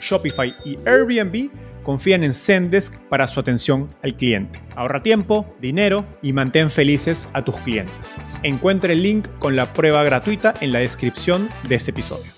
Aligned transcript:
Shopify 0.00 0.54
y 0.64 0.78
Airbnb 0.86 1.50
confían 1.82 2.24
en 2.24 2.34
Zendesk 2.34 2.98
para 3.08 3.28
su 3.28 3.40
atención 3.40 3.88
al 4.02 4.16
cliente. 4.16 4.60
Ahorra 4.74 5.02
tiempo, 5.02 5.46
dinero 5.60 6.04
y 6.22 6.32
mantén 6.32 6.70
felices 6.70 7.28
a 7.32 7.44
tus 7.44 7.56
clientes. 7.58 8.16
Encuentre 8.42 8.94
el 8.94 9.02
link 9.02 9.28
con 9.38 9.56
la 9.56 9.72
prueba 9.72 10.02
gratuita 10.02 10.54
en 10.60 10.72
la 10.72 10.80
descripción 10.80 11.48
de 11.68 11.76
este 11.76 11.92
episodio. 11.92 12.32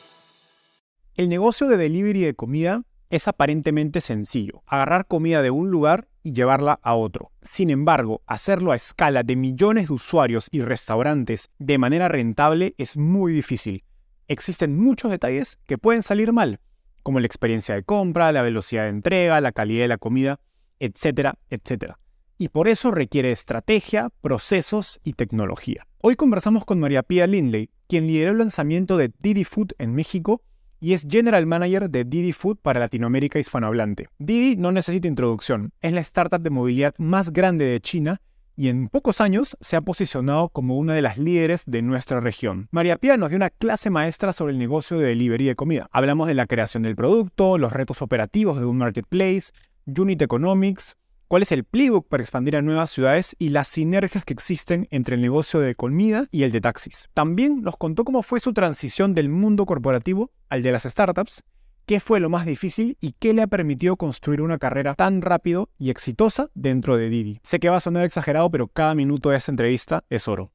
El 1.14 1.28
negocio 1.28 1.66
de 1.66 1.76
delivery 1.76 2.20
de 2.20 2.34
comida 2.34 2.82
es 3.10 3.26
aparentemente 3.26 4.00
sencillo, 4.00 4.62
agarrar 4.66 5.06
comida 5.06 5.42
de 5.42 5.50
un 5.50 5.70
lugar 5.70 6.08
y 6.22 6.32
llevarla 6.32 6.78
a 6.82 6.94
otro. 6.94 7.32
Sin 7.42 7.70
embargo, 7.70 8.22
hacerlo 8.26 8.72
a 8.72 8.76
escala 8.76 9.22
de 9.22 9.34
millones 9.34 9.88
de 9.88 9.94
usuarios 9.94 10.48
y 10.50 10.60
restaurantes 10.60 11.48
de 11.58 11.78
manera 11.78 12.08
rentable 12.08 12.74
es 12.76 12.96
muy 12.96 13.32
difícil. 13.32 13.84
Existen 14.28 14.76
muchos 14.76 15.10
detalles 15.10 15.58
que 15.66 15.78
pueden 15.78 16.02
salir 16.02 16.32
mal, 16.32 16.60
como 17.08 17.20
la 17.20 17.26
experiencia 17.26 17.74
de 17.74 17.84
compra, 17.84 18.32
la 18.32 18.42
velocidad 18.42 18.82
de 18.82 18.90
entrega, 18.90 19.40
la 19.40 19.52
calidad 19.52 19.84
de 19.84 19.88
la 19.88 19.96
comida, 19.96 20.40
etcétera, 20.78 21.38
etcétera. 21.48 21.98
Y 22.36 22.48
por 22.48 22.68
eso 22.68 22.90
requiere 22.90 23.32
estrategia, 23.32 24.10
procesos 24.20 25.00
y 25.02 25.14
tecnología. 25.14 25.86
Hoy 26.02 26.16
conversamos 26.16 26.66
con 26.66 26.80
María 26.80 27.02
Pía 27.02 27.26
Lindley, 27.26 27.70
quien 27.86 28.06
lideró 28.06 28.32
el 28.32 28.36
lanzamiento 28.36 28.98
de 28.98 29.10
Didi 29.20 29.44
Food 29.44 29.72
en 29.78 29.94
México 29.94 30.42
y 30.80 30.92
es 30.92 31.06
General 31.08 31.46
Manager 31.46 31.88
de 31.88 32.04
Didi 32.04 32.34
Food 32.34 32.58
para 32.60 32.78
Latinoamérica 32.78 33.38
hispanohablante. 33.38 34.08
Didi 34.18 34.56
no 34.56 34.70
necesita 34.70 35.08
introducción, 35.08 35.72
es 35.80 35.94
la 35.94 36.02
startup 36.02 36.42
de 36.42 36.50
movilidad 36.50 36.94
más 36.98 37.32
grande 37.32 37.64
de 37.64 37.80
China 37.80 38.20
y 38.58 38.68
en 38.68 38.88
pocos 38.88 39.20
años 39.20 39.56
se 39.60 39.76
ha 39.76 39.80
posicionado 39.80 40.48
como 40.48 40.76
una 40.76 40.92
de 40.92 41.00
las 41.00 41.16
líderes 41.16 41.62
de 41.64 41.80
nuestra 41.80 42.18
región. 42.18 42.66
María 42.72 42.96
Pía 42.96 43.16
nos 43.16 43.30
dio 43.30 43.36
una 43.36 43.50
clase 43.50 43.88
maestra 43.88 44.32
sobre 44.32 44.52
el 44.52 44.58
negocio 44.58 44.98
de 44.98 45.06
delivery 45.06 45.46
de 45.46 45.54
comida. 45.54 45.88
Hablamos 45.92 46.26
de 46.26 46.34
la 46.34 46.46
creación 46.46 46.82
del 46.82 46.96
producto, 46.96 47.56
los 47.56 47.72
retos 47.72 48.02
operativos 48.02 48.58
de 48.58 48.66
un 48.66 48.78
marketplace, 48.78 49.52
unit 49.86 50.20
economics, 50.20 50.96
cuál 51.28 51.42
es 51.42 51.52
el 51.52 51.62
playbook 51.62 52.08
para 52.08 52.24
expandir 52.24 52.56
a 52.56 52.62
nuevas 52.62 52.90
ciudades 52.90 53.36
y 53.38 53.50
las 53.50 53.68
sinergias 53.68 54.24
que 54.24 54.34
existen 54.34 54.88
entre 54.90 55.14
el 55.14 55.22
negocio 55.22 55.60
de 55.60 55.76
comida 55.76 56.26
y 56.32 56.42
el 56.42 56.50
de 56.50 56.60
taxis. 56.60 57.08
También 57.14 57.62
nos 57.62 57.76
contó 57.76 58.02
cómo 58.02 58.22
fue 58.22 58.40
su 58.40 58.52
transición 58.52 59.14
del 59.14 59.28
mundo 59.28 59.66
corporativo 59.66 60.32
al 60.48 60.64
de 60.64 60.72
las 60.72 60.82
startups 60.82 61.44
qué 61.88 62.00
fue 62.00 62.20
lo 62.20 62.28
más 62.28 62.44
difícil 62.44 62.98
y 63.00 63.14
qué 63.18 63.32
le 63.32 63.40
ha 63.40 63.46
permitido 63.46 63.96
construir 63.96 64.42
una 64.42 64.58
carrera 64.58 64.94
tan 64.94 65.22
rápido 65.22 65.70
y 65.78 65.88
exitosa 65.88 66.50
dentro 66.54 66.98
de 66.98 67.08
Didi. 67.08 67.40
Sé 67.42 67.60
que 67.60 67.70
va 67.70 67.78
a 67.78 67.80
sonar 67.80 68.04
exagerado, 68.04 68.50
pero 68.50 68.68
cada 68.68 68.94
minuto 68.94 69.30
de 69.30 69.38
esta 69.38 69.50
entrevista 69.50 70.04
es 70.10 70.28
oro. 70.28 70.52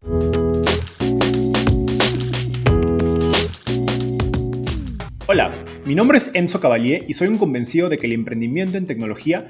Hola, 5.25 5.51
mi 5.85 5.95
nombre 5.95 6.19
es 6.19 6.29
Enzo 6.35 6.59
Cavalier 6.59 7.03
y 7.07 7.15
soy 7.15 7.29
un 7.29 7.39
convencido 7.39 7.89
de 7.89 7.97
que 7.97 8.05
el 8.05 8.13
emprendimiento 8.13 8.77
en 8.77 8.85
tecnología 8.85 9.49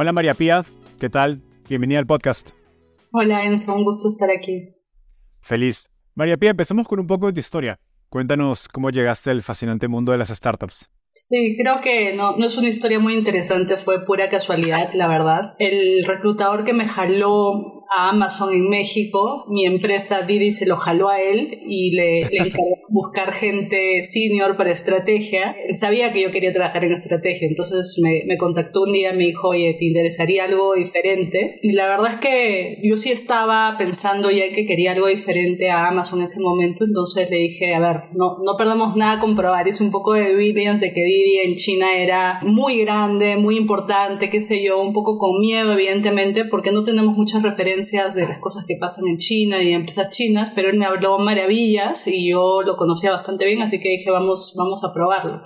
Hola 0.00 0.12
María 0.12 0.34
Pía, 0.34 0.64
¿qué 1.00 1.10
tal? 1.10 1.42
Bienvenida 1.68 1.98
al 1.98 2.06
podcast. 2.06 2.50
Hola 3.10 3.42
Enzo, 3.42 3.74
un 3.74 3.82
gusto 3.82 4.06
estar 4.06 4.30
aquí. 4.30 4.68
Feliz. 5.40 5.88
María 6.14 6.36
Pía, 6.36 6.50
empecemos 6.50 6.86
con 6.86 7.00
un 7.00 7.08
poco 7.08 7.26
de 7.26 7.32
tu 7.32 7.40
historia. 7.40 7.80
Cuéntanos 8.08 8.68
cómo 8.68 8.90
llegaste 8.90 9.30
al 9.30 9.42
fascinante 9.42 9.88
mundo 9.88 10.12
de 10.12 10.18
las 10.18 10.28
startups. 10.28 10.88
Sí, 11.10 11.56
creo 11.60 11.80
que 11.80 12.14
no, 12.14 12.36
no 12.36 12.46
es 12.46 12.56
una 12.56 12.68
historia 12.68 13.00
muy 13.00 13.14
interesante, 13.14 13.76
fue 13.76 14.04
pura 14.04 14.28
casualidad, 14.28 14.92
la 14.94 15.08
verdad. 15.08 15.56
El 15.58 16.04
reclutador 16.04 16.62
que 16.62 16.74
me 16.74 16.86
jaló 16.86 17.77
a 17.90 18.10
Amazon 18.10 18.52
en 18.52 18.68
México, 18.68 19.46
mi 19.48 19.64
empresa 19.64 20.22
Didi 20.22 20.52
se 20.52 20.66
lo 20.66 20.76
jaló 20.76 21.08
a 21.08 21.20
él 21.20 21.58
y 21.62 21.90
le, 21.92 22.20
le 22.30 22.38
encargó 22.38 22.76
buscar 22.88 23.32
gente 23.32 24.02
senior 24.02 24.56
para 24.56 24.70
estrategia. 24.70 25.56
Él 25.66 25.74
sabía 25.74 26.12
que 26.12 26.22
yo 26.22 26.30
quería 26.30 26.52
trabajar 26.52 26.84
en 26.84 26.92
estrategia, 26.92 27.48
entonces 27.48 27.98
me, 28.02 28.22
me 28.26 28.36
contactó 28.36 28.82
un 28.82 28.92
día, 28.92 29.12
me 29.12 29.24
dijo, 29.24 29.48
oye, 29.48 29.74
¿te 29.78 29.86
interesaría 29.86 30.44
algo 30.44 30.74
diferente? 30.74 31.60
Y 31.62 31.72
la 31.72 31.86
verdad 31.86 32.10
es 32.10 32.16
que 32.16 32.78
yo 32.82 32.96
sí 32.96 33.10
estaba 33.10 33.76
pensando 33.78 34.30
ya 34.30 34.50
que 34.52 34.66
quería 34.66 34.92
algo 34.92 35.06
diferente 35.06 35.70
a 35.70 35.88
Amazon 35.88 36.20
en 36.20 36.26
ese 36.26 36.40
momento, 36.40 36.84
entonces 36.84 37.30
le 37.30 37.36
dije, 37.36 37.74
a 37.74 37.80
ver, 37.80 37.96
no, 38.14 38.38
no 38.44 38.56
perdamos 38.58 38.96
nada 38.96 39.18
con 39.18 39.34
probar. 39.34 39.68
Es 39.68 39.80
un 39.80 39.90
poco 39.90 40.12
de 40.12 40.30
evidence 40.32 40.86
de 40.86 40.92
que 40.92 41.00
Didi 41.02 41.38
en 41.44 41.54
China 41.56 41.86
era 41.96 42.40
muy 42.42 42.80
grande, 42.82 43.36
muy 43.36 43.56
importante, 43.56 44.30
qué 44.30 44.40
sé 44.40 44.62
yo, 44.62 44.80
un 44.80 44.92
poco 44.92 45.18
con 45.18 45.40
miedo, 45.40 45.72
evidentemente, 45.72 46.44
porque 46.44 46.70
no 46.70 46.82
tenemos 46.82 47.16
muchas 47.16 47.42
referencias 47.42 47.77
de 47.78 48.28
las 48.28 48.38
cosas 48.40 48.64
que 48.66 48.76
pasan 48.80 49.06
en 49.06 49.18
China 49.18 49.62
y 49.62 49.68
en 49.68 49.80
empresas 49.80 50.08
chinas, 50.10 50.50
pero 50.50 50.68
él 50.68 50.78
me 50.78 50.86
habló 50.86 51.18
maravillas 51.18 52.06
y 52.06 52.30
yo 52.30 52.62
lo 52.62 52.76
conocía 52.76 53.10
bastante 53.10 53.46
bien, 53.46 53.62
así 53.62 53.78
que 53.78 53.90
dije, 53.90 54.10
vamos, 54.10 54.54
vamos 54.56 54.84
a 54.84 54.92
probarlo. 54.92 55.42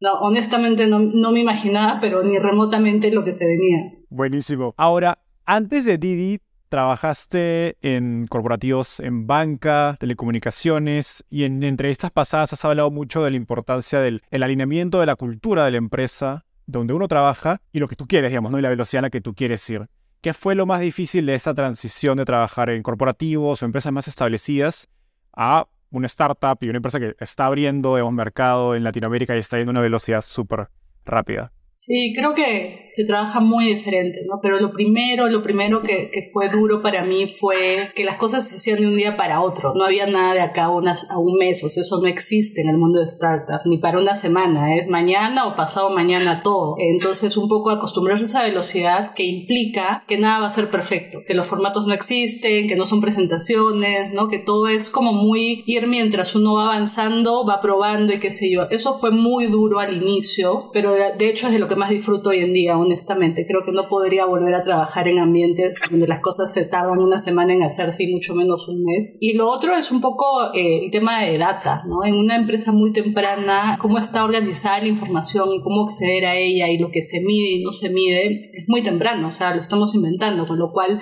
No, 0.00 0.14
honestamente 0.20 0.86
no, 0.86 0.98
no 0.98 1.32
me 1.32 1.40
imaginaba, 1.40 1.98
pero 2.00 2.22
ni 2.22 2.38
remotamente 2.38 3.10
lo 3.10 3.24
que 3.24 3.32
se 3.32 3.46
venía. 3.46 3.92
Buenísimo. 4.10 4.74
Ahora, 4.76 5.18
antes 5.44 5.84
de 5.84 5.98
Didi, 5.98 6.40
trabajaste 6.68 7.76
en 7.82 8.26
corporativos 8.26 9.00
en 9.00 9.26
banca, 9.26 9.96
telecomunicaciones 10.00 11.24
y 11.30 11.44
en 11.44 11.62
entrevistas 11.62 12.10
pasadas 12.10 12.52
has 12.52 12.64
hablado 12.64 12.90
mucho 12.90 13.22
de 13.22 13.30
la 13.30 13.36
importancia 13.36 14.00
del 14.00 14.22
el 14.30 14.42
alineamiento 14.42 15.00
de 15.00 15.06
la 15.06 15.16
cultura 15.16 15.64
de 15.64 15.70
la 15.70 15.78
empresa 15.78 16.44
donde 16.66 16.92
uno 16.92 17.08
trabaja 17.08 17.60
y 17.72 17.78
lo 17.78 17.88
que 17.88 17.96
tú 17.96 18.06
quieres, 18.06 18.30
digamos, 18.30 18.50
¿no? 18.50 18.58
y 18.58 18.62
la 18.62 18.68
velocidad 18.68 19.00
a 19.00 19.02
la 19.02 19.10
que 19.10 19.20
tú 19.20 19.34
quieres 19.34 19.68
ir. 19.70 19.86
¿Qué 20.20 20.34
fue 20.34 20.54
lo 20.54 20.66
más 20.66 20.80
difícil 20.80 21.26
de 21.26 21.34
esta 21.34 21.54
transición 21.54 22.16
de 22.16 22.24
trabajar 22.24 22.70
en 22.70 22.82
corporativos 22.82 23.62
o 23.62 23.64
empresas 23.64 23.92
más 23.92 24.08
establecidas 24.08 24.88
a 25.32 25.68
una 25.90 26.06
startup 26.06 26.58
y 26.60 26.68
una 26.68 26.78
empresa 26.78 26.98
que 26.98 27.14
está 27.20 27.46
abriendo 27.46 27.92
un 28.04 28.14
mercado 28.14 28.74
en 28.74 28.82
Latinoamérica 28.82 29.36
y 29.36 29.38
está 29.38 29.58
yendo 29.58 29.70
a 29.70 29.74
una 29.74 29.80
velocidad 29.80 30.22
súper 30.22 30.68
rápida? 31.04 31.52
Sí, 31.78 32.14
creo 32.16 32.32
que 32.32 32.86
se 32.88 33.04
trabaja 33.04 33.38
muy 33.38 33.66
diferente, 33.66 34.22
¿no? 34.26 34.40
Pero 34.40 34.58
lo 34.58 34.72
primero, 34.72 35.28
lo 35.28 35.42
primero 35.42 35.82
que, 35.82 36.08
que, 36.10 36.30
fue 36.32 36.48
duro 36.48 36.80
para 36.80 37.04
mí 37.04 37.30
fue 37.30 37.90
que 37.94 38.02
las 38.02 38.16
cosas 38.16 38.48
se 38.48 38.56
hacían 38.56 38.80
de 38.80 38.86
un 38.86 38.96
día 38.96 39.18
para 39.18 39.42
otro. 39.42 39.74
No 39.74 39.84
había 39.84 40.06
nada 40.06 40.32
de 40.32 40.40
acá 40.40 40.64
a, 40.64 40.70
unas, 40.70 41.10
a 41.10 41.18
un 41.18 41.36
mes, 41.36 41.62
o 41.62 41.68
sea, 41.68 41.82
eso 41.82 42.00
no 42.00 42.06
existe 42.06 42.62
en 42.62 42.70
el 42.70 42.78
mundo 42.78 43.00
de 43.00 43.06
startups, 43.06 43.66
ni 43.66 43.76
para 43.76 43.98
una 43.98 44.14
semana, 44.14 44.74
es 44.74 44.88
mañana 44.88 45.46
o 45.46 45.54
pasado 45.54 45.90
mañana 45.90 46.40
todo. 46.42 46.76
Entonces, 46.78 47.36
un 47.36 47.46
poco 47.46 47.68
acostumbrarse 47.68 48.24
a 48.24 48.26
esa 48.26 48.42
velocidad 48.44 49.12
que 49.12 49.24
implica 49.24 50.02
que 50.08 50.16
nada 50.16 50.40
va 50.40 50.46
a 50.46 50.50
ser 50.50 50.70
perfecto, 50.70 51.24
que 51.26 51.34
los 51.34 51.46
formatos 51.46 51.86
no 51.86 51.92
existen, 51.92 52.68
que 52.68 52.76
no 52.76 52.86
son 52.86 53.02
presentaciones, 53.02 54.14
¿no? 54.14 54.28
Que 54.28 54.38
todo 54.38 54.68
es 54.68 54.88
como 54.88 55.12
muy 55.12 55.62
ir 55.66 55.86
mientras 55.88 56.34
uno 56.34 56.54
va 56.54 56.72
avanzando, 56.72 57.44
va 57.44 57.60
probando 57.60 58.14
y 58.14 58.18
qué 58.18 58.30
sé 58.30 58.50
yo. 58.50 58.66
Eso 58.70 58.94
fue 58.94 59.10
muy 59.10 59.44
duro 59.48 59.78
al 59.78 59.94
inicio, 59.94 60.70
pero 60.72 60.94
de, 60.94 61.12
de 61.18 61.28
hecho 61.28 61.48
es 61.48 61.52
de 61.52 61.58
lo 61.58 61.65
que 61.66 61.76
más 61.76 61.90
disfruto 61.90 62.30
hoy 62.30 62.38
en 62.38 62.52
día, 62.52 62.76
honestamente. 62.78 63.46
Creo 63.46 63.62
que 63.64 63.72
no 63.72 63.88
podría 63.88 64.26
volver 64.26 64.54
a 64.54 64.62
trabajar 64.62 65.08
en 65.08 65.18
ambientes 65.18 65.80
donde 65.90 66.06
las 66.06 66.20
cosas 66.20 66.52
se 66.52 66.64
tardan 66.64 66.98
una 66.98 67.18
semana 67.18 67.52
en 67.52 67.62
hacerse 67.62 68.04
y 68.04 68.12
mucho 68.12 68.34
menos 68.34 68.68
un 68.68 68.84
mes. 68.84 69.16
Y 69.20 69.34
lo 69.34 69.48
otro 69.48 69.76
es 69.76 69.90
un 69.90 70.00
poco 70.00 70.52
eh, 70.54 70.84
el 70.84 70.90
tema 70.90 71.24
de 71.24 71.38
data, 71.38 71.82
¿no? 71.86 72.04
En 72.04 72.14
una 72.14 72.36
empresa 72.36 72.72
muy 72.72 72.92
temprana, 72.92 73.78
cómo 73.80 73.98
está 73.98 74.24
organizada 74.24 74.80
la 74.80 74.88
información 74.88 75.52
y 75.52 75.60
cómo 75.60 75.84
acceder 75.84 76.26
a 76.26 76.36
ella 76.36 76.68
y 76.68 76.78
lo 76.78 76.90
que 76.90 77.02
se 77.02 77.20
mide 77.20 77.50
y 77.52 77.62
no 77.62 77.70
se 77.70 77.90
mide 77.90 78.50
es 78.52 78.68
muy 78.68 78.82
temprano, 78.82 79.28
o 79.28 79.32
sea, 79.32 79.54
lo 79.54 79.60
estamos 79.60 79.94
inventando, 79.94 80.46
con 80.46 80.58
lo 80.58 80.72
cual 80.72 81.00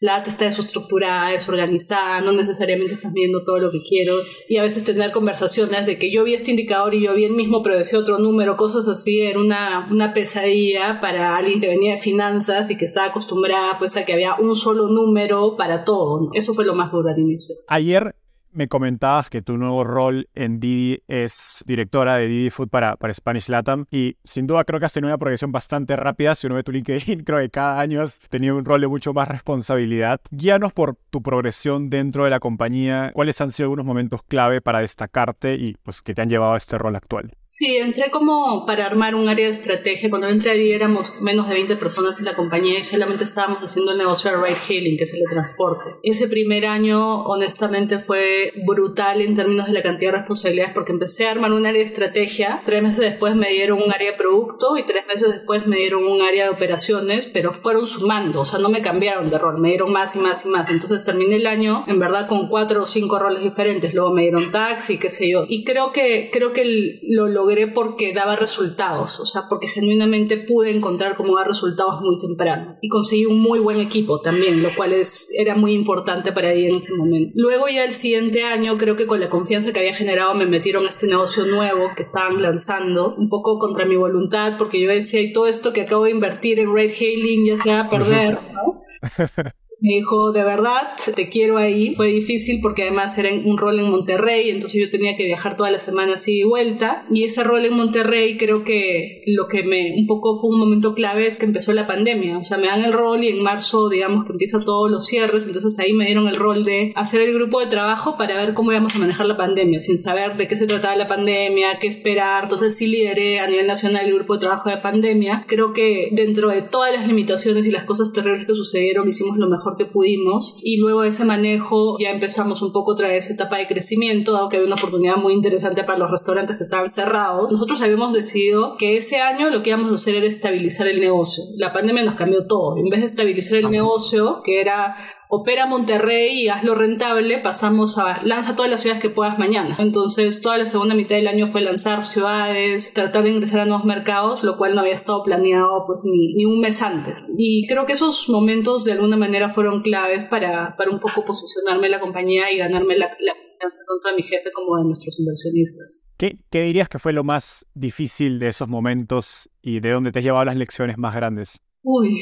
la 0.00 0.18
data 0.18 0.30
está 0.30 0.44
desestructurada, 0.44 1.30
desorganizada, 1.30 2.20
no 2.20 2.32
necesariamente 2.32 2.92
estás 2.92 3.12
viendo 3.12 3.42
todo 3.42 3.58
lo 3.58 3.70
que 3.70 3.80
quiero 3.82 4.14
y 4.48 4.56
a 4.56 4.62
veces 4.62 4.84
tener 4.84 5.10
conversaciones 5.10 5.86
de 5.86 5.98
que 5.98 6.12
yo 6.12 6.22
vi 6.24 6.34
este 6.34 6.52
indicador 6.52 6.94
y 6.94 7.02
yo 7.02 7.14
vi 7.14 7.24
el 7.24 7.32
mismo 7.32 7.62
pero 7.62 7.76
decía 7.76 7.98
otro 7.98 8.18
número, 8.18 8.56
cosas 8.56 8.86
así, 8.86 9.20
era 9.20 9.40
una, 9.40 9.88
una 9.90 10.14
pesadilla 10.14 11.00
para 11.00 11.36
alguien 11.36 11.60
que 11.60 11.68
venía 11.68 11.92
de 11.92 11.98
finanzas 11.98 12.70
y 12.70 12.76
que 12.76 12.84
estaba 12.84 13.08
acostumbrada 13.08 13.78
pues 13.78 13.96
a 13.96 14.04
que 14.04 14.12
había 14.12 14.36
un 14.36 14.54
solo 14.54 14.88
número 14.88 15.56
para 15.56 15.84
todo. 15.84 16.30
Eso 16.32 16.54
fue 16.54 16.64
lo 16.64 16.74
más 16.74 16.92
duro 16.92 17.10
al 17.10 17.18
inicio. 17.18 17.54
Ayer 17.68 18.14
me 18.52 18.68
comentabas 18.68 19.30
que 19.30 19.42
tu 19.42 19.56
nuevo 19.56 19.84
rol 19.84 20.28
en 20.34 20.60
Didi 20.60 21.02
es 21.08 21.62
directora 21.66 22.16
de 22.16 22.28
Didi 22.28 22.50
Food 22.50 22.68
para, 22.68 22.96
para 22.96 23.14
Spanish 23.14 23.48
Latam 23.48 23.86
y 23.90 24.16
sin 24.24 24.46
duda 24.46 24.64
creo 24.64 24.80
que 24.80 24.86
has 24.86 24.92
tenido 24.92 25.08
una 25.08 25.18
progresión 25.18 25.52
bastante 25.52 25.96
rápida. 25.96 26.34
Si 26.34 26.46
uno 26.46 26.56
ve 26.56 26.62
tu 26.62 26.72
LinkedIn, 26.72 27.22
creo 27.24 27.38
que 27.40 27.50
cada 27.50 27.80
año 27.80 28.02
has 28.02 28.18
tenido 28.20 28.56
un 28.56 28.64
rol 28.64 28.80
de 28.80 28.88
mucho 28.88 29.12
más 29.12 29.28
responsabilidad. 29.28 30.20
Guíanos 30.30 30.72
por 30.72 30.96
tu 31.10 31.22
progresión 31.22 31.90
dentro 31.90 32.24
de 32.24 32.30
la 32.30 32.40
compañía. 32.40 33.10
¿Cuáles 33.14 33.40
han 33.40 33.50
sido 33.50 33.66
algunos 33.66 33.86
momentos 33.86 34.22
clave 34.22 34.60
para 34.60 34.80
destacarte 34.80 35.54
y 35.54 35.76
pues 35.82 36.02
que 36.02 36.14
te 36.14 36.22
han 36.22 36.28
llevado 36.28 36.54
a 36.54 36.58
este 36.58 36.78
rol 36.78 36.96
actual? 36.96 37.32
Sí, 37.42 37.76
entré 37.76 38.10
como 38.10 38.66
para 38.66 38.86
armar 38.86 39.14
un 39.14 39.28
área 39.28 39.46
de 39.46 39.52
estrategia. 39.52 40.10
Cuando 40.10 40.28
entré 40.28 40.50
ahí 40.52 40.72
éramos 40.72 41.20
menos 41.20 41.48
de 41.48 41.54
20 41.54 41.76
personas 41.76 42.18
en 42.18 42.24
la 42.24 42.34
compañía 42.34 42.78
y 42.78 42.84
solamente 42.84 43.24
estábamos 43.24 43.58
haciendo 43.62 43.92
el 43.92 43.98
negocio 43.98 44.30
de 44.30 44.36
ride 44.36 44.58
hailing, 44.68 44.96
que 44.96 45.04
es 45.04 45.14
el 45.14 45.20
de 45.20 45.26
transporte. 45.26 45.94
Ese 46.02 46.28
primer 46.28 46.66
año, 46.66 47.22
honestamente, 47.22 47.98
fue 47.98 48.37
brutal 48.66 49.20
en 49.20 49.34
términos 49.34 49.66
de 49.66 49.72
la 49.72 49.82
cantidad 49.82 50.12
de 50.12 50.18
responsabilidades 50.18 50.72
porque 50.74 50.92
empecé 50.92 51.26
a 51.26 51.32
armar 51.32 51.52
un 51.52 51.66
área 51.66 51.78
de 51.78 51.84
estrategia, 51.84 52.62
tres 52.64 52.82
meses 52.82 53.04
después 53.04 53.34
me 53.34 53.50
dieron 53.50 53.82
un 53.82 53.92
área 53.92 54.12
de 54.12 54.16
producto 54.16 54.76
y 54.76 54.84
tres 54.84 55.06
meses 55.06 55.30
después 55.30 55.66
me 55.66 55.76
dieron 55.76 56.04
un 56.04 56.22
área 56.22 56.44
de 56.44 56.50
operaciones, 56.50 57.26
pero 57.26 57.52
fueron 57.52 57.86
sumando, 57.86 58.40
o 58.40 58.44
sea, 58.44 58.58
no 58.58 58.68
me 58.68 58.82
cambiaron 58.82 59.30
de 59.30 59.38
rol, 59.38 59.60
me 59.60 59.68
dieron 59.70 59.92
más 59.92 60.16
y 60.16 60.18
más 60.18 60.44
y 60.44 60.48
más. 60.48 60.70
Entonces 60.70 61.04
terminé 61.04 61.36
el 61.36 61.46
año 61.46 61.84
en 61.86 61.98
verdad 61.98 62.26
con 62.28 62.48
cuatro 62.48 62.82
o 62.82 62.86
cinco 62.86 63.18
roles 63.18 63.42
diferentes, 63.42 63.94
luego 63.94 64.12
me 64.12 64.22
dieron 64.22 64.50
taxi, 64.50 64.98
qué 64.98 65.10
sé 65.10 65.30
yo. 65.30 65.44
Y 65.48 65.64
creo 65.64 65.92
que, 65.92 66.30
creo 66.32 66.52
que 66.52 66.98
lo 67.02 67.28
logré 67.28 67.66
porque 67.68 68.12
daba 68.12 68.36
resultados, 68.36 69.20
o 69.20 69.26
sea, 69.26 69.42
porque 69.48 69.68
genuinamente 69.68 70.36
pude 70.36 70.70
encontrar 70.70 71.16
cómo 71.16 71.36
dar 71.36 71.46
resultados 71.46 72.00
muy 72.00 72.18
temprano. 72.18 72.78
Y 72.80 72.88
conseguí 72.88 73.26
un 73.26 73.40
muy 73.40 73.58
buen 73.58 73.80
equipo 73.80 74.20
también, 74.20 74.62
lo 74.62 74.74
cual 74.74 74.92
es, 74.92 75.30
era 75.36 75.54
muy 75.54 75.72
importante 75.72 76.32
para 76.32 76.52
mí 76.52 76.64
en 76.64 76.76
ese 76.76 76.94
momento. 76.94 77.32
Luego 77.34 77.68
ya 77.68 77.84
el 77.84 77.92
siguiente 77.92 78.27
año 78.44 78.76
creo 78.78 78.96
que 78.96 79.06
con 79.06 79.20
la 79.20 79.28
confianza 79.28 79.72
que 79.72 79.80
había 79.80 79.94
generado 79.94 80.34
me 80.34 80.46
metieron 80.46 80.86
a 80.86 80.88
este 80.88 81.06
negocio 81.06 81.46
nuevo 81.46 81.92
que 81.96 82.02
estaban 82.02 82.40
lanzando, 82.40 83.14
un 83.14 83.28
poco 83.28 83.58
contra 83.58 83.84
mi 83.84 83.96
voluntad, 83.96 84.56
porque 84.58 84.80
yo 84.80 84.90
decía, 84.90 85.20
y 85.20 85.32
todo 85.32 85.46
esto 85.46 85.72
que 85.72 85.82
acabo 85.82 86.04
de 86.04 86.10
invertir 86.10 86.60
en 86.60 86.74
Red 86.74 86.92
Hailing 86.98 87.46
ya 87.46 87.56
se 87.56 87.70
va 87.70 87.80
a 87.80 87.90
perder, 87.90 88.38
¿no? 88.52 88.82
Me 89.80 89.94
dijo, 89.94 90.32
de 90.32 90.42
verdad, 90.42 90.88
te 91.14 91.28
quiero 91.28 91.56
ahí. 91.56 91.94
Fue 91.94 92.08
difícil 92.08 92.58
porque 92.60 92.82
además 92.82 93.16
era 93.16 93.32
un 93.32 93.56
rol 93.56 93.78
en 93.78 93.88
Monterrey, 93.88 94.50
entonces 94.50 94.80
yo 94.80 94.90
tenía 94.90 95.16
que 95.16 95.24
viajar 95.24 95.56
toda 95.56 95.70
la 95.70 95.78
semana 95.78 96.14
así 96.14 96.40
y 96.40 96.42
vuelta. 96.42 97.06
Y 97.10 97.22
ese 97.22 97.44
rol 97.44 97.64
en 97.64 97.74
Monterrey 97.74 98.36
creo 98.36 98.64
que 98.64 99.22
lo 99.26 99.46
que 99.46 99.62
me 99.62 99.94
un 99.96 100.08
poco 100.08 100.40
fue 100.40 100.50
un 100.50 100.58
momento 100.58 100.94
clave 100.94 101.26
es 101.26 101.38
que 101.38 101.46
empezó 101.46 101.72
la 101.72 101.86
pandemia. 101.86 102.38
O 102.38 102.42
sea, 102.42 102.58
me 102.58 102.66
dan 102.66 102.84
el 102.84 102.92
rol 102.92 103.22
y 103.22 103.28
en 103.28 103.40
marzo, 103.40 103.88
digamos, 103.88 104.24
que 104.24 104.32
empiezan 104.32 104.64
todos 104.64 104.90
los 104.90 105.06
cierres, 105.06 105.46
entonces 105.46 105.78
ahí 105.78 105.92
me 105.92 106.06
dieron 106.06 106.26
el 106.26 106.36
rol 106.36 106.64
de 106.64 106.92
hacer 106.96 107.20
el 107.20 107.32
grupo 107.32 107.60
de 107.60 107.66
trabajo 107.66 108.16
para 108.16 108.34
ver 108.34 108.54
cómo 108.54 108.72
íbamos 108.72 108.96
a 108.96 108.98
manejar 108.98 109.26
la 109.26 109.36
pandemia, 109.36 109.78
sin 109.78 109.96
saber 109.96 110.36
de 110.36 110.48
qué 110.48 110.56
se 110.56 110.66
trataba 110.66 110.96
la 110.96 111.06
pandemia, 111.06 111.78
qué 111.80 111.86
esperar. 111.86 112.44
Entonces 112.44 112.76
sí 112.76 112.88
lideré 112.88 113.38
a 113.38 113.46
nivel 113.46 113.68
nacional 113.68 114.06
el 114.06 114.14
grupo 114.14 114.34
de 114.34 114.40
trabajo 114.40 114.70
de 114.70 114.78
pandemia. 114.78 115.44
Creo 115.46 115.72
que 115.72 116.08
dentro 116.10 116.48
de 116.48 116.62
todas 116.62 116.92
las 116.92 117.06
limitaciones 117.06 117.64
y 117.64 117.70
las 117.70 117.84
cosas 117.84 118.12
terribles 118.12 118.44
que 118.44 118.54
sucedieron, 118.54 119.08
hicimos 119.08 119.36
lo 119.38 119.48
mejor 119.48 119.67
que 119.76 119.86
pudimos 119.86 120.56
y 120.62 120.78
luego 120.78 121.02
de 121.02 121.08
ese 121.08 121.24
manejo 121.24 121.96
ya 121.98 122.10
empezamos 122.10 122.62
un 122.62 122.72
poco 122.72 122.92
otra 122.92 123.08
vez 123.08 123.30
etapa 123.30 123.58
de 123.58 123.66
crecimiento, 123.66 124.32
dado 124.32 124.48
que 124.48 124.56
había 124.56 124.66
una 124.66 124.76
oportunidad 124.76 125.16
muy 125.16 125.32
interesante 125.32 125.84
para 125.84 125.98
los 125.98 126.10
restaurantes 126.10 126.56
que 126.56 126.62
estaban 126.62 126.88
cerrados. 126.88 127.52
Nosotros 127.52 127.80
habíamos 127.80 128.12
decidido 128.12 128.76
que 128.78 128.96
ese 128.96 129.18
año 129.18 129.50
lo 129.50 129.62
que 129.62 129.70
íbamos 129.70 129.90
a 129.90 129.94
hacer 129.94 130.16
era 130.16 130.26
estabilizar 130.26 130.86
el 130.86 131.00
negocio. 131.00 131.44
La 131.56 131.72
pandemia 131.72 132.04
nos 132.04 132.14
cambió 132.14 132.46
todo. 132.46 132.76
En 132.76 132.88
vez 132.88 133.00
de 133.00 133.06
estabilizar 133.06 133.58
el 133.58 133.70
negocio, 133.70 134.40
que 134.44 134.60
era 134.60 134.96
opera 135.28 135.66
Monterrey 135.66 136.42
y 136.42 136.48
hazlo 136.48 136.74
rentable, 136.74 137.38
pasamos 137.38 137.98
a 137.98 138.20
lanza 138.24 138.56
todas 138.56 138.70
las 138.70 138.80
ciudades 138.80 139.00
que 139.00 139.10
puedas 139.10 139.38
mañana. 139.38 139.76
Entonces, 139.78 140.40
toda 140.40 140.58
la 140.58 140.66
segunda 140.66 140.94
mitad 140.94 141.16
del 141.16 141.28
año 141.28 141.48
fue 141.48 141.60
lanzar 141.60 142.04
ciudades, 142.04 142.92
tratar 142.94 143.22
de 143.24 143.30
ingresar 143.30 143.60
a 143.60 143.66
nuevos 143.66 143.84
mercados, 143.84 144.42
lo 144.42 144.56
cual 144.56 144.74
no 144.74 144.80
había 144.80 144.94
estado 144.94 145.22
planeado 145.22 145.84
pues 145.86 146.02
ni, 146.04 146.34
ni 146.34 146.44
un 146.46 146.60
mes 146.60 146.82
antes. 146.82 147.24
Y 147.36 147.66
creo 147.66 147.86
que 147.86 147.92
esos 147.92 148.28
momentos 148.28 148.84
de 148.84 148.92
alguna 148.92 149.16
manera 149.16 149.50
fueron 149.50 149.82
claves 149.82 150.24
para, 150.24 150.74
para 150.76 150.90
un 150.90 150.98
poco 150.98 151.24
posicionarme 151.24 151.86
en 151.86 151.92
la 151.92 152.00
compañía 152.00 152.50
y 152.50 152.58
ganarme 152.58 152.96
la, 152.96 153.06
la 153.20 153.34
confianza 153.34 153.78
tanto 153.86 154.08
de 154.08 154.16
mi 154.16 154.22
jefe 154.22 154.50
como 154.52 154.78
de 154.78 154.84
nuestros 154.84 155.18
inversionistas. 155.18 156.04
¿Qué, 156.16 156.38
¿Qué 156.50 156.62
dirías 156.62 156.88
que 156.88 156.98
fue 156.98 157.12
lo 157.12 157.22
más 157.22 157.66
difícil 157.74 158.38
de 158.38 158.48
esos 158.48 158.68
momentos 158.68 159.50
y 159.62 159.80
de 159.80 159.90
dónde 159.90 160.10
te 160.10 160.20
has 160.20 160.24
llevado 160.24 160.46
las 160.46 160.56
lecciones 160.56 160.96
más 160.96 161.14
grandes? 161.14 161.60
Uy, 161.82 162.20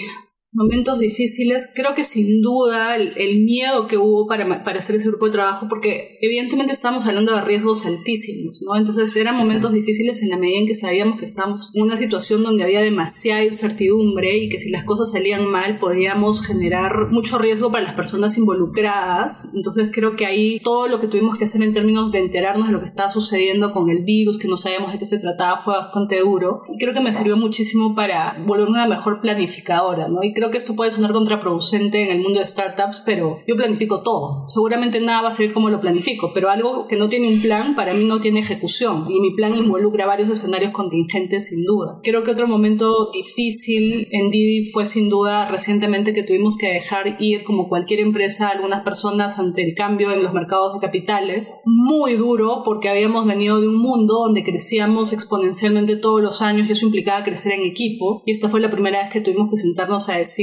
momentos 0.56 0.98
difíciles, 0.98 1.68
creo 1.74 1.94
que 1.94 2.02
sin 2.02 2.40
duda 2.40 2.96
el, 2.96 3.12
el, 3.16 3.44
miedo 3.44 3.86
que 3.86 3.98
hubo 3.98 4.26
para, 4.26 4.64
para 4.64 4.78
hacer 4.78 4.96
ese 4.96 5.08
grupo 5.08 5.26
de 5.26 5.32
trabajo, 5.32 5.66
porque 5.68 6.18
evidentemente 6.22 6.72
estábamos 6.72 7.06
hablando 7.06 7.34
de 7.34 7.42
riesgos 7.42 7.84
altísimos, 7.84 8.62
¿no? 8.66 8.74
Entonces 8.76 9.14
eran 9.16 9.36
momentos 9.36 9.72
difíciles 9.72 10.22
en 10.22 10.30
la 10.30 10.38
medida 10.38 10.58
en 10.58 10.66
que 10.66 10.74
sabíamos 10.74 11.18
que 11.18 11.26
estábamos 11.26 11.70
en 11.74 11.82
una 11.82 11.96
situación 11.96 12.42
donde 12.42 12.64
había 12.64 12.80
demasiada 12.80 13.44
incertidumbre 13.44 14.38
y 14.38 14.48
que 14.48 14.58
si 14.58 14.70
las 14.70 14.84
cosas 14.84 15.12
salían 15.12 15.46
mal 15.46 15.78
podíamos 15.78 16.42
generar 16.46 17.10
mucho 17.10 17.36
riesgo 17.36 17.70
para 17.70 17.84
las 17.84 17.94
personas 17.94 18.38
involucradas. 18.38 19.50
Entonces 19.54 19.90
creo 19.92 20.16
que 20.16 20.24
ahí 20.24 20.58
todo 20.60 20.88
lo 20.88 21.00
que 21.00 21.08
tuvimos 21.08 21.36
que 21.36 21.44
hacer 21.44 21.62
en 21.62 21.72
términos 21.72 22.12
de 22.12 22.20
enterarnos 22.20 22.68
de 22.68 22.72
lo 22.72 22.78
que 22.78 22.86
estaba 22.86 23.10
sucediendo 23.10 23.72
con 23.72 23.90
el 23.90 24.04
virus, 24.04 24.38
que 24.38 24.48
no 24.48 24.56
sabíamos 24.56 24.92
de 24.92 24.98
qué 24.98 25.06
se 25.06 25.18
trataba, 25.18 25.58
fue 25.58 25.74
bastante 25.74 26.20
duro. 26.20 26.62
Y 26.72 26.78
creo 26.78 26.94
que 26.94 27.00
me 27.00 27.12
sirvió 27.12 27.36
muchísimo 27.36 27.94
para 27.94 28.42
volverme 28.46 28.76
una 28.76 28.86
mejor 28.86 29.20
planificadora, 29.20 30.08
¿no? 30.08 30.22
Y 30.22 30.32
creo 30.32 30.45
que 30.50 30.56
esto 30.56 30.74
puede 30.74 30.90
sonar 30.90 31.12
contraproducente 31.12 32.02
en 32.02 32.10
el 32.10 32.20
mundo 32.20 32.40
de 32.40 32.46
startups, 32.46 33.02
pero 33.04 33.40
yo 33.46 33.56
planifico 33.56 34.02
todo. 34.02 34.44
Seguramente 34.48 35.00
nada 35.00 35.22
va 35.22 35.28
a 35.28 35.32
salir 35.32 35.52
como 35.52 35.70
lo 35.70 35.80
planifico, 35.80 36.32
pero 36.34 36.50
algo 36.50 36.86
que 36.88 36.96
no 36.96 37.08
tiene 37.08 37.28
un 37.28 37.42
plan 37.42 37.74
para 37.74 37.94
mí 37.94 38.04
no 38.04 38.20
tiene 38.20 38.40
ejecución 38.40 39.06
y 39.08 39.20
mi 39.20 39.34
plan 39.34 39.54
involucra 39.54 40.06
varios 40.06 40.30
escenarios 40.30 40.72
contingentes 40.72 41.48
sin 41.48 41.64
duda. 41.64 42.00
Creo 42.02 42.22
que 42.22 42.30
otro 42.30 42.46
momento 42.46 43.10
difícil 43.12 44.08
en 44.10 44.30
Didi 44.30 44.70
fue 44.70 44.86
sin 44.86 45.08
duda 45.08 45.48
recientemente 45.48 46.12
que 46.12 46.22
tuvimos 46.22 46.56
que 46.56 46.72
dejar 46.72 47.16
ir 47.20 47.44
como 47.44 47.68
cualquier 47.68 48.00
empresa 48.00 48.48
algunas 48.48 48.82
personas 48.82 49.38
ante 49.38 49.62
el 49.62 49.74
cambio 49.74 50.12
en 50.12 50.22
los 50.22 50.32
mercados 50.32 50.74
de 50.74 50.80
capitales. 50.80 51.58
Muy 51.64 52.16
duro 52.16 52.62
porque 52.64 52.88
habíamos 52.88 53.26
venido 53.26 53.60
de 53.60 53.68
un 53.68 53.78
mundo 53.78 54.20
donde 54.24 54.44
crecíamos 54.44 55.12
exponencialmente 55.12 55.96
todos 55.96 56.22
los 56.22 56.42
años 56.42 56.68
y 56.68 56.72
eso 56.72 56.86
implicaba 56.86 57.24
crecer 57.24 57.52
en 57.52 57.64
equipo 57.64 58.22
y 58.24 58.32
esta 58.32 58.48
fue 58.48 58.60
la 58.60 58.70
primera 58.70 59.02
vez 59.02 59.10
que 59.10 59.20
tuvimos 59.20 59.50
que 59.50 59.56
sentarnos 59.56 60.08
a 60.08 60.16
decir 60.16 60.35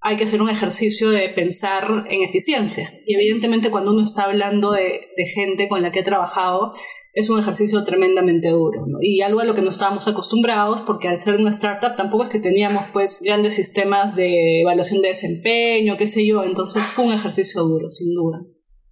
hay 0.00 0.16
que 0.16 0.24
hacer 0.24 0.40
un 0.40 0.48
ejercicio 0.48 1.10
de 1.10 1.28
pensar 1.30 2.06
en 2.08 2.22
eficiencia. 2.22 2.92
Y 3.06 3.14
evidentemente 3.14 3.70
cuando 3.70 3.92
uno 3.92 4.02
está 4.02 4.24
hablando 4.24 4.72
de, 4.72 5.00
gente 5.34 5.68
con 5.68 5.82
la 5.82 5.90
que 5.90 6.00
he 6.00 6.04
trabajado, 6.04 6.74
es 7.12 7.28
un 7.28 7.38
ejercicio 7.38 7.82
tremendamente 7.82 8.50
duro 8.50 8.84
y 9.00 9.22
algo 9.22 9.40
a 9.40 9.44
lo 9.44 9.54
que 9.54 9.62
no 9.62 9.70
estábamos 9.70 10.06
acostumbrados 10.06 10.82
porque 10.82 11.08
al 11.08 11.16
ser 11.16 11.36
una 11.36 11.48
startup 11.48 11.96
tampoco 11.96 12.24
es 12.24 12.28
que 12.28 12.38
teníamos 12.38 12.84
pues 12.92 13.22
grandes 13.24 13.54
sistemas 13.54 14.14
de 14.14 14.60
evaluación 14.60 15.00
de 15.00 15.08
desempeño, 15.08 15.96
qué 15.96 16.06
sé 16.06 16.26
yo, 16.26 16.44
entonces 16.44 16.84
fue 16.84 17.06
un 17.06 17.14
ejercicio 17.14 17.62
duro, 17.62 17.88
sin 17.88 18.14
duda. 18.14 18.42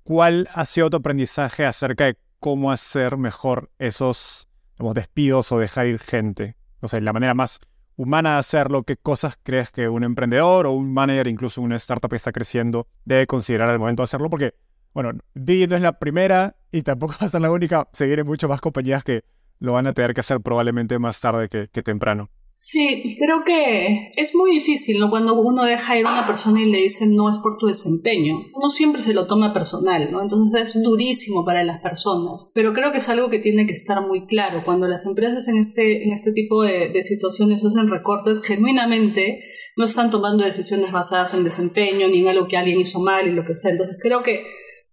¿Cuál 0.03 0.49
ha 0.55 0.65
sido 0.65 0.91
tu 0.91 0.97
aprendizaje 0.97 1.67
acerca 1.67 2.07
de 2.07 2.17
cómo 2.41 2.73
hacer 2.73 3.19
mejor 3.19 3.71
esos 3.79 4.49
despidos 4.95 5.53
o 5.53 5.59
dejar 5.59 5.87
ir 5.87 5.99
gente? 5.99 6.57
O 6.81 6.89
sea, 6.89 7.01
la 7.01 7.13
manera 7.13 7.35
más 7.35 7.61
humana 7.97 8.35
de 8.35 8.39
hacerlo, 8.39 8.83
¿qué 8.83 8.97
cosas 8.97 9.39
crees 9.43 9.71
que 9.71 9.89
un 9.89 10.05
emprendedor 10.05 10.67
o 10.67 10.73
un 10.73 10.93
manager, 10.93 11.27
incluso 11.27 11.63
una 11.63 11.77
startup 11.77 12.11
que 12.11 12.17
está 12.17 12.33
creciendo, 12.33 12.87
debe 13.05 13.27
considerar 13.27 13.71
al 13.71 13.79
momento 13.79 14.03
de 14.03 14.05
hacerlo? 14.05 14.31
Porque, 14.31 14.55
bueno, 14.93 15.13
Didi 15.35 15.67
no 15.67 15.77
es 15.77 15.83
la 15.83 15.99
primera 15.99 16.57
y 16.73 16.83
tampoco 16.83 17.15
va 17.21 17.27
a 17.27 17.31
ser 17.31 17.41
la 17.41 17.51
única. 17.51 17.89
Seguiré 17.93 18.25
muchas 18.25 18.51
más 18.51 18.61
compañías 18.61 19.05
que 19.05 19.25
lo 19.61 19.73
van 19.73 19.87
a 19.87 19.93
tener 19.93 20.15
que 20.15 20.21
hacer 20.21 20.41
probablemente 20.41 20.99
más 20.99 21.21
tarde 21.21 21.49
que 21.49 21.83
temprano. 21.83 22.31
Sí, 22.57 23.17
creo 23.19 23.43
que 23.45 24.13
es 24.17 24.35
muy 24.35 24.53
difícil, 24.53 25.01
¿no? 25.01 25.11
Cuando 25.11 25.35
uno 25.35 25.65
deja 25.65 25.99
ir 25.99 26.07
a 26.07 26.13
una 26.13 26.27
persona 26.27 26.63
y 26.63 26.67
le 26.67 26.79
dice 26.79 27.07
no 27.09 27.29
es 27.29 27.39
por 27.39 27.59
tu 27.59 27.67
desempeño. 27.67 28.37
Uno 28.55 28.69
siempre 28.69 29.03
se 29.03 29.13
lo 29.13 29.27
toma 29.27 29.53
personal, 29.53 30.13
¿no? 30.13 30.23
Entonces 30.23 30.77
es 30.77 30.83
durísimo 30.83 31.45
para 31.45 31.65
las 31.65 31.81
personas. 31.81 32.53
Pero 32.55 32.73
creo 32.73 32.93
que 32.93 32.99
es 32.99 33.09
algo 33.09 33.29
que 33.29 33.41
tiene 33.41 33.67
que 33.67 33.73
estar 33.73 34.01
muy 34.07 34.27
claro. 34.27 34.63
Cuando 34.65 34.87
las 34.87 35.05
empresas 35.05 35.49
en 35.49 35.59
este, 35.59 36.05
en 36.05 36.13
este 36.13 36.33
tipo 36.33 36.63
de, 36.63 36.91
de 36.91 37.03
situaciones 37.03 37.65
hacen 37.65 37.89
recortes, 37.89 38.41
genuinamente 38.41 39.43
no 39.77 39.85
están 39.85 40.11
tomando 40.11 40.45
decisiones 40.45 40.93
basadas 40.93 41.35
en 41.35 41.43
desempeño 41.43 42.09
ni 42.09 42.21
en 42.21 42.29
algo 42.29 42.47
que 42.47 42.57
alguien 42.57 42.81
hizo 42.81 43.01
mal 43.01 43.27
y 43.27 43.33
lo 43.33 43.45
que 43.45 43.57
sea. 43.57 43.73
Entonces 43.73 43.97
creo 44.01 44.23
que 44.23 44.45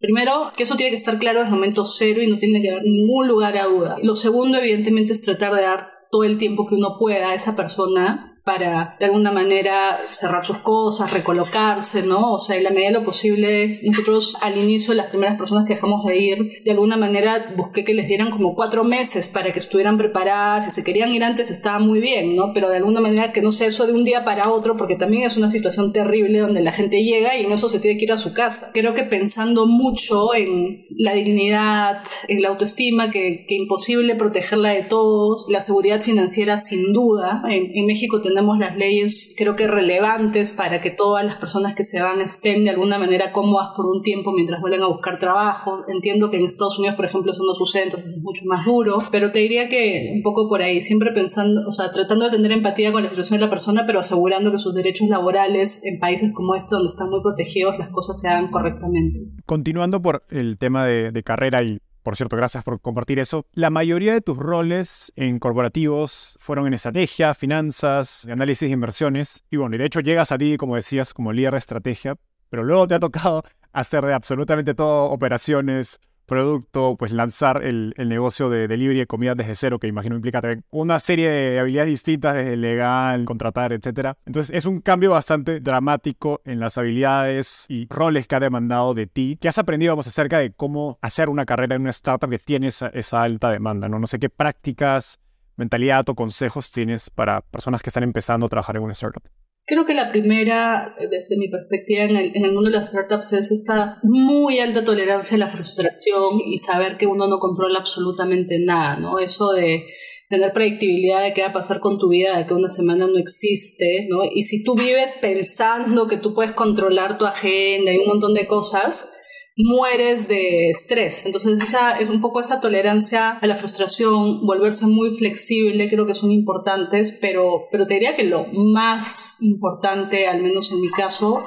Primero, 0.01 0.51
que 0.57 0.63
eso 0.63 0.75
tiene 0.75 0.89
que 0.89 0.95
estar 0.95 1.19
claro 1.19 1.41
desde 1.41 1.51
el 1.51 1.55
momento 1.57 1.85
cero 1.85 2.23
y 2.23 2.27
no 2.27 2.35
tiene 2.35 2.59
que 2.59 2.71
haber 2.71 2.81
ningún 2.85 3.27
lugar 3.27 3.55
a 3.55 3.65
duda. 3.65 3.97
Lo 4.01 4.15
segundo, 4.15 4.57
evidentemente, 4.57 5.13
es 5.13 5.21
tratar 5.21 5.53
de 5.53 5.61
dar 5.61 5.91
todo 6.11 6.23
el 6.25 6.37
tiempo 6.37 6.67
que 6.67 6.75
uno 6.75 6.97
pueda 6.99 7.33
esa 7.33 7.55
persona 7.55 8.30
para 8.43 8.95
de 8.99 9.05
alguna 9.05 9.31
manera 9.31 9.99
cerrar 10.09 10.43
sus 10.43 10.57
cosas, 10.57 11.13
recolocarse, 11.13 12.01
¿no? 12.01 12.33
O 12.33 12.39
sea, 12.39 12.57
en 12.57 12.63
la 12.63 12.71
medida 12.71 12.87
de 12.87 12.93
lo 12.93 13.03
posible, 13.03 13.79
nosotros 13.83 14.37
al 14.41 14.57
inicio, 14.57 14.93
las 14.93 15.07
primeras 15.07 15.37
personas 15.37 15.65
que 15.65 15.75
dejamos 15.75 16.03
de 16.05 16.17
ir, 16.17 16.51
de 16.63 16.71
alguna 16.71 16.97
manera 16.97 17.53
busqué 17.55 17.83
que 17.83 17.93
les 17.93 18.07
dieran 18.07 18.31
como 18.31 18.55
cuatro 18.55 18.83
meses 18.83 19.27
para 19.27 19.51
que 19.51 19.59
estuvieran 19.59 19.97
preparadas, 19.97 20.65
si 20.65 20.71
se 20.71 20.83
querían 20.83 21.11
ir 21.11 21.23
antes 21.23 21.51
estaba 21.51 21.77
muy 21.77 21.99
bien, 21.99 22.35
¿no? 22.35 22.51
Pero 22.53 22.69
de 22.69 22.77
alguna 22.77 22.99
manera 22.99 23.31
que 23.31 23.41
no 23.41 23.51
sea 23.51 23.67
eso 23.67 23.85
de 23.85 23.93
un 23.93 24.03
día 24.03 24.23
para 24.23 24.51
otro, 24.51 24.75
porque 24.75 24.95
también 24.95 25.23
es 25.23 25.37
una 25.37 25.49
situación 25.49 25.93
terrible 25.93 26.39
donde 26.39 26.61
la 26.61 26.71
gente 26.71 27.03
llega 27.03 27.37
y 27.37 27.45
en 27.45 27.51
eso 27.51 27.69
se 27.69 27.79
tiene 27.79 27.97
que 27.97 28.05
ir 28.05 28.11
a 28.11 28.17
su 28.17 28.33
casa. 28.33 28.71
Creo 28.73 28.95
que 28.95 29.03
pensando 29.03 29.67
mucho 29.67 30.33
en 30.33 30.85
la 30.97 31.13
dignidad, 31.13 32.01
en 32.27 32.41
la 32.41 32.49
autoestima, 32.49 33.11
que, 33.11 33.45
que 33.47 33.55
imposible 33.55 34.15
protegerla 34.15 34.69
de 34.69 34.83
todos, 34.83 35.45
la 35.49 35.59
seguridad 35.59 36.01
financiera 36.01 36.57
sin 36.57 36.91
duda, 36.91 37.43
en, 37.47 37.69
en 37.75 37.85
México 37.85 38.19
tenemos 38.19 38.30
tenemos 38.31 38.57
las 38.57 38.75
leyes 38.77 39.33
creo 39.37 39.55
que 39.55 39.67
relevantes 39.67 40.53
para 40.53 40.81
que 40.81 40.91
todas 40.91 41.25
las 41.25 41.35
personas 41.35 41.75
que 41.75 41.83
se 41.83 42.01
van 42.01 42.21
estén 42.21 42.63
de 42.63 42.69
alguna 42.69 42.97
manera 42.97 43.31
cómodas 43.31 43.69
por 43.75 43.85
un 43.85 44.01
tiempo 44.01 44.31
mientras 44.31 44.61
vuelven 44.61 44.83
a 44.83 44.87
buscar 44.87 45.19
trabajo. 45.19 45.83
Entiendo 45.87 46.29
que 46.29 46.37
en 46.37 46.45
Estados 46.45 46.79
Unidos, 46.79 46.95
por 46.95 47.05
ejemplo, 47.05 47.31
eso 47.31 47.43
no 47.45 47.53
sucede, 47.53 47.83
entonces 47.83 48.11
es 48.11 48.21
mucho 48.21 48.43
más 48.45 48.65
duro, 48.65 48.99
pero 49.11 49.31
te 49.31 49.39
diría 49.39 49.69
que 49.69 50.11
un 50.15 50.21
poco 50.23 50.47
por 50.47 50.61
ahí, 50.61 50.81
siempre 50.81 51.11
pensando, 51.11 51.67
o 51.67 51.71
sea, 51.71 51.91
tratando 51.91 52.25
de 52.25 52.31
tener 52.31 52.51
empatía 52.51 52.91
con 52.91 53.03
la 53.03 53.09
situación 53.09 53.39
de 53.39 53.45
la 53.45 53.49
persona, 53.49 53.85
pero 53.85 53.99
asegurando 53.99 54.51
que 54.51 54.59
sus 54.59 54.73
derechos 54.73 55.09
laborales 55.09 55.83
en 55.83 55.99
países 55.99 56.31
como 56.33 56.55
este, 56.55 56.75
donde 56.75 56.89
están 56.89 57.09
muy 57.09 57.21
protegidos, 57.21 57.77
las 57.77 57.89
cosas 57.89 58.19
se 58.19 58.27
hagan 58.27 58.49
correctamente. 58.49 59.19
Continuando 59.45 60.01
por 60.01 60.23
el 60.29 60.57
tema 60.57 60.85
de 60.85 61.23
carrera 61.23 61.63
y 61.63 61.79
por 62.03 62.15
cierto, 62.15 62.35
gracias 62.35 62.63
por 62.63 62.81
compartir 62.81 63.19
eso. 63.19 63.45
La 63.53 63.69
mayoría 63.69 64.13
de 64.13 64.21
tus 64.21 64.37
roles 64.37 65.11
en 65.15 65.37
corporativos 65.37 66.35
fueron 66.39 66.67
en 66.67 66.73
estrategia, 66.73 67.33
finanzas, 67.33 68.25
análisis 68.25 68.69
de 68.69 68.73
inversiones. 68.73 69.43
Y 69.51 69.57
bueno, 69.57 69.75
y 69.75 69.79
de 69.79 69.85
hecho 69.85 69.99
llegas 69.99 70.31
a 70.31 70.37
ti, 70.37 70.57
como 70.57 70.75
decías, 70.75 71.13
como 71.13 71.31
líder 71.31 71.53
de 71.53 71.59
estrategia, 71.59 72.15
pero 72.49 72.63
luego 72.63 72.87
te 72.87 72.95
ha 72.95 72.99
tocado 72.99 73.43
hacer 73.73 74.03
de 74.05 74.13
absolutamente 74.13 74.73
todo, 74.73 75.05
operaciones, 75.11 75.99
producto, 76.31 76.95
pues 76.97 77.11
lanzar 77.11 77.61
el, 77.61 77.93
negocio 77.97 78.49
de 78.49 78.69
delivery 78.69 78.99
de 78.99 79.05
comida 79.05 79.35
desde 79.35 79.53
cero, 79.53 79.79
que 79.79 79.87
imagino 79.87 80.15
implica 80.15 80.39
también 80.39 80.63
una 80.69 80.97
serie 80.97 81.29
de 81.29 81.59
habilidades 81.59 81.89
distintas, 81.89 82.35
desde 82.35 82.55
legal, 82.55 83.25
contratar, 83.25 83.73
etc. 83.73 84.13
Entonces 84.25 84.55
es 84.55 84.63
un 84.63 84.79
cambio 84.79 85.11
bastante 85.11 85.59
dramático 85.59 86.39
en 86.45 86.61
las 86.61 86.77
habilidades 86.77 87.65
y 87.67 87.85
roles 87.89 88.27
que 88.27 88.35
ha 88.35 88.39
demandado 88.39 88.93
de 88.93 89.07
ti. 89.07 89.37
¿Qué 89.41 89.49
has 89.49 89.57
aprendido 89.57 89.91
vamos, 89.91 90.07
acerca 90.07 90.39
de 90.39 90.53
cómo 90.53 90.99
hacer 91.01 91.27
una 91.27 91.45
carrera 91.45 91.75
en 91.75 91.81
una 91.81 91.91
startup 91.91 92.29
que 92.29 92.39
tiene 92.39 92.69
esa, 92.69 92.87
esa 92.87 93.23
alta 93.23 93.49
demanda? 93.49 93.89
¿no? 93.89 93.99
no 93.99 94.07
sé 94.07 94.17
qué 94.17 94.29
prácticas, 94.29 95.19
mentalidad 95.55 96.07
o 96.09 96.15
consejos 96.15 96.71
tienes 96.71 97.09
para 97.09 97.41
personas 97.41 97.81
que 97.81 97.89
están 97.89 98.03
empezando 98.03 98.45
a 98.45 98.49
trabajar 98.49 98.77
en 98.77 98.83
una 98.83 98.93
startup. 98.93 99.23
Creo 99.67 99.85
que 99.85 99.93
la 99.93 100.09
primera, 100.09 100.95
desde 100.99 101.37
mi 101.37 101.47
perspectiva 101.47 102.03
en 102.03 102.15
el, 102.15 102.31
en 102.35 102.45
el, 102.45 102.53
mundo 102.53 102.71
de 102.71 102.77
las 102.77 102.89
startups, 102.89 103.33
es 103.33 103.51
esta 103.51 103.99
muy 104.01 104.59
alta 104.59 104.83
tolerancia 104.83 105.35
a 105.35 105.39
la 105.39 105.51
frustración 105.51 106.39
y 106.43 106.57
saber 106.57 106.97
que 106.97 107.05
uno 107.05 107.27
no 107.27 107.37
controla 107.37 107.79
absolutamente 107.79 108.57
nada, 108.59 108.97
¿no? 108.97 109.19
Eso 109.19 109.51
de 109.51 109.85
tener 110.31 110.53
predictibilidad 110.53 111.21
de 111.21 111.33
qué 111.33 111.41
va 111.41 111.49
a 111.49 111.53
pasar 111.53 111.79
con 111.79 111.99
tu 111.99 112.09
vida, 112.09 112.37
de 112.37 112.47
que 112.47 112.53
una 112.53 112.69
semana 112.69 113.05
no 113.05 113.19
existe, 113.19 114.07
¿no? 114.09 114.23
Y 114.33 114.43
si 114.43 114.63
tú 114.63 114.75
vives 114.75 115.13
pensando 115.21 116.07
que 116.07 116.17
tú 116.17 116.33
puedes 116.33 116.53
controlar 116.53 117.17
tu 117.17 117.25
agenda 117.25 117.93
y 117.93 117.97
un 117.97 118.07
montón 118.07 118.33
de 118.33 118.47
cosas, 118.47 119.11
mueres 119.57 120.27
de 120.27 120.69
estrés. 120.69 121.25
Entonces, 121.25 121.59
esa, 121.61 121.91
es 121.99 122.09
un 122.09 122.21
poco 122.21 122.39
esa 122.39 122.61
tolerancia 122.61 123.31
a 123.31 123.47
la 123.47 123.55
frustración, 123.55 124.45
volverse 124.45 124.87
muy 124.87 125.11
flexible, 125.11 125.89
creo 125.89 126.05
que 126.05 126.13
son 126.13 126.31
importantes, 126.31 127.17
pero, 127.21 127.67
pero 127.71 127.85
te 127.85 127.95
diría 127.95 128.15
que 128.15 128.23
lo 128.23 128.45
más 128.53 129.37
importante, 129.41 130.27
al 130.27 130.41
menos 130.41 130.71
en 130.71 130.81
mi 130.81 130.89
caso, 130.89 131.43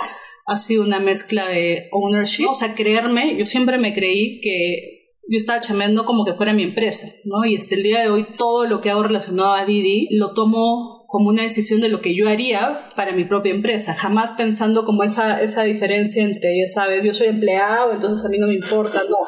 ha 0.47 0.57
sido 0.57 0.83
una 0.83 1.01
mezcla 1.01 1.49
de 1.49 1.89
ownership, 1.93 2.49
o 2.49 2.55
sea, 2.55 2.75
creerme, 2.75 3.37
yo 3.37 3.45
siempre 3.45 3.79
me 3.79 3.95
creí 3.95 4.41
que 4.41 4.95
yo 5.27 5.39
estaba 5.39 5.61
chameando 5.61 6.05
como 6.05 6.25
que 6.25 6.35
fuera 6.35 6.53
mi 6.53 6.65
empresa, 6.65 7.09
¿no? 7.25 7.45
Y 7.47 7.57
hasta 7.57 7.75
el 7.75 7.83
día 7.83 8.03
de 8.03 8.11
hoy 8.11 8.27
todo 8.37 8.67
lo 8.67 8.81
que 8.81 8.91
hago 8.91 9.03
relacionado 9.03 9.55
a 9.55 9.65
Didi 9.65 10.09
lo 10.11 10.35
tomo 10.35 10.94
como 11.15 11.29
una 11.29 11.45
decisión 11.45 11.81
de 11.81 11.89
lo 11.89 12.01
que 12.01 12.13
yo 12.13 12.29
haría 12.29 12.89
para 12.97 13.13
mi 13.13 13.23
propia 13.25 13.55
empresa, 13.55 13.95
jamás 13.95 14.33
pensando 14.33 14.85
como 14.85 15.05
esa, 15.05 15.41
esa 15.41 15.63
diferencia 15.63 16.25
entre, 16.25 16.59
ya 16.59 16.67
sabes, 16.67 17.05
yo 17.05 17.15
soy 17.15 17.29
empleado, 17.29 17.93
entonces 17.93 18.27
a 18.27 18.29
mí 18.31 18.37
no 18.37 18.49
me 18.49 18.55
importa, 18.55 19.01
no 19.09 19.19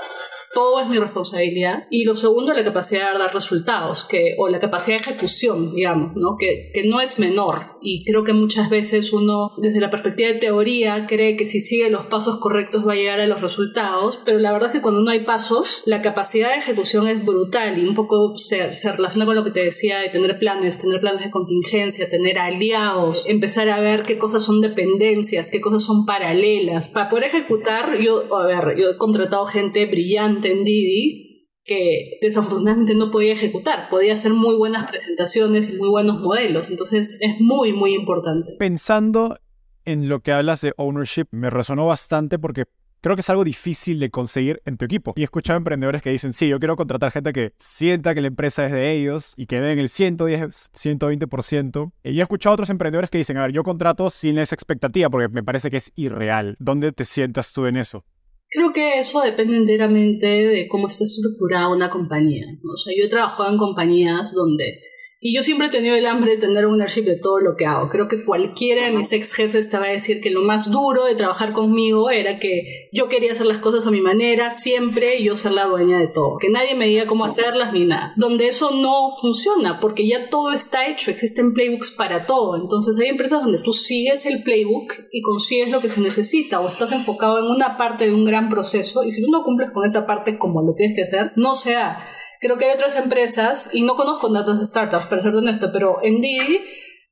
todo 0.54 0.80
es 0.80 0.88
mi 0.88 0.98
responsabilidad. 0.98 1.84
Y 1.90 2.04
lo 2.04 2.14
segundo, 2.14 2.52
la 2.52 2.64
capacidad 2.64 3.12
de 3.12 3.18
dar 3.18 3.32
resultados, 3.32 4.04
que, 4.04 4.34
o 4.38 4.48
la 4.48 4.58
capacidad 4.58 4.96
de 4.96 5.02
ejecución, 5.02 5.74
digamos, 5.74 6.12
¿no? 6.14 6.36
Que, 6.38 6.70
que 6.72 6.84
no 6.84 7.00
es 7.00 7.18
menor. 7.18 7.76
Y 7.82 8.04
creo 8.04 8.24
que 8.24 8.32
muchas 8.32 8.70
veces 8.70 9.12
uno, 9.12 9.52
desde 9.58 9.80
la 9.80 9.90
perspectiva 9.90 10.28
de 10.28 10.38
teoría, 10.38 11.06
cree 11.06 11.36
que 11.36 11.46
si 11.46 11.60
sigue 11.60 11.90
los 11.90 12.06
pasos 12.06 12.38
correctos 12.38 12.86
va 12.86 12.92
a 12.92 12.96
llegar 12.96 13.20
a 13.20 13.26
los 13.26 13.40
resultados, 13.40 14.20
pero 14.24 14.38
la 14.38 14.52
verdad 14.52 14.68
es 14.68 14.72
que 14.74 14.82
cuando 14.82 15.02
no 15.02 15.10
hay 15.10 15.20
pasos, 15.20 15.82
la 15.86 16.02
capacidad 16.02 16.50
de 16.50 16.58
ejecución 16.58 17.06
es 17.06 17.24
brutal 17.24 17.78
y 17.78 17.86
un 17.86 17.94
poco 17.94 18.36
se, 18.36 18.74
se 18.74 18.92
relaciona 18.92 19.26
con 19.26 19.36
lo 19.36 19.44
que 19.44 19.50
te 19.50 19.64
decía 19.64 19.98
de 19.98 20.08
tener 20.08 20.38
planes, 20.38 20.78
tener 20.78 21.00
planes 21.00 21.22
de 21.22 21.30
contingencia, 21.30 22.08
tener 22.08 22.38
aliados, 22.38 23.26
empezar 23.26 23.68
a 23.68 23.80
ver 23.80 24.04
qué 24.04 24.18
cosas 24.18 24.44
son 24.44 24.60
dependencias, 24.60 25.50
qué 25.50 25.60
cosas 25.60 25.84
son 25.84 26.06
paralelas. 26.06 26.88
Para 26.88 27.08
poder 27.08 27.24
ejecutar, 27.24 27.98
yo, 27.98 28.34
a 28.34 28.46
ver, 28.46 28.76
yo 28.78 28.90
he 28.90 28.96
contratado 28.96 29.46
gente 29.46 29.86
brillante 29.86 30.45
en 30.46 30.64
Didi 30.64 31.36
que 31.66 32.18
desafortunadamente 32.22 32.94
no 32.94 33.10
podía 33.10 33.32
ejecutar. 33.32 33.88
Podía 33.90 34.12
hacer 34.12 34.32
muy 34.32 34.54
buenas 34.54 34.88
presentaciones 34.88 35.68
y 35.68 35.76
muy 35.76 35.88
buenos 35.88 36.20
modelos. 36.20 36.70
Entonces 36.70 37.18
es 37.20 37.40
muy, 37.40 37.72
muy 37.72 37.92
importante. 37.92 38.52
Pensando 38.58 39.36
en 39.84 40.08
lo 40.08 40.20
que 40.20 40.32
hablas 40.32 40.60
de 40.60 40.72
ownership, 40.76 41.26
me 41.32 41.50
resonó 41.50 41.86
bastante 41.86 42.38
porque 42.38 42.64
creo 43.00 43.16
que 43.16 43.20
es 43.20 43.30
algo 43.30 43.44
difícil 43.44 43.98
de 43.98 44.10
conseguir 44.10 44.62
en 44.64 44.76
tu 44.76 44.84
equipo. 44.84 45.12
Y 45.16 45.20
he 45.22 45.24
escuchado 45.24 45.56
emprendedores 45.56 46.02
que 46.02 46.10
dicen, 46.10 46.32
sí, 46.32 46.48
yo 46.48 46.60
quiero 46.60 46.76
contratar 46.76 47.10
gente 47.10 47.32
que 47.32 47.52
sienta 47.58 48.14
que 48.14 48.20
la 48.20 48.28
empresa 48.28 48.66
es 48.66 48.72
de 48.72 48.92
ellos 48.92 49.34
y 49.36 49.46
que 49.46 49.60
den 49.60 49.78
el 49.78 49.88
110, 49.88 50.70
120%. 50.72 51.92
Y 52.04 52.18
he 52.18 52.22
escuchado 52.22 52.54
otros 52.54 52.70
emprendedores 52.70 53.10
que 53.10 53.18
dicen, 53.18 53.38
a 53.38 53.42
ver, 53.42 53.52
yo 53.52 53.64
contrato 53.64 54.10
sin 54.10 54.38
esa 54.38 54.54
expectativa 54.54 55.10
porque 55.10 55.28
me 55.28 55.42
parece 55.42 55.70
que 55.70 55.78
es 55.78 55.92
irreal. 55.96 56.56
¿Dónde 56.60 56.92
te 56.92 57.04
sientas 57.04 57.52
tú 57.52 57.66
en 57.66 57.76
eso? 57.76 58.04
Creo 58.48 58.72
que 58.72 58.98
eso 58.98 59.20
depende 59.20 59.56
enteramente 59.56 60.26
de 60.26 60.68
cómo 60.68 60.86
está 60.86 61.04
estructurada 61.04 61.68
una 61.68 61.90
compañía. 61.90 62.46
O 62.72 62.76
sea, 62.76 62.94
yo 62.96 63.04
he 63.04 63.08
trabajado 63.08 63.50
en 63.50 63.58
compañías 63.58 64.32
donde 64.34 64.80
y 65.26 65.34
yo 65.34 65.42
siempre 65.42 65.66
he 65.66 65.70
tenido 65.70 65.96
el 65.96 66.06
hambre 66.06 66.30
de 66.30 66.36
tener 66.36 66.66
ownership 66.66 67.02
de 67.02 67.16
todo 67.16 67.40
lo 67.40 67.56
que 67.56 67.66
hago. 67.66 67.88
Creo 67.88 68.06
que 68.06 68.24
cualquiera 68.24 68.84
de 68.84 68.92
mis 68.92 69.10
ex 69.10 69.32
jefes 69.32 69.68
te 69.68 69.76
va 69.76 69.86
a 69.86 69.88
decir 69.88 70.20
que 70.20 70.30
lo 70.30 70.42
más 70.42 70.70
duro 70.70 71.04
de 71.04 71.16
trabajar 71.16 71.52
conmigo 71.52 72.10
era 72.10 72.38
que 72.38 72.88
yo 72.92 73.08
quería 73.08 73.32
hacer 73.32 73.46
las 73.46 73.58
cosas 73.58 73.88
a 73.88 73.90
mi 73.90 74.00
manera, 74.00 74.52
siempre, 74.52 75.18
y 75.18 75.24
yo 75.24 75.34
ser 75.34 75.50
la 75.50 75.64
dueña 75.64 75.98
de 75.98 76.06
todo. 76.06 76.36
Que 76.38 76.48
nadie 76.48 76.76
me 76.76 76.86
diga 76.86 77.08
cómo 77.08 77.24
hacerlas 77.24 77.72
ni 77.72 77.86
nada. 77.86 78.12
Donde 78.14 78.46
eso 78.46 78.70
no 78.70 79.16
funciona, 79.20 79.80
porque 79.80 80.06
ya 80.06 80.30
todo 80.30 80.52
está 80.52 80.86
hecho, 80.86 81.10
existen 81.10 81.54
playbooks 81.54 81.90
para 81.90 82.24
todo. 82.26 82.56
Entonces 82.56 82.96
hay 83.00 83.08
empresas 83.08 83.42
donde 83.42 83.58
tú 83.58 83.72
sigues 83.72 84.26
el 84.26 84.44
playbook 84.44 84.92
y 85.10 85.22
consigues 85.22 85.72
lo 85.72 85.80
que 85.80 85.88
se 85.88 86.00
necesita, 86.00 86.60
o 86.60 86.68
estás 86.68 86.92
enfocado 86.92 87.40
en 87.40 87.46
una 87.46 87.76
parte 87.76 88.04
de 88.04 88.14
un 88.14 88.24
gran 88.24 88.48
proceso, 88.48 89.02
y 89.02 89.10
si 89.10 89.24
tú 89.24 89.32
no 89.32 89.42
cumples 89.42 89.72
con 89.72 89.84
esa 89.84 90.06
parte 90.06 90.38
como 90.38 90.62
lo 90.62 90.74
tienes 90.76 90.94
que 90.94 91.02
hacer, 91.02 91.32
no 91.34 91.56
se 91.56 91.72
da. 91.72 91.98
Creo 92.46 92.58
que 92.58 92.66
hay 92.66 92.74
otras 92.74 92.94
empresas, 92.94 93.70
y 93.72 93.82
no 93.82 93.96
conozco 93.96 94.32
tantas 94.32 94.64
startups, 94.64 95.08
para 95.08 95.20
ser 95.20 95.34
honesto, 95.34 95.70
pero 95.72 95.98
en 96.04 96.20
Didi 96.20 96.60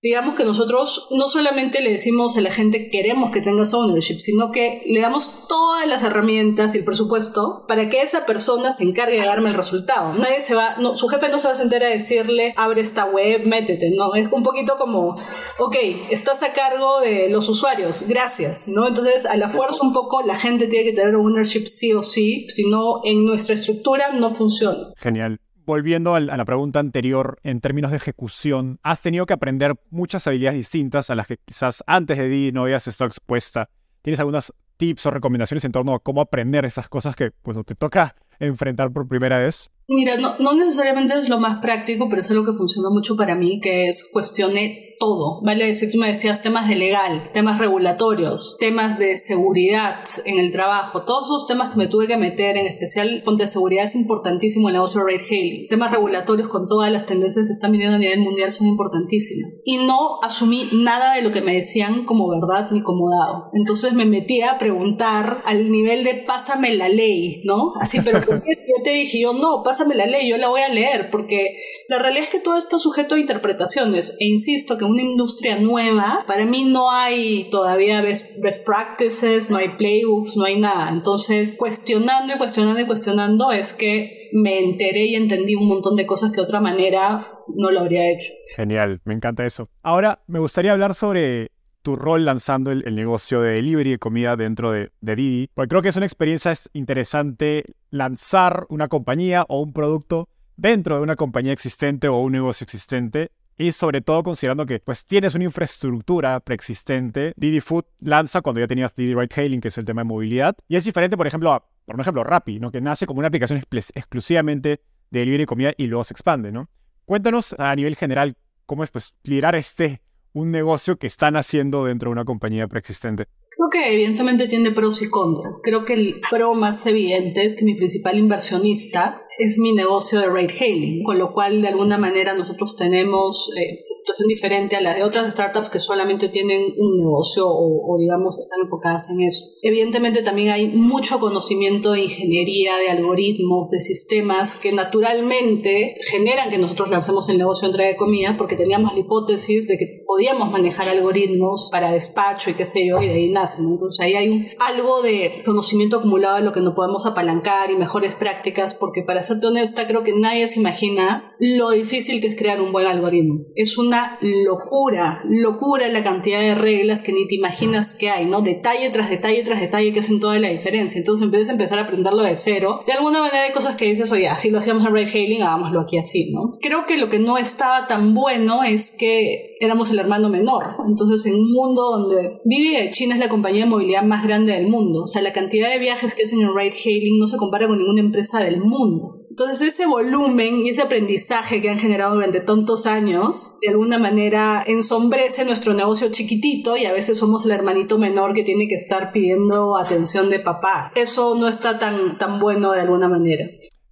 digamos 0.05 0.35
que 0.35 0.45
nosotros 0.45 1.09
no 1.13 1.29
solamente 1.29 1.81
le 1.81 1.91
decimos 1.91 2.37
a 2.37 2.43
la 2.43 2.51
gente 2.51 2.91
queremos 2.91 3.31
que 3.31 3.41
tengas 3.41 3.73
ownership, 3.73 4.19
sino 4.19 4.53
que 4.53 4.83
le 4.87 5.01
damos 5.01 5.49
todas 5.49 5.87
las 5.87 6.03
herramientas 6.03 6.75
y 6.75 6.79
el 6.79 6.85
presupuesto 6.85 7.65
para 7.67 7.89
que 7.89 8.03
esa 8.03 8.27
persona 8.27 8.71
se 8.71 8.85
encargue 8.85 9.19
de 9.19 9.25
darme 9.25 9.49
el 9.49 9.55
resultado. 9.55 10.13
Nadie 10.13 10.43
se 10.43 10.55
va, 10.55 10.77
no, 10.77 10.95
su 10.95 11.09
jefe 11.09 11.31
no 11.31 11.39
se 11.39 11.49
va 11.49 11.55
a 11.55 11.57
sentar 11.57 11.83
a 11.83 11.89
decirle 11.89 12.53
abre 12.59 12.83
esta 12.83 13.07
web, 13.07 13.47
métete, 13.47 13.93
no, 13.97 14.15
es 14.15 14.31
un 14.31 14.43
poquito 14.43 14.77
como, 14.77 15.17
ok, 15.59 15.77
estás 16.11 16.43
a 16.43 16.53
cargo 16.53 17.01
de 17.01 17.31
los 17.31 17.49
usuarios, 17.49 18.05
gracias, 18.07 18.69
¿no? 18.69 18.87
Entonces 18.87 19.25
a 19.25 19.39
la 19.39 19.49
fuerza 19.49 19.79
un 19.83 19.95
poco 19.95 20.21
la 20.21 20.37
gente 20.37 20.67
tiene 20.67 20.85
que 20.85 20.93
tener 20.93 21.15
ownership 21.15 21.65
sí 21.65 21.95
o 21.95 22.03
sí, 22.03 22.47
si 22.51 22.69
no 22.69 23.01
en 23.05 23.25
nuestra 23.25 23.55
estructura 23.55 24.13
no 24.13 24.29
funciona. 24.29 24.93
Genial 24.99 25.39
volviendo 25.67 26.15
a 26.15 26.21
la 26.21 26.45
pregunta 26.45 26.79
anterior, 26.79 27.39
en 27.43 27.61
términos 27.61 27.91
de 27.91 27.97
ejecución, 27.97 28.79
has 28.83 29.03
tenido 29.03 29.27
que 29.27 29.33
aprender 29.33 29.75
muchas 29.91 30.27
habilidades 30.27 30.59
distintas 30.59 31.11
a 31.11 31.15
las 31.15 31.27
que 31.27 31.39
quizás 31.39 31.83
antes 31.87 32.19
de 32.19 32.29
Didi 32.29 32.53
no 32.53 32.63
habías 32.63 32.87
estado 32.87 33.09
expuesta. 33.09 33.71
¿Tienes 34.03 34.21
algunos 34.21 34.53
tips 34.77 35.07
o 35.07 35.11
recomendaciones 35.11 35.65
en 35.65 35.73
torno 35.73 35.95
a 35.95 36.01
cómo 36.01 36.21
aprender 36.21 36.65
esas 36.65 36.89
cosas 36.89 37.17
que 37.17 37.31
pues, 37.31 37.57
te 37.65 37.75
toca 37.75 38.15
enfrentar 38.39 38.93
por 38.93 39.09
primera 39.09 39.39
vez? 39.39 39.71
Mira, 39.87 40.17
no, 40.17 40.55
necesariamente 40.55 41.19
es 41.19 41.29
lo 41.29 41.39
más 41.39 41.61
práctico, 41.61 42.09
pero 42.09 42.21
es 42.21 42.31
algo 42.31 42.45
que 42.45 42.55
funciona 42.55 42.89
mucho 42.91 43.17
para 43.17 43.35
mí, 43.35 43.61
que 43.61 43.89
es 43.89 44.09
cuestionar 44.13 44.71
todo, 45.05 45.43
¿vale? 45.43 45.67
decir, 45.67 45.91
tú 45.93 45.99
me 45.99 46.09
decías 46.09 46.41
temas 46.41 46.67
de 46.67 46.77
legal, 46.77 47.29
temas 47.33 47.59
regulatorios, 47.59 48.57
temas 48.59 48.99
de 48.99 49.17
seguridad 49.17 49.99
en 50.25 50.39
el 50.39 50.51
trabajo, 50.51 51.03
todos 51.03 51.27
esos 51.27 51.47
temas 51.47 51.71
que 51.71 51.79
me 51.79 51.89
tuve 51.89 52.07
que 52.07 52.17
meter, 52.17 52.57
en 52.57 52.67
especial 52.67 53.23
ponte 53.23 53.47
seguridad 53.47 53.85
es 53.85 53.95
importantísimo 53.95 54.69
en 54.69 54.75
el 54.75 54.79
negocio 54.81 55.05
de 55.05 55.17
hailing. 55.17 55.69
Temas 55.69 55.91
regulatorios 55.91 56.49
con 56.49 56.69
todas 56.69 56.91
las 56.91 57.05
tendencias 57.05 57.45
que 57.45 57.53
están 57.53 57.73
viniendo 57.73 57.97
a 57.97 57.99
nivel 57.99 58.21
mundial 58.21 58.51
son 58.51 58.67
importantísimas. 58.67 59.61
Y 59.67 59.77
no 59.77 60.21
asumí 60.23 60.71
nada 60.73 61.17
de 61.17 61.23
lo 61.23 61.33
que 61.33 61.43
me 61.43 61.55
decían 61.55 62.07
como 62.07 62.27
verdad 62.29 62.71
ni 62.71 62.81
como 62.81 63.11
dado. 63.11 63.51
Entonces 63.53 63.93
me 63.93 64.07
metí 64.07 64.41
a 64.41 64.57
preguntar 64.57 65.43
al 65.45 65.71
nivel 65.71 66.03
de 66.03 66.15
pásame 66.15 66.75
la 66.75 66.89
ley, 66.89 67.43
¿no? 67.45 67.75
Así, 67.79 68.01
pero 68.03 68.25
¿por 68.25 68.43
qué? 68.43 68.53
yo 68.53 68.83
te 68.83 68.91
dije, 68.91 69.21
yo 69.21 69.35
no, 69.35 69.63
pásame 69.63 69.95
la 69.95 70.07
ley, 70.07 70.31
yo 70.31 70.39
la 70.39 70.49
voy 70.49 70.63
a 70.63 70.69
leer, 70.71 71.11
porque 71.11 71.59
la 71.89 71.99
realidad 71.99 72.25
es 72.25 72.31
que 72.31 72.41
todo 72.41 72.57
está 72.57 72.79
sujeto 72.79 73.17
a 73.17 73.19
interpretaciones. 73.19 74.17
E 74.19 74.25
insisto 74.25 74.79
que 74.79 74.85
una 74.95 75.03
industria 75.03 75.59
nueva, 75.59 76.25
para 76.27 76.47
mí 76.47 76.65
no 76.65 76.91
hay 76.91 77.51
todavía 77.51 78.01
best, 78.01 78.65
practices, 78.65 79.51
no 79.51 79.57
hay 79.57 79.69
playbooks, 79.69 80.37
no 80.37 80.45
hay 80.45 80.59
nada. 80.59 80.89
Entonces, 80.89 81.57
cuestionando 81.59 82.35
y 82.35 82.39
cuestionando 82.39 82.81
y 82.81 82.87
cuestionando 82.87 83.53
es 83.53 83.73
que 83.73 84.31
me 84.33 84.61
enteré 84.61 85.07
y 85.07 85.17
entendí 85.17 85.55
un 85.57 85.67
montón 85.67 85.97
de 85.97 86.07
cosas 86.07 86.31
que 86.31 86.37
de 86.37 86.43
otra 86.43 86.61
manera 86.61 87.29
no 87.57 87.71
lo 87.71 87.81
habría 87.81 88.11
hecho. 88.11 88.33
Genial, 88.57 89.01
me 89.05 89.15
encanta 89.15 89.45
eso. 89.45 89.69
Ahora, 89.83 90.23
me 90.29 90.39
gustaría 90.39 90.73
hablar 90.73 90.95
sobre 90.95 91.51
tu 91.83 91.97
rol 91.97 92.25
lanzando 92.25 92.71
el, 92.71 92.95
negocio 92.95 93.43
de 93.43 93.55
delivery 93.55 93.91
de 93.91 93.99
comida 93.99 94.37
dentro 94.37 94.71
de, 94.71 94.91
de, 95.01 95.17
Didi, 95.17 95.51
porque 95.53 95.69
creo 95.69 95.83
que 95.83 95.89
es 95.91 95.97
una 95.97 96.07
experiencia 96.07 96.55
interesante 96.73 97.65
lanzar 97.91 98.65
una 98.71 98.89
compañía 98.89 99.45
o 99.49 99.61
un 99.61 99.73
producto 99.73 100.29
dentro 100.57 100.97
de 100.97 101.03
una 101.03 101.17
compañía 101.17 101.53
existente 101.53 102.09
o 102.09 102.17
un 102.17 102.33
negocio 102.33 102.65
existente 102.65 103.33
y 103.57 103.73
sobre 103.73 104.01
todo 104.01 104.23
considerando 104.23 104.67
que 104.67 104.81
pues 104.81 105.07
tienes 105.07 105.35
una 105.35 105.45
infraestructura 105.45 106.41
preexistente. 106.41 107.33
Didi 107.37 107.61
Food 107.61 107.85
lanza 108.01 108.41
cuando 108.41 108.61
ya 108.61 108.67
tenías 108.67 108.95
Didi 108.95 109.15
Ride 109.15 109.35
Hailing, 109.35 109.61
que 109.61 109.69
es 109.69 109.79
el 109.79 109.85
tema 109.85 110.03
de 110.03 110.07
movilidad. 110.07 110.57
Y 110.69 110.77
es 110.77 110.85
diferente, 110.85 111.17
por 111.17 111.27
ejemplo, 111.27 111.53
a, 111.53 111.65
por 111.85 112.01
ejemplo, 112.01 112.25
Rappi, 112.25 112.59
¿no? 112.61 112.71
que 112.71 112.81
nace 112.81 113.07
como 113.07 113.19
una 113.19 113.29
aplicación 113.29 113.63
exclusivamente 113.95 114.81
de 115.11 115.21
delivery 115.21 115.43
de 115.43 115.47
comida 115.47 115.73
y 115.77 115.87
luego 115.87 116.05
se 116.05 116.15
expande. 116.15 116.53
¿no? 116.53 116.69
Cuéntanos 117.05 117.55
a 117.59 117.75
nivel 117.77 117.97
general 117.97 118.37
cómo 118.67 118.85
es 118.85 118.91
pues 118.91 119.15
liderar 119.23 119.55
este 119.55 120.01
un 120.33 120.51
negocio 120.51 120.97
que 120.97 121.07
están 121.07 121.37
haciendo 121.37 121.85
dentro 121.85 122.11
de 122.11 122.13
una 122.13 122.25
compañía 122.25 122.67
preexistente. 122.67 123.29
Creo 123.51 123.69
que 123.71 123.95
evidentemente 123.95 124.49
tiene 124.49 124.73
pros 124.73 125.01
y 125.03 125.09
contras. 125.09 125.61
Creo 125.63 125.85
que 125.85 125.95
el 125.95 126.21
pro 126.29 126.55
más 126.55 126.87
evidente 126.87 127.45
es 127.45 127.57
que 127.57 127.65
mi 127.65 127.75
principal 127.75 128.19
inversionista 128.19 129.25
es 129.39 129.59
mi 129.59 129.73
negocio 129.73 130.21
de 130.21 130.27
rate 130.27 130.55
hailing, 130.61 131.05
con 131.05 131.19
lo 131.19 131.33
cual 131.33 131.63
de 131.63 131.69
alguna 131.69 131.99
manera 131.99 132.35
nosotros 132.35 132.77
tenemos 132.77 133.51
eh, 133.57 133.85
situación 134.05 134.29
diferente 134.29 134.77
a 134.77 134.81
la 134.83 134.95
de 134.95 135.03
otras 135.03 135.33
startups 135.33 135.71
que 135.71 135.79
solamente 135.79 136.29
tienen 136.29 136.75
un 136.77 136.99
negocio 136.99 137.47
o, 137.49 137.97
digamos 137.99 138.39
están 138.39 138.61
enfocadas 138.63 139.11
en 139.11 139.23
eso. 139.23 139.47
Evidentemente 139.63 140.23
también 140.23 140.51
hay 140.51 140.69
mucho 140.69 141.19
conocimiento 141.19 141.93
de 141.93 142.03
ingeniería, 142.03 142.77
de 142.77 142.91
algoritmos, 142.91 143.71
de 143.71 143.81
sistemas 143.81 144.57
que 144.57 144.73
naturalmente 144.73 145.95
generan 146.11 146.51
que 146.51 146.59
nosotros 146.59 146.91
lancemos 146.91 147.29
el 147.31 147.39
negocio 147.39 147.67
de 147.67 147.73
entrega 147.73 147.91
de 147.91 147.97
comida 147.97 148.35
porque 148.37 148.57
teníamos 148.57 148.93
la 148.93 149.01
hipótesis 149.01 149.67
de 149.69 149.79
que 149.79 150.05
podíamos 150.07 150.51
manejar 150.51 150.89
algoritmos 150.89 151.71
para 151.73 151.93
despacho 151.93 152.51
y 152.51 152.55
qué 152.55 152.67
sé 152.67 152.87
yo 152.87 153.01
y 153.01 153.09
de 153.09 153.15
ahí 153.15 153.29
nacen. 153.35 153.67
Entonces 153.67 154.01
ahí 154.01 154.15
hay 154.15 154.29
un, 154.29 154.47
algo 154.59 155.03
de 155.03 155.43
conocimiento 155.45 155.99
acumulado 155.99 156.37
de 156.37 156.43
lo 156.43 156.53
que 156.53 156.61
no 156.61 156.75
podemos 156.75 157.05
apalancar 157.07 157.71
y 157.71 157.77
mejores 157.77 158.15
prácticas 158.15 158.75
porque 158.75 159.03
para 159.03 159.21
serte 159.21 159.47
honesta 159.47 159.87
creo 159.87 160.03
que 160.03 160.15
nadie 160.15 160.49
se 160.49 160.61
imagina 160.61 161.35
lo 161.39 161.71
difícil 161.71 162.21
que 162.21 162.29
es 162.29 162.37
crear 162.37 162.61
un 162.61 162.73
buen 162.73 162.87
algoritmo. 162.87 163.45
Es 163.55 163.77
una 163.77 164.19
locura, 164.21 165.23
locura 165.29 165.89
la 165.89 166.03
cantidad 166.03 166.41
de 166.41 166.55
reglas 166.55 167.03
que 167.03 167.13
ni 167.13 167.27
te 167.27 167.35
imaginas 167.35 167.95
que 167.95 168.09
hay, 168.09 168.27
¿no? 168.27 168.41
Detalle 168.41 168.91
tras 168.91 169.11
detalle 169.11 169.43
tras 169.43 169.61
detalle 169.61 169.93
que 169.93 170.01
hacen 170.01 170.21
toda 170.21 170.39
la 170.39 170.49
diferencia. 170.49 170.99
Entonces, 170.99 171.25
en 171.25 171.31
vez 171.31 171.47
de 171.47 171.53
empezar 171.53 171.79
a 171.79 171.83
aprenderlo 171.83 172.23
de 172.23 172.35
cero, 172.37 172.83
de 172.87 172.93
alguna 172.93 173.21
manera 173.21 173.45
hay 173.45 173.53
cosas 173.53 173.77
que 173.77 173.87
dices, 173.87 174.11
oye, 174.13 174.29
así 174.29 174.51
lo 174.51 174.59
hacíamos 174.59 174.85
en 174.85 174.93
Red 174.93 175.09
Hailing, 175.09 175.43
hagámoslo 175.43 175.81
aquí 175.81 175.99
así, 175.99 176.33
¿no? 176.33 176.59
Creo 176.61 176.87
que 176.87 176.97
lo 176.97 177.09
que 177.09 177.19
no 177.19 177.37
estaba 177.39 177.87
tan 177.87 178.15
bueno 178.15 178.65
es 178.65 178.95
que 178.97 179.57
éramos 179.61 179.91
el 179.91 179.99
hermano 179.99 180.29
menor. 180.29 180.77
Entonces, 180.87 181.27
en 181.27 181.35
un 181.35 181.53
mundo 181.53 181.91
donde 181.91 182.41
Didi 182.45 182.91
China 182.91 183.15
es 183.15 183.21
la 183.21 183.24
compañía 183.29 183.65
de 183.65 183.71
movilidad 183.71 184.03
más 184.03 184.25
grande 184.25 184.53
del 184.53 184.69
mundo, 184.69 185.03
o 185.03 185.07
sea, 185.07 185.23
la 185.23 185.33
cantidad 185.33 185.69
de 185.71 185.79
viajes 185.79 186.15
que 186.15 186.23
hacen 186.23 186.41
en 186.41 186.55
Ride 186.55 186.77
Hailing 186.85 187.19
no 187.19 187.27
se 187.27 187.37
compara 187.37 187.67
con 187.67 187.79
ninguna 187.79 188.01
empresa 188.01 188.41
del 188.41 188.61
mundo. 188.61 189.21
Entonces 189.31 189.63
ese 189.63 189.87
volumen 189.87 190.59
y 190.65 190.69
ese 190.69 190.83
aprendizaje 190.83 191.61
que 191.61 191.69
han 191.69 191.79
generado 191.79 192.15
durante 192.15 192.41
tantos 192.41 192.87
años, 192.87 193.59
de 193.61 193.71
alguna 193.71 193.99
manera 193.99 194.63
ensombrece 194.67 195.45
nuestro 195.45 195.75
negocio 195.75 196.11
chiquitito 196.11 196.77
y 196.77 196.87
a 196.87 196.93
veces 196.93 197.19
somos 197.19 197.45
el 197.45 197.51
hermanito 197.51 197.99
menor 197.99 198.33
que 198.33 198.45
tiene 198.45 198.69
que 198.69 198.77
estar 198.77 199.11
pidiendo 199.11 199.77
atención 199.77 200.31
de 200.31 200.39
papá. 200.39 200.93
Eso 200.95 201.35
no 201.35 201.49
está 201.49 201.79
tan, 201.79 202.17
tan 202.17 202.39
bueno 202.39 202.73
de 202.73 202.81
alguna 202.81 203.09
manera. 203.09 203.45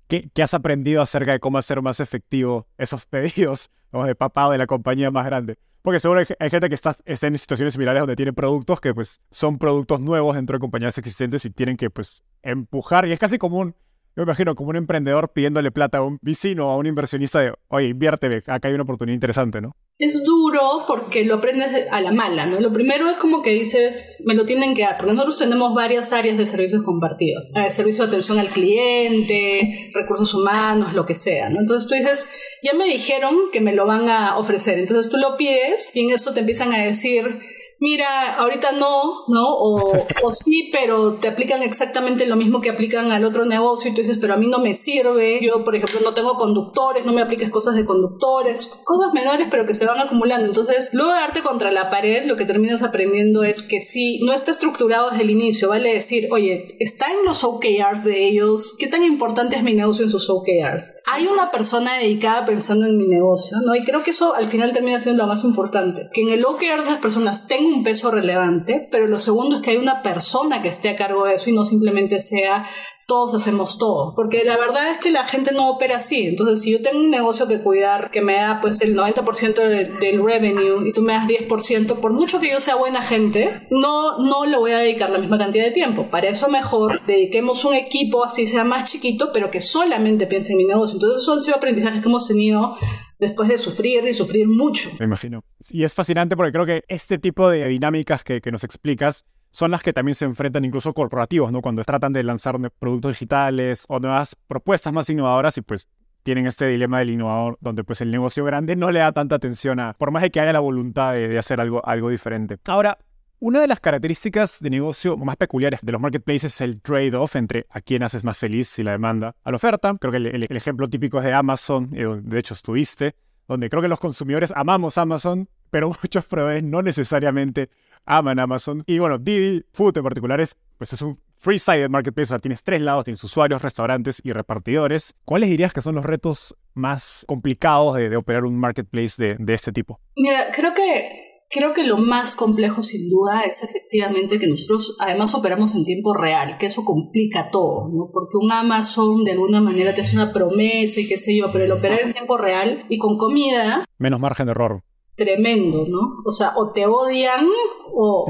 ¿Qué, 0.07 0.43
has 0.43 0.55
aprendido 0.55 1.01
acerca 1.01 1.33
de 1.33 1.41
cómo 1.41 1.59
hacer 1.59 1.81
más 1.81 1.99
efectivo 1.99 2.67
esos 2.77 3.07
pedidos 3.07 3.71
de 3.93 4.15
papá 4.15 4.47
o 4.49 4.53
de 4.53 4.59
la 4.59 4.67
compañía 4.67 5.11
más 5.11 5.27
grande? 5.27 5.57
Porque 5.83 5.99
seguro 5.99 6.21
hay, 6.39 6.51
gente 6.51 6.69
que 6.69 6.77
está, 6.77 6.95
en 7.05 7.39
situaciones 7.39 7.75
similares 7.75 8.01
donde 8.01 8.15
tiene 8.15 8.33
productos 8.33 8.81
que 8.81 8.95
pues 8.95 9.21
son 9.33 9.59
productos 9.59 10.01
nuevos 10.01 10.37
dentro 10.37 10.55
de 10.55 10.61
compañías 10.61 10.97
existentes 10.97 11.45
y 11.45 11.51
tienen 11.51 11.77
que 11.77 11.91
pues 11.91 12.23
empujar. 12.43 13.07
Y 13.09 13.13
es 13.13 13.19
casi 13.19 13.37
común 13.37 13.75
yo 14.15 14.23
me 14.23 14.25
imagino 14.25 14.55
como 14.55 14.71
un 14.71 14.77
emprendedor 14.77 15.33
pidiéndole 15.33 15.71
plata 15.71 15.99
a 15.99 16.03
un 16.03 16.19
vecino 16.21 16.69
o 16.69 16.71
a 16.71 16.77
un 16.77 16.87
inversionista 16.87 17.41
de, 17.41 17.55
oye, 17.69 17.89
inviérteme, 17.89 18.43
acá 18.47 18.69
hay 18.69 18.75
una 18.75 18.83
oportunidad 18.83 19.15
interesante, 19.15 19.61
¿no? 19.63 19.75
Es 19.99 20.23
duro 20.25 20.85
porque 20.87 21.25
lo 21.25 21.37
aprendes 21.37 21.87
a 21.91 22.01
la 22.01 22.13
mala, 22.13 22.45
¿no? 22.45 22.61
Lo 22.61 22.73
primero 22.73 23.09
es 23.09 23.17
como 23.17 23.41
que 23.41 23.51
dices, 23.51 24.19
me 24.25 24.35
lo 24.35 24.45
tienen 24.45 24.75
que 24.75 24.83
dar, 24.83 24.99
porque 24.99 25.13
nosotros 25.13 25.39
tenemos 25.39 25.75
varias 25.75 26.13
áreas 26.13 26.37
de 26.37 26.45
servicios 26.45 26.83
compartidos. 26.83 27.45
Eh, 27.55 27.71
servicio 27.71 28.05
de 28.05 28.09
atención 28.09 28.39
al 28.39 28.49
cliente, 28.49 29.91
recursos 29.95 30.35
humanos, 30.35 30.93
lo 30.93 31.07
que 31.07 31.15
sea, 31.15 31.49
¿no? 31.49 31.61
Entonces 31.61 31.89
tú 31.89 31.95
dices, 31.95 32.29
ya 32.63 32.75
me 32.75 32.87
dijeron 32.87 33.35
que 33.51 33.61
me 33.61 33.75
lo 33.75 33.87
van 33.87 34.09
a 34.11 34.37
ofrecer, 34.37 34.79
entonces 34.79 35.11
tú 35.11 35.17
lo 35.17 35.37
pides 35.37 35.91
y 35.95 36.01
en 36.01 36.11
eso 36.11 36.35
te 36.35 36.41
empiezan 36.41 36.75
a 36.75 36.85
decir, 36.85 37.41
mira, 37.83 38.37
ahorita 38.37 38.71
no, 38.71 39.25
¿no? 39.27 39.45
O, 39.45 39.93
o, 40.23 40.31
sí, 40.31 40.71
pero 40.73 41.15
te 41.15 41.27
aplican 41.27 41.65
exactamente 41.65 42.27
lo 42.27 42.37
mismo 42.37 42.61
que 42.61 42.71
aplican 42.71 43.11
al 43.11 43.25
otro 43.25 43.45
negocio 43.45 43.91
y 43.91 43.95
tú 43.95 44.03
dices, 44.03 44.19
pero 44.21 44.35
a 44.35 44.37
mí 44.37 44.47
no 44.47 44.61
me 44.61 44.73
sirve. 44.73 45.41
Yo, 45.43 45.65
por 45.65 45.75
ejemplo, 45.75 45.99
no 46.01 46.15
tengo 46.15 46.35
conductores, 46.35 47.05
no 47.05 47.13
me 47.13 47.23
apliques 47.23 47.51
cosas 47.51 47.75
de 47.75 47.85
conductores, 47.85 48.73
cosas 48.85 49.13
menores, 49.13 49.49
pero 49.51 49.67
que 49.67 49.75
se 49.75 49.85
van 49.85 49.99
acumulando. 49.99 50.47
Entonces, 50.47 50.91
luego 50.93 51.13
de 51.13 51.19
darte 51.19 51.43
contra 51.43 51.73
la 51.73 51.91
pared, 51.91 52.25
lo 52.25 52.37
que 52.37 52.45
terminas 52.45 52.85
aprendiendo 52.85 53.43
es 53.43 53.63
que 53.63 53.81
si 53.81 54.21
no 54.25 54.33
está 54.33 54.53
estructurado 54.53 55.11
desde 55.11 55.25
el 55.25 55.31
inicio, 55.31 55.69
vale 55.69 55.93
decir, 55.93 56.29
oye, 56.31 56.77
está 56.79 57.11
en 57.11 57.25
los 57.25 57.43
OKRs 57.43 58.05
de 58.05 58.29
ellos, 58.29 58.77
¿qué 58.79 58.87
tan 58.87 59.03
importante 59.03 59.57
es 59.57 59.65
mi 59.65 59.75
negocio 59.75 60.05
en 60.05 60.11
sus 60.11 60.31
OKRs? 60.31 61.03
Hay 61.11 61.27
una 61.27 61.51
persona 61.51 61.99
dedicada 61.99 62.45
pensando 62.45 62.87
en 62.87 62.97
mi 62.97 63.09
negocio, 63.09 63.59
¿no? 63.67 63.75
Y 63.75 63.83
creo 63.83 64.05
que 64.05 64.11
eso 64.11 64.37
al 64.37 64.47
final 64.47 64.73
termina 64.73 65.01
siendo 65.01 65.25
lo 65.25 65.29
más 65.29 65.43
importante, 65.43 66.09
que 66.13 66.23
en 66.23 66.29
el 66.29 66.45
OKR 66.45 66.85
de 66.85 66.91
las 66.91 66.99
personas 66.99 67.49
tenga 67.49 67.72
un 67.73 67.85
peso 67.85 68.11
relevante, 68.11 68.89
pero 68.91 69.07
lo 69.07 69.19
segundo 69.19 69.57
es 69.57 69.63
que 69.63 69.71
hay 69.71 69.77
una 69.77 70.03
persona 70.03 70.63
que 70.63 70.69
esté 70.69 70.91
a 70.91 70.97
cargo 70.97 71.25
de 71.25 71.35
eso 71.35 71.51
y 71.51 71.55
no 71.55 71.65
simplemente 71.65 72.21
sea 72.21 72.65
todos 73.07 73.35
hacemos 73.35 73.79
todo, 73.79 74.15
porque 74.15 74.45
la 74.45 74.57
verdad 74.57 74.91
es 74.91 74.99
que 74.99 75.11
la 75.11 75.25
gente 75.25 75.53
no 75.53 75.71
opera 75.71 75.97
así. 75.97 76.27
Entonces, 76.27 76.63
si 76.63 76.73
yo 76.73 76.83
tengo 76.83 77.01
un 77.01 77.11
negocio 77.11 77.47
que 77.47 77.61
cuidar 77.61 78.11
que 78.11 78.21
me 78.21 78.37
da 78.37 78.61
pues 78.61 78.81
el 78.81 78.97
90% 78.97 79.99
del 79.99 80.25
revenue 80.25 80.89
y 80.89 80.93
tú 80.93 81.03
me 81.03 81.13
das 81.13 81.27
10%, 81.27 82.01
por 82.01 82.13
mucho 82.13 82.41
que 82.41 82.51
yo 82.51 82.61
sea 82.61 82.77
buena 82.77 83.03
gente, 83.03 83.67
no, 83.71 84.19
no 84.19 84.47
le 84.47 84.57
voy 84.57 84.73
a 84.73 84.79
dedicar 84.79 85.11
la 85.11 85.19
misma 85.19 85.39
cantidad 85.39 85.65
de 85.65 85.71
tiempo. 85.71 86.09
Para 86.11 86.29
eso 86.29 86.49
mejor 86.49 87.05
dediquemos 87.07 87.65
un 87.65 87.75
equipo 87.75 88.25
así 88.25 88.47
sea 88.47 88.65
más 88.65 88.91
chiquito, 88.91 89.31
pero 89.33 89.51
que 89.51 89.61
solamente 89.61 90.27
piense 90.27 90.53
en 90.53 90.59
mi 90.59 90.65
negocio. 90.65 90.95
Entonces, 90.95 91.23
esos 91.23 91.35
han 91.35 91.41
sido 91.41 91.57
aprendizajes 91.57 92.01
que 92.01 92.09
hemos 92.09 92.27
tenido 92.27 92.77
después 93.19 93.49
de 93.49 93.59
sufrir 93.59 94.07
y 94.07 94.13
sufrir 94.13 94.49
mucho. 94.49 94.91
Me 94.99 95.05
imagino. 95.07 95.45
Y 95.71 95.85
es 95.85 95.95
fascinante 95.95 96.37
porque 96.37 96.53
creo 96.53 96.67
que 96.67 96.85
este 96.89 97.19
tipo 97.19 97.49
de 97.49 97.69
dinámicas 97.69 98.25
que, 98.25 98.41
que 98.41 98.51
nos 98.51 98.65
explicas 98.65 99.25
son 99.53 99.71
las 99.71 99.83
que 99.83 99.93
también 99.93 100.15
se 100.15 100.25
enfrentan 100.25 100.65
incluso 100.65 100.93
corporativos, 100.93 101.53
¿no? 101.53 101.61
Cuando 101.61 101.85
tratan 101.85 102.13
de 102.13 102.25
lanzar 102.25 102.59
productos 102.79 103.13
digitales 103.13 103.85
o 103.87 104.01
nuevas 104.01 104.35
propuestas 104.49 104.93
más 104.93 105.09
innovadoras 105.11 105.57
y 105.59 105.61
pues 105.61 105.87
tienen 106.23 106.47
este 106.47 106.67
dilema 106.67 107.01
del 107.01 107.11
innovador 107.11 107.59
donde 107.61 107.85
pues 107.85 108.01
el 108.01 108.11
negocio 108.11 108.45
grande 108.45 108.77
no 108.77 108.91
le 108.91 109.01
da 109.01 109.13
tanta 109.13 109.37
atención 109.37 109.79
a, 109.79 109.93
por 109.93 110.11
más 110.11 110.23
de 110.23 110.31
que 110.31 110.41
haya 110.41 110.53
la 110.53 110.61
voluntad 110.61 111.13
de, 111.13 111.39
hacer 111.39 111.61
algo, 111.61 111.85
algo 111.85 112.09
diferente. 112.09 112.59
Ahora, 112.67 112.97
una 113.41 113.61
de 113.61 113.67
las 113.67 113.81
características 113.81 114.59
de 114.61 114.71
negocio 114.71 115.17
más 115.17 115.37
peculiares 115.37 115.81
de 115.83 115.93
los 115.93 116.01
marketplaces 116.01 116.55
es 116.55 116.61
el 116.61 116.81
trade-off 116.81 117.37
entre 117.37 117.67
a 117.71 117.81
quién 117.81 118.05
haces 118.05 118.25
más 118.25 118.39
feliz 118.39 118.69
si 118.69 118.83
la 118.83 118.93
demanda 118.93 119.35
a 119.43 119.51
la 119.51 119.57
oferta. 119.57 119.95
Creo 120.01 120.13
que 120.13 120.19
el, 120.19 120.45
ejemplo 120.45 120.89
típico 120.89 121.19
es 121.19 121.25
de 121.25 121.35
Amazon, 121.35 121.91
eh, 121.93 122.07
de 122.23 122.39
hecho 122.39 122.55
estuviste, 122.55 123.17
donde 123.49 123.69
creo 123.69 123.83
que 123.83 123.89
los 123.89 123.99
consumidores 123.99 124.53
amamos 124.57 124.97
Amazon, 124.97 125.49
pero 125.73 125.89
muchos 126.03 126.27
proveedores 126.27 126.63
no 126.63 126.83
necesariamente 126.83 127.71
aman 128.05 128.39
Amazon. 128.39 128.85
Y 128.87 129.01
bueno, 129.01 129.19
Didi 129.19 129.65
Food 129.73 129.97
en 129.97 130.05
particular 130.05 130.41
es, 130.41 130.55
pues 130.79 130.93
es 130.93 131.03
un 131.03 131.19
free-sided 131.37 131.89
marketplace, 131.89 132.27
o 132.27 132.35
sea, 132.35 132.39
tienes 132.39 132.63
tres 132.63 132.81
lados, 132.83 133.05
tienes 133.05 133.25
usuarios, 133.25 133.63
restaurantes 133.63 134.21
y 134.23 134.33
repartidores. 134.33 135.15
¿Cuáles 135.25 135.49
dirías 135.49 135.73
que 135.73 135.83
son 135.83 135.97
los 135.97 136.05
retos 136.05 136.55
más 136.75 137.25
complicados 137.27 137.97
de, 137.97 138.15
operar 138.17 138.45
un 138.45 138.57
marketplace 138.57 139.15
de, 139.17 139.37
de 139.39 139.55
este 139.55 139.73
tipo? 139.73 139.99
Mira, 140.15 140.51
creo 140.53 140.73
que 140.75 141.33
Creo 141.55 141.75
que 141.75 141.85
lo 141.85 141.99
más 141.99 142.35
complejo 142.35 142.83
sin 142.83 143.11
duda 143.11 143.43
es 143.43 143.63
efectivamente 143.63 144.39
que 144.39 144.47
nosotros 144.47 144.97
además 144.99 145.35
operamos 145.35 145.75
en 145.75 145.85
tiempo 145.85 146.15
real, 146.15 146.57
que 146.57 146.65
eso 146.65 146.83
complica 146.83 147.51
todo, 147.51 147.91
¿no? 147.93 148.09
Porque 148.11 148.39
un 148.41 148.51
Amazon 148.51 149.23
de 149.23 149.33
alguna 149.33 149.61
manera 149.61 149.95
te 149.95 150.01
hace 150.01 150.17
una 150.17 150.33
promesa 150.33 151.01
y 151.01 151.07
qué 151.07 151.19
sé 151.19 151.37
yo, 151.37 151.53
pero 151.53 151.67
el 151.67 151.73
operar 151.73 152.01
en 152.01 152.15
tiempo 152.15 152.39
real 152.39 152.87
y 152.89 152.97
con 152.97 153.19
comida... 153.19 153.85
Menos 153.99 154.19
margen 154.19 154.47
de 154.47 154.53
error 154.53 154.83
tremendo, 155.15 155.85
¿no? 155.87 156.23
O 156.25 156.31
sea, 156.31 156.53
o 156.57 156.73
te 156.73 156.87
odian 156.87 157.47
o, 157.93 158.27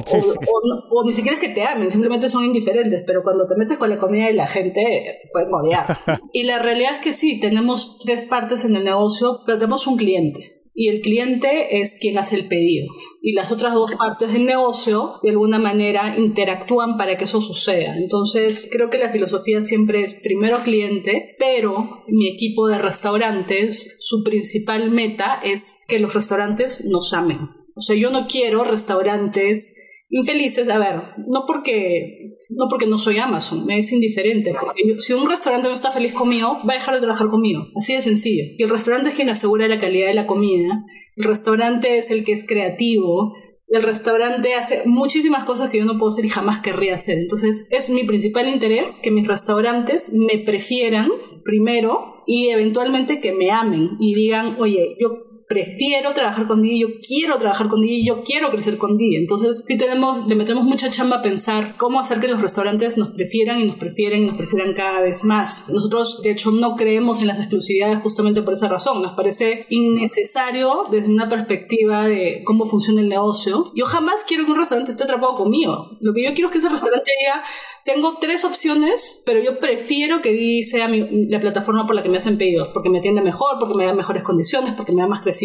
o, 0.90 1.05
ni 1.05 1.12
siquiera 1.12 1.37
es 1.37 1.40
que 1.40 1.51
te 1.51 1.62
amen, 1.62 1.90
simplemente 1.90 2.29
son 2.29 2.45
indiferentes, 2.45 3.05
pero 3.07 3.23
cuando 3.23 3.47
te 3.47 3.55
metes 3.57 3.79
con 3.79 3.90
la 3.90 3.99
comida 3.99 4.31
y 4.31 4.35
la 4.35 4.47
gente 4.47 4.83
te 5.23 5.29
pueden 5.33 5.53
odiar. 5.53 5.97
y 6.33 6.45
la 6.45 6.59
realidad 6.59 6.95
es 6.95 6.99
que 6.99 7.12
sí, 7.12 7.38
tenemos 7.40 7.99
tres 7.99 8.25
partes 8.25 8.64
en 8.64 8.77
el 8.77 8.85
negocio, 8.85 9.40
pero 9.47 9.59
tenemos 9.59 9.87
un 9.87 9.97
cliente 9.97 10.62
y 10.74 10.88
el 10.88 11.00
cliente 11.00 11.80
es 11.80 11.98
quien 12.00 12.18
hace 12.18 12.37
el 12.37 12.48
pedido. 12.48 12.87
Y 13.20 13.32
las 13.32 13.52
otras 13.52 13.74
dos 13.74 13.92
partes 13.92 14.32
del 14.32 14.46
negocio, 14.46 15.20
de 15.22 15.30
alguna 15.30 15.58
manera, 15.58 16.16
interactúan 16.18 16.96
para 16.96 17.16
que 17.16 17.24
eso 17.24 17.40
suceda. 17.40 17.96
Entonces, 17.96 18.68
creo 18.70 18.88
que 18.88 18.98
la 18.98 19.11
filosofía 19.11 19.61
siempre 19.61 20.00
es 20.00 20.20
primero 20.22 20.62
cliente, 20.62 21.37
pero 21.38 22.04
mi 22.08 22.28
equipo 22.28 22.68
de 22.68 22.78
restaurantes, 22.78 23.96
su 24.00 24.24
principal 24.24 24.90
meta 24.90 25.40
es 25.42 25.80
que 25.88 25.98
los 25.98 26.14
restaurantes 26.14 26.87
nos 26.87 27.12
amen. 27.12 27.50
O 27.74 27.80
sea, 27.80 27.96
yo 27.96 28.11
no 28.11 28.26
quiero 28.26 28.64
restaurantes 28.64 29.76
infelices, 30.12 30.68
a 30.68 30.79
ver, 30.79 31.03
no 31.27 31.44
porque 31.46 32.37
no 32.51 32.68
porque 32.68 32.87
no 32.87 32.98
soy 32.98 33.18
Amazon, 33.18 33.64
me 33.64 33.79
es 33.79 33.90
indiferente, 33.92 34.53
porque 34.59 34.98
si 34.98 35.14
un 35.14 35.29
restaurante 35.29 35.68
no 35.68 35.75
está 35.75 35.90
feliz 35.90 36.12
conmigo, 36.12 36.59
va 36.68 36.75
a 36.75 36.77
dejar 36.77 36.94
de 36.94 37.01
trabajar 37.01 37.29
conmigo, 37.29 37.62
así 37.77 37.94
de 37.94 38.03
sencillo. 38.03 38.44
Y 38.59 38.62
el 38.62 38.68
restaurante 38.68 39.09
es 39.09 39.14
quien 39.14 39.31
asegura 39.31 39.66
la 39.68 39.79
calidad 39.79 40.09
de 40.09 40.14
la 40.14 40.27
comida, 40.27 40.85
el 41.16 41.25
restaurante 41.25 41.96
es 41.96 42.11
el 42.11 42.25
que 42.25 42.33
es 42.33 42.46
creativo, 42.46 43.33
el 43.68 43.83
restaurante 43.83 44.55
hace 44.55 44.83
muchísimas 44.85 45.44
cosas 45.44 45.70
que 45.70 45.79
yo 45.79 45.87
no 45.87 45.96
puedo 45.98 46.09
hacer 46.09 46.27
y 46.27 46.29
jamás 46.29 46.61
querría 46.61 46.92
hacer. 46.92 47.16
Entonces, 47.18 47.68
es 47.70 47.88
mi 47.88 48.05
principal 48.05 48.51
interés 48.51 49.01
que 49.03 49.11
mis 49.11 49.27
restaurantes 49.27 50.12
me 50.12 50.38
prefieran 50.38 51.09
primero 51.42 52.22
y 52.27 52.51
eventualmente 52.51 53.18
que 53.18 53.33
me 53.33 53.51
amen 53.51 53.92
y 53.98 54.14
digan, 54.14 54.57
oye, 54.61 54.94
yo 55.01 55.32
prefiero 55.52 56.14
trabajar 56.14 56.46
con 56.46 56.62
Didi, 56.62 56.80
yo 56.80 56.88
quiero 57.06 57.36
trabajar 57.36 57.68
con 57.68 57.82
Didi, 57.82 58.06
yo 58.06 58.22
quiero 58.22 58.50
crecer 58.50 58.78
con 58.78 58.96
Didi. 58.96 59.16
Entonces, 59.16 59.62
sí 59.66 59.76
tenemos, 59.76 60.26
le 60.26 60.34
metemos 60.34 60.64
mucha 60.64 60.88
chamba 60.88 61.16
a 61.16 61.22
pensar 61.22 61.76
cómo 61.76 62.00
hacer 62.00 62.20
que 62.20 62.28
los 62.28 62.40
restaurantes 62.40 62.96
nos 62.96 63.10
prefieran 63.10 63.60
y 63.60 63.66
nos 63.66 63.76
prefieren 63.76 64.22
y 64.22 64.26
nos 64.26 64.36
prefieran 64.36 64.72
cada 64.72 65.02
vez 65.02 65.24
más. 65.24 65.68
Nosotros, 65.68 66.22
de 66.22 66.30
hecho, 66.30 66.52
no 66.52 66.74
creemos 66.74 67.20
en 67.20 67.26
las 67.26 67.38
exclusividades 67.38 68.00
justamente 68.00 68.40
por 68.40 68.54
esa 68.54 68.66
razón. 68.66 69.02
Nos 69.02 69.12
parece 69.12 69.66
innecesario 69.68 70.86
desde 70.90 71.12
una 71.12 71.28
perspectiva 71.28 72.06
de 72.06 72.42
cómo 72.46 72.64
funciona 72.64 73.02
el 73.02 73.10
negocio. 73.10 73.72
Yo 73.74 73.84
jamás 73.84 74.24
quiero 74.26 74.46
que 74.46 74.52
un 74.52 74.58
restaurante 74.58 74.90
esté 74.90 75.04
atrapado 75.04 75.34
conmigo. 75.34 75.98
Lo 76.00 76.14
que 76.14 76.24
yo 76.24 76.32
quiero 76.32 76.48
es 76.48 76.52
que 76.52 76.58
ese 76.58 76.70
restaurante 76.70 77.10
diga, 77.20 77.44
tengo 77.84 78.16
tres 78.20 78.44
opciones, 78.46 79.22
pero 79.26 79.42
yo 79.42 79.58
prefiero 79.58 80.22
que 80.22 80.32
Didi 80.32 80.62
sea 80.62 80.88
la 80.88 81.40
plataforma 81.40 81.86
por 81.86 81.94
la 81.94 82.02
que 82.02 82.08
me 82.08 82.16
hacen 82.16 82.38
pedidos, 82.38 82.68
porque 82.68 82.88
me 82.88 82.98
atiende 82.98 83.20
mejor, 83.20 83.58
porque 83.58 83.74
me 83.74 83.84
da 83.84 83.92
mejores 83.92 84.22
condiciones, 84.22 84.72
porque 84.74 84.92
me 84.92 85.02
da 85.02 85.08
más 85.08 85.20
crecimiento. 85.20 85.41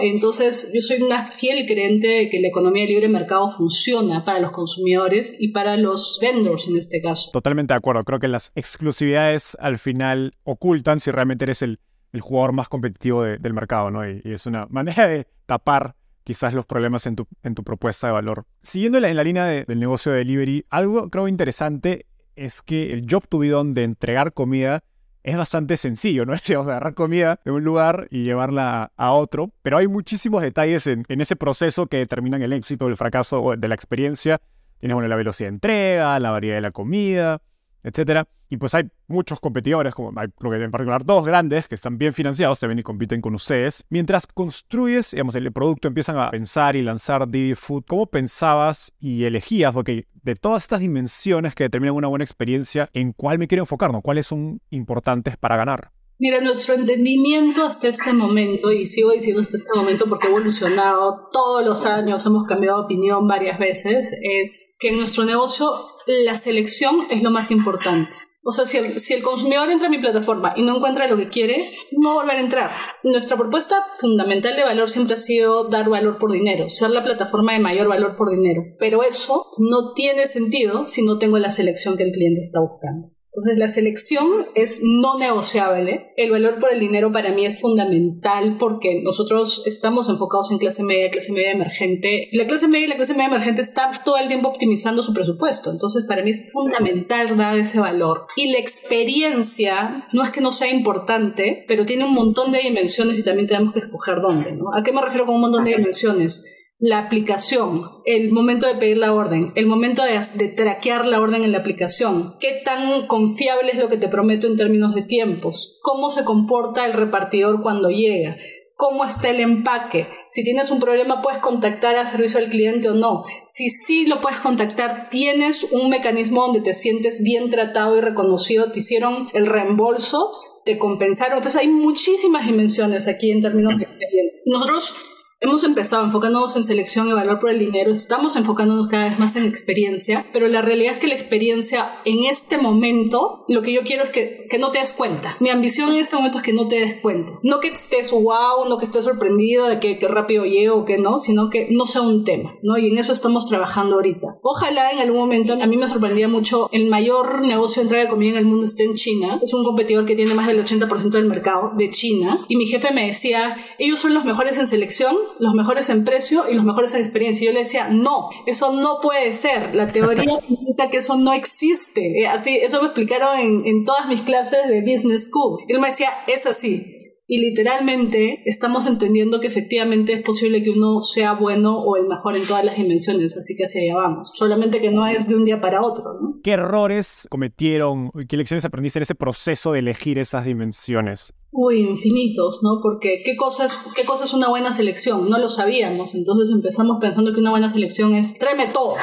Entonces, 0.00 0.70
yo 0.74 0.80
soy 0.80 1.02
una 1.02 1.24
fiel 1.24 1.66
creyente 1.66 2.08
de 2.08 2.28
que 2.28 2.40
la 2.40 2.48
economía 2.48 2.82
de 2.82 2.88
libre 2.88 3.08
mercado 3.08 3.50
funciona 3.50 4.24
para 4.24 4.40
los 4.40 4.50
consumidores 4.52 5.36
y 5.38 5.48
para 5.48 5.76
los 5.76 6.18
vendors 6.20 6.68
en 6.68 6.76
este 6.76 7.00
caso. 7.00 7.30
Totalmente 7.32 7.74
de 7.74 7.78
acuerdo. 7.78 8.02
Creo 8.04 8.18
que 8.18 8.28
las 8.28 8.52
exclusividades 8.54 9.56
al 9.60 9.78
final 9.78 10.34
ocultan 10.44 11.00
si 11.00 11.10
realmente 11.10 11.44
eres 11.44 11.62
el, 11.62 11.78
jugador 12.18 12.52
más 12.52 12.70
competitivo 12.70 13.24
del 13.24 13.52
mercado, 13.52 13.90
¿no? 13.90 14.08
y 14.08 14.22
es 14.24 14.46
una 14.46 14.64
manera 14.70 15.06
de 15.06 15.26
tapar 15.44 15.96
quizás 16.24 16.54
los 16.54 16.64
problemas 16.64 17.06
en 17.06 17.14
tu, 17.14 17.26
en 17.42 17.54
tu 17.54 17.62
propuesta 17.62 18.06
de 18.06 18.14
valor. 18.14 18.46
Siguiendo 18.62 18.98
en 18.98 19.16
la 19.16 19.22
línea 19.22 19.44
del 19.44 19.78
negocio 19.78 20.12
de 20.12 20.18
delivery, 20.18 20.64
algo 20.70 21.10
creo 21.10 21.28
interesante 21.28 22.06
es 22.34 22.62
que 22.62 22.92
el 22.92 23.06
job 23.08 23.28
to 23.28 23.38
de 23.40 23.84
entregar 23.84 24.32
comida 24.32 24.82
es 25.26 25.36
bastante 25.36 25.76
sencillo, 25.76 26.24
¿no? 26.24 26.32
Es 26.34 26.50
agarrar 26.50 26.94
comida 26.94 27.40
de 27.44 27.50
un 27.50 27.64
lugar 27.64 28.06
y 28.10 28.22
llevarla 28.22 28.92
a 28.96 29.12
otro, 29.12 29.50
pero 29.62 29.76
hay 29.76 29.88
muchísimos 29.88 30.40
detalles 30.40 30.86
en, 30.86 31.04
ese 31.08 31.34
proceso 31.36 31.88
que 31.88 31.98
determinan 31.98 32.40
el 32.42 32.52
éxito 32.52 32.86
o 32.86 32.88
el 32.88 32.96
fracaso 32.96 33.54
de 33.58 33.68
la 33.68 33.74
experiencia. 33.74 34.40
Tienes 34.78 35.08
la 35.08 35.16
velocidad 35.16 35.48
de 35.48 35.54
entrega, 35.54 36.20
la 36.20 36.30
variedad 36.30 36.56
de 36.56 36.60
la 36.60 36.70
comida, 36.70 37.42
etcétera. 37.86 38.26
Y 38.48 38.56
pues 38.56 38.74
hay 38.74 38.90
muchos 39.06 39.38
competidores, 39.38 39.94
como 39.94 40.12
hay, 40.18 40.26
creo 40.36 40.50
que 40.50 40.62
en 40.62 40.70
particular 40.72 41.04
dos 41.04 41.24
grandes, 41.24 41.68
que 41.68 41.76
están 41.76 41.98
bien 41.98 42.12
financiados, 42.12 42.58
se 42.58 42.66
ven 42.66 42.80
y 42.80 42.82
compiten 42.82 43.20
con 43.20 43.34
ustedes. 43.34 43.84
Mientras 43.90 44.26
construyes, 44.26 45.12
digamos, 45.12 45.36
el 45.36 45.52
producto, 45.52 45.86
empiezan 45.86 46.18
a 46.18 46.30
pensar 46.30 46.74
y 46.74 46.82
lanzar 46.82 47.28
Didi 47.28 47.54
Food, 47.54 47.84
¿cómo 47.86 48.06
pensabas 48.06 48.92
y 48.98 49.24
elegías? 49.24 49.72
Porque 49.72 50.08
de 50.14 50.34
todas 50.34 50.64
estas 50.64 50.80
dimensiones 50.80 51.54
que 51.54 51.64
determinan 51.64 51.94
una 51.94 52.08
buena 52.08 52.24
experiencia, 52.24 52.90
¿en 52.92 53.12
cuál 53.12 53.38
me 53.38 53.46
quiero 53.46 53.62
enfocar? 53.62 53.92
¿no? 53.92 54.02
¿Cuáles 54.02 54.26
son 54.26 54.60
importantes 54.70 55.36
para 55.36 55.56
ganar? 55.56 55.92
Mira, 56.18 56.40
nuestro 56.40 56.74
entendimiento 56.74 57.62
hasta 57.62 57.88
este 57.88 58.14
momento, 58.14 58.72
y 58.72 58.86
sigo 58.86 59.10
diciendo 59.10 59.42
hasta 59.42 59.58
este 59.58 59.76
momento 59.76 60.06
porque 60.08 60.28
ha 60.28 60.30
evolucionado 60.30 61.28
todos 61.30 61.62
los 61.62 61.84
años, 61.84 62.24
hemos 62.24 62.44
cambiado 62.44 62.78
de 62.78 62.84
opinión 62.84 63.28
varias 63.28 63.58
veces, 63.58 64.16
es 64.22 64.74
que 64.80 64.88
en 64.88 64.98
nuestro 64.98 65.24
negocio 65.24 65.70
la 66.06 66.34
selección 66.34 67.00
es 67.10 67.22
lo 67.22 67.30
más 67.30 67.50
importante. 67.50 68.14
O 68.48 68.52
sea, 68.52 68.64
si 68.64 68.78
el, 68.78 68.98
si 68.98 69.12
el, 69.12 69.22
consumidor 69.22 69.68
entra 69.70 69.88
a 69.88 69.90
mi 69.90 69.98
plataforma 69.98 70.54
y 70.56 70.62
no 70.62 70.76
encuentra 70.76 71.08
lo 71.08 71.16
que 71.16 71.28
quiere, 71.28 71.74
no 71.90 72.14
volver 72.14 72.36
a 72.36 72.40
entrar. 72.40 72.70
Nuestra 73.02 73.36
propuesta 73.36 73.84
fundamental 73.96 74.54
de 74.54 74.62
valor 74.62 74.88
siempre 74.88 75.14
ha 75.14 75.18
sido 75.18 75.64
dar 75.64 75.88
valor 75.88 76.16
por 76.16 76.30
dinero, 76.30 76.68
ser 76.68 76.90
la 76.90 77.02
plataforma 77.02 77.54
de 77.54 77.58
mayor 77.58 77.88
valor 77.88 78.14
por 78.14 78.30
dinero. 78.30 78.62
Pero 78.78 79.02
eso 79.02 79.46
no 79.58 79.94
tiene 79.94 80.28
sentido 80.28 80.86
si 80.86 81.02
no 81.02 81.18
tengo 81.18 81.38
la 81.38 81.50
selección 81.50 81.96
que 81.96 82.04
el 82.04 82.12
cliente 82.12 82.40
está 82.40 82.60
buscando. 82.60 83.15
Entonces 83.36 83.58
la 83.58 83.68
selección 83.68 84.46
es 84.54 84.80
no 84.82 85.18
negociable. 85.18 86.12
El 86.16 86.30
valor 86.30 86.58
por 86.58 86.72
el 86.72 86.80
dinero 86.80 87.12
para 87.12 87.32
mí 87.32 87.44
es 87.44 87.60
fundamental 87.60 88.56
porque 88.58 89.02
nosotros 89.02 89.62
estamos 89.66 90.08
enfocados 90.08 90.50
en 90.52 90.58
clase 90.58 90.82
media, 90.82 91.10
clase 91.10 91.32
media 91.32 91.50
emergente. 91.50 92.30
La 92.32 92.46
clase 92.46 92.66
media 92.66 92.86
y 92.86 92.88
la 92.88 92.96
clase 92.96 93.12
media 93.12 93.26
emergente 93.26 93.60
está 93.60 93.90
todo 94.04 94.16
el 94.16 94.28
tiempo 94.28 94.48
optimizando 94.48 95.02
su 95.02 95.12
presupuesto. 95.12 95.70
Entonces 95.70 96.04
para 96.08 96.22
mí 96.22 96.30
es 96.30 96.50
fundamental 96.50 97.36
dar 97.36 97.58
ese 97.58 97.78
valor. 97.78 98.26
Y 98.36 98.52
la 98.52 98.58
experiencia 98.58 100.06
no 100.14 100.22
es 100.22 100.30
que 100.30 100.40
no 100.40 100.50
sea 100.50 100.70
importante, 100.70 101.66
pero 101.68 101.84
tiene 101.84 102.04
un 102.04 102.14
montón 102.14 102.50
de 102.52 102.60
dimensiones 102.60 103.18
y 103.18 103.24
también 103.24 103.46
tenemos 103.46 103.74
que 103.74 103.80
escoger 103.80 104.20
dónde. 104.22 104.52
¿no? 104.52 104.64
¿A 104.74 104.82
qué 104.82 104.92
me 104.92 105.02
refiero 105.02 105.26
con 105.26 105.34
un 105.34 105.42
montón 105.42 105.64
de 105.64 105.72
dimensiones? 105.76 106.65
La 106.78 106.98
aplicación, 106.98 107.82
el 108.04 108.30
momento 108.32 108.66
de 108.66 108.74
pedir 108.74 108.98
la 108.98 109.12
orden, 109.14 109.52
el 109.54 109.66
momento 109.66 110.02
de, 110.02 110.48
traquear 110.48 111.06
la 111.06 111.20
orden 111.20 111.42
en 111.42 111.52
la 111.52 111.58
aplicación, 111.58 112.34
qué 112.38 112.60
tan 112.64 113.06
confiable 113.06 113.72
es 113.72 113.78
lo 113.78 113.88
que 113.88 113.96
te 113.96 114.08
prometo 114.08 114.46
en 114.46 114.56
términos 114.56 114.94
de 114.94 115.02
tiempos, 115.02 115.78
cómo 115.82 116.10
se 116.10 116.24
comporta 116.24 116.84
el 116.84 116.92
repartidor 116.92 117.62
cuando 117.62 117.88
llega, 117.88 118.36
cómo 118.74 119.06
está 119.06 119.30
el 119.30 119.40
empaque. 119.40 120.06
Si 120.30 120.44
tienes 120.44 120.70
un 120.70 120.78
problema, 120.78 121.22
puedes 121.22 121.38
contactar 121.38 121.96
a 121.96 122.04
servicio 122.04 122.40
al 122.40 122.50
cliente 122.50 122.90
o 122.90 122.94
no. 122.94 123.24
Si 123.46 123.70
sí 123.70 124.04
lo 124.04 124.20
puedes 124.20 124.40
contactar, 124.40 125.08
tienes 125.08 125.72
un 125.72 125.88
mecanismo 125.88 126.42
donde 126.42 126.60
te 126.60 126.74
sientes 126.74 127.22
bien 127.22 127.48
tratado 127.48 127.96
y 127.96 128.02
reconocido, 128.02 128.70
te 128.70 128.80
hicieron 128.80 129.30
el 129.32 129.46
reembolso, 129.46 130.30
te 130.66 130.76
compensaron. 130.76 131.38
Entonces 131.38 131.58
hay 131.58 131.68
muchísimas 131.68 132.44
dimensiones 132.44 133.08
aquí 133.08 133.30
en 133.30 133.40
términos 133.40 133.78
de 133.78 133.84
experiencia. 133.84 134.42
Nosotros 134.44 134.94
Hemos 135.38 135.64
empezado 135.64 136.02
enfocándonos 136.02 136.56
en 136.56 136.64
selección 136.64 137.08
y 137.08 137.12
valor 137.12 137.40
por 137.40 137.50
el 137.50 137.58
dinero, 137.58 137.92
estamos 137.92 138.36
enfocándonos 138.36 138.88
cada 138.88 139.04
vez 139.04 139.18
más 139.18 139.36
en 139.36 139.44
experiencia, 139.44 140.24
pero 140.32 140.48
la 140.48 140.62
realidad 140.62 140.94
es 140.94 140.98
que 140.98 141.08
la 141.08 141.14
experiencia 141.14 141.90
en 142.06 142.24
este 142.24 142.56
momento, 142.56 143.44
lo 143.46 143.60
que 143.60 143.74
yo 143.74 143.82
quiero 143.82 144.02
es 144.02 144.08
que, 144.08 144.46
que 144.48 144.58
no 144.58 144.70
te 144.70 144.78
des 144.78 144.94
cuenta. 144.94 145.36
Mi 145.40 145.50
ambición 145.50 145.90
en 145.90 145.96
este 145.96 146.16
momento 146.16 146.38
es 146.38 146.42
que 146.42 146.54
no 146.54 146.68
te 146.68 146.76
des 146.76 146.94
cuenta. 147.02 147.32
No 147.42 147.60
que 147.60 147.68
estés 147.68 148.12
wow, 148.12 148.66
no 148.66 148.78
que 148.78 148.86
estés 148.86 149.04
sorprendido 149.04 149.66
de 149.66 149.78
que, 149.78 149.98
que 149.98 150.08
rápido 150.08 150.46
llego 150.46 150.76
o 150.78 150.84
que 150.86 150.96
no, 150.96 151.18
sino 151.18 151.50
que 151.50 151.68
no 151.70 151.84
sea 151.84 152.00
un 152.00 152.24
tema, 152.24 152.54
¿no? 152.62 152.78
Y 152.78 152.88
en 152.88 152.96
eso 152.96 153.12
estamos 153.12 153.44
trabajando 153.44 153.96
ahorita. 153.96 154.38
Ojalá 154.40 154.90
en 154.90 155.00
algún 155.00 155.18
momento, 155.18 155.52
a 155.52 155.66
mí 155.66 155.76
me 155.76 155.86
sorprendía 155.86 156.28
mucho, 156.28 156.70
el 156.72 156.88
mayor 156.88 157.42
negocio 157.42 157.82
de 157.82 157.88
entrega 157.88 158.04
de 158.04 158.08
comida 158.08 158.30
en 158.30 158.36
el 158.38 158.46
mundo 158.46 158.64
esté 158.64 158.84
en 158.84 158.94
China. 158.94 159.38
Es 159.42 159.52
un 159.52 159.64
competidor 159.64 160.06
que 160.06 160.16
tiene 160.16 160.32
más 160.32 160.46
del 160.46 160.64
80% 160.64 161.10
del 161.10 161.26
mercado 161.26 161.72
de 161.76 161.90
China. 161.90 162.38
Y 162.48 162.56
mi 162.56 162.64
jefe 162.64 162.90
me 162.90 163.06
decía, 163.06 163.54
ellos 163.78 164.00
son 164.00 164.14
los 164.14 164.24
mejores 164.24 164.56
en 164.56 164.66
selección 164.66 165.25
los 165.38 165.54
mejores 165.54 165.88
en 165.90 166.04
precio 166.04 166.44
y 166.50 166.54
los 166.54 166.64
mejores 166.64 166.94
en 166.94 167.00
experiencia. 167.00 167.44
Y 167.44 167.46
yo 167.46 167.52
le 167.52 167.60
decía, 167.60 167.88
no, 167.88 168.30
eso 168.46 168.72
no 168.72 169.00
puede 169.00 169.32
ser. 169.32 169.74
La 169.74 169.86
teoría 169.88 170.38
indica 170.48 170.88
que 170.90 170.98
eso 170.98 171.16
no 171.16 171.32
existe. 171.32 172.20
Eh, 172.20 172.26
así, 172.26 172.56
eso 172.56 172.80
me 172.80 172.86
explicaron 172.86 173.38
en, 173.38 173.66
en 173.66 173.84
todas 173.84 174.06
mis 174.08 174.22
clases 174.22 174.68
de 174.68 174.80
Business 174.80 175.30
School. 175.30 175.60
Y 175.66 175.72
él 175.72 175.80
me 175.80 175.88
decía, 175.88 176.10
es 176.26 176.46
así. 176.46 176.95
Y 177.28 177.38
literalmente 177.38 178.42
estamos 178.44 178.86
entendiendo 178.86 179.40
que 179.40 179.48
efectivamente 179.48 180.12
es 180.12 180.22
posible 180.22 180.62
que 180.62 180.70
uno 180.70 181.00
sea 181.00 181.32
bueno 181.32 181.76
o 181.80 181.96
el 181.96 182.06
mejor 182.06 182.36
en 182.36 182.46
todas 182.46 182.64
las 182.64 182.76
dimensiones, 182.76 183.36
así 183.36 183.56
que 183.56 183.64
hacia 183.64 183.82
allá 183.82 183.96
vamos. 183.96 184.30
Solamente 184.34 184.80
que 184.80 184.92
no 184.92 185.04
es 185.08 185.28
de 185.28 185.34
un 185.34 185.44
día 185.44 185.60
para 185.60 185.82
otro. 185.84 186.04
¿no? 186.20 186.38
¿Qué 186.44 186.52
errores 186.52 187.26
cometieron 187.28 188.12
y 188.14 188.26
qué 188.26 188.36
lecciones 188.36 188.64
aprendiste 188.64 189.00
en 189.00 189.02
ese 189.02 189.16
proceso 189.16 189.72
de 189.72 189.80
elegir 189.80 190.18
esas 190.18 190.44
dimensiones? 190.44 191.32
Uy, 191.50 191.80
infinitos, 191.80 192.60
¿no? 192.62 192.80
Porque 192.80 193.22
¿qué 193.24 193.34
cosa, 193.34 193.64
es, 193.64 193.76
¿qué 193.96 194.04
cosa 194.04 194.24
es 194.24 194.32
una 194.32 194.48
buena 194.48 194.70
selección? 194.70 195.28
No 195.28 195.38
lo 195.38 195.48
sabíamos, 195.48 196.14
entonces 196.14 196.54
empezamos 196.54 196.98
pensando 197.00 197.32
que 197.32 197.40
una 197.40 197.50
buena 197.50 197.68
selección 197.68 198.14
es 198.14 198.38
tráeme 198.38 198.68
todo. 198.68 198.94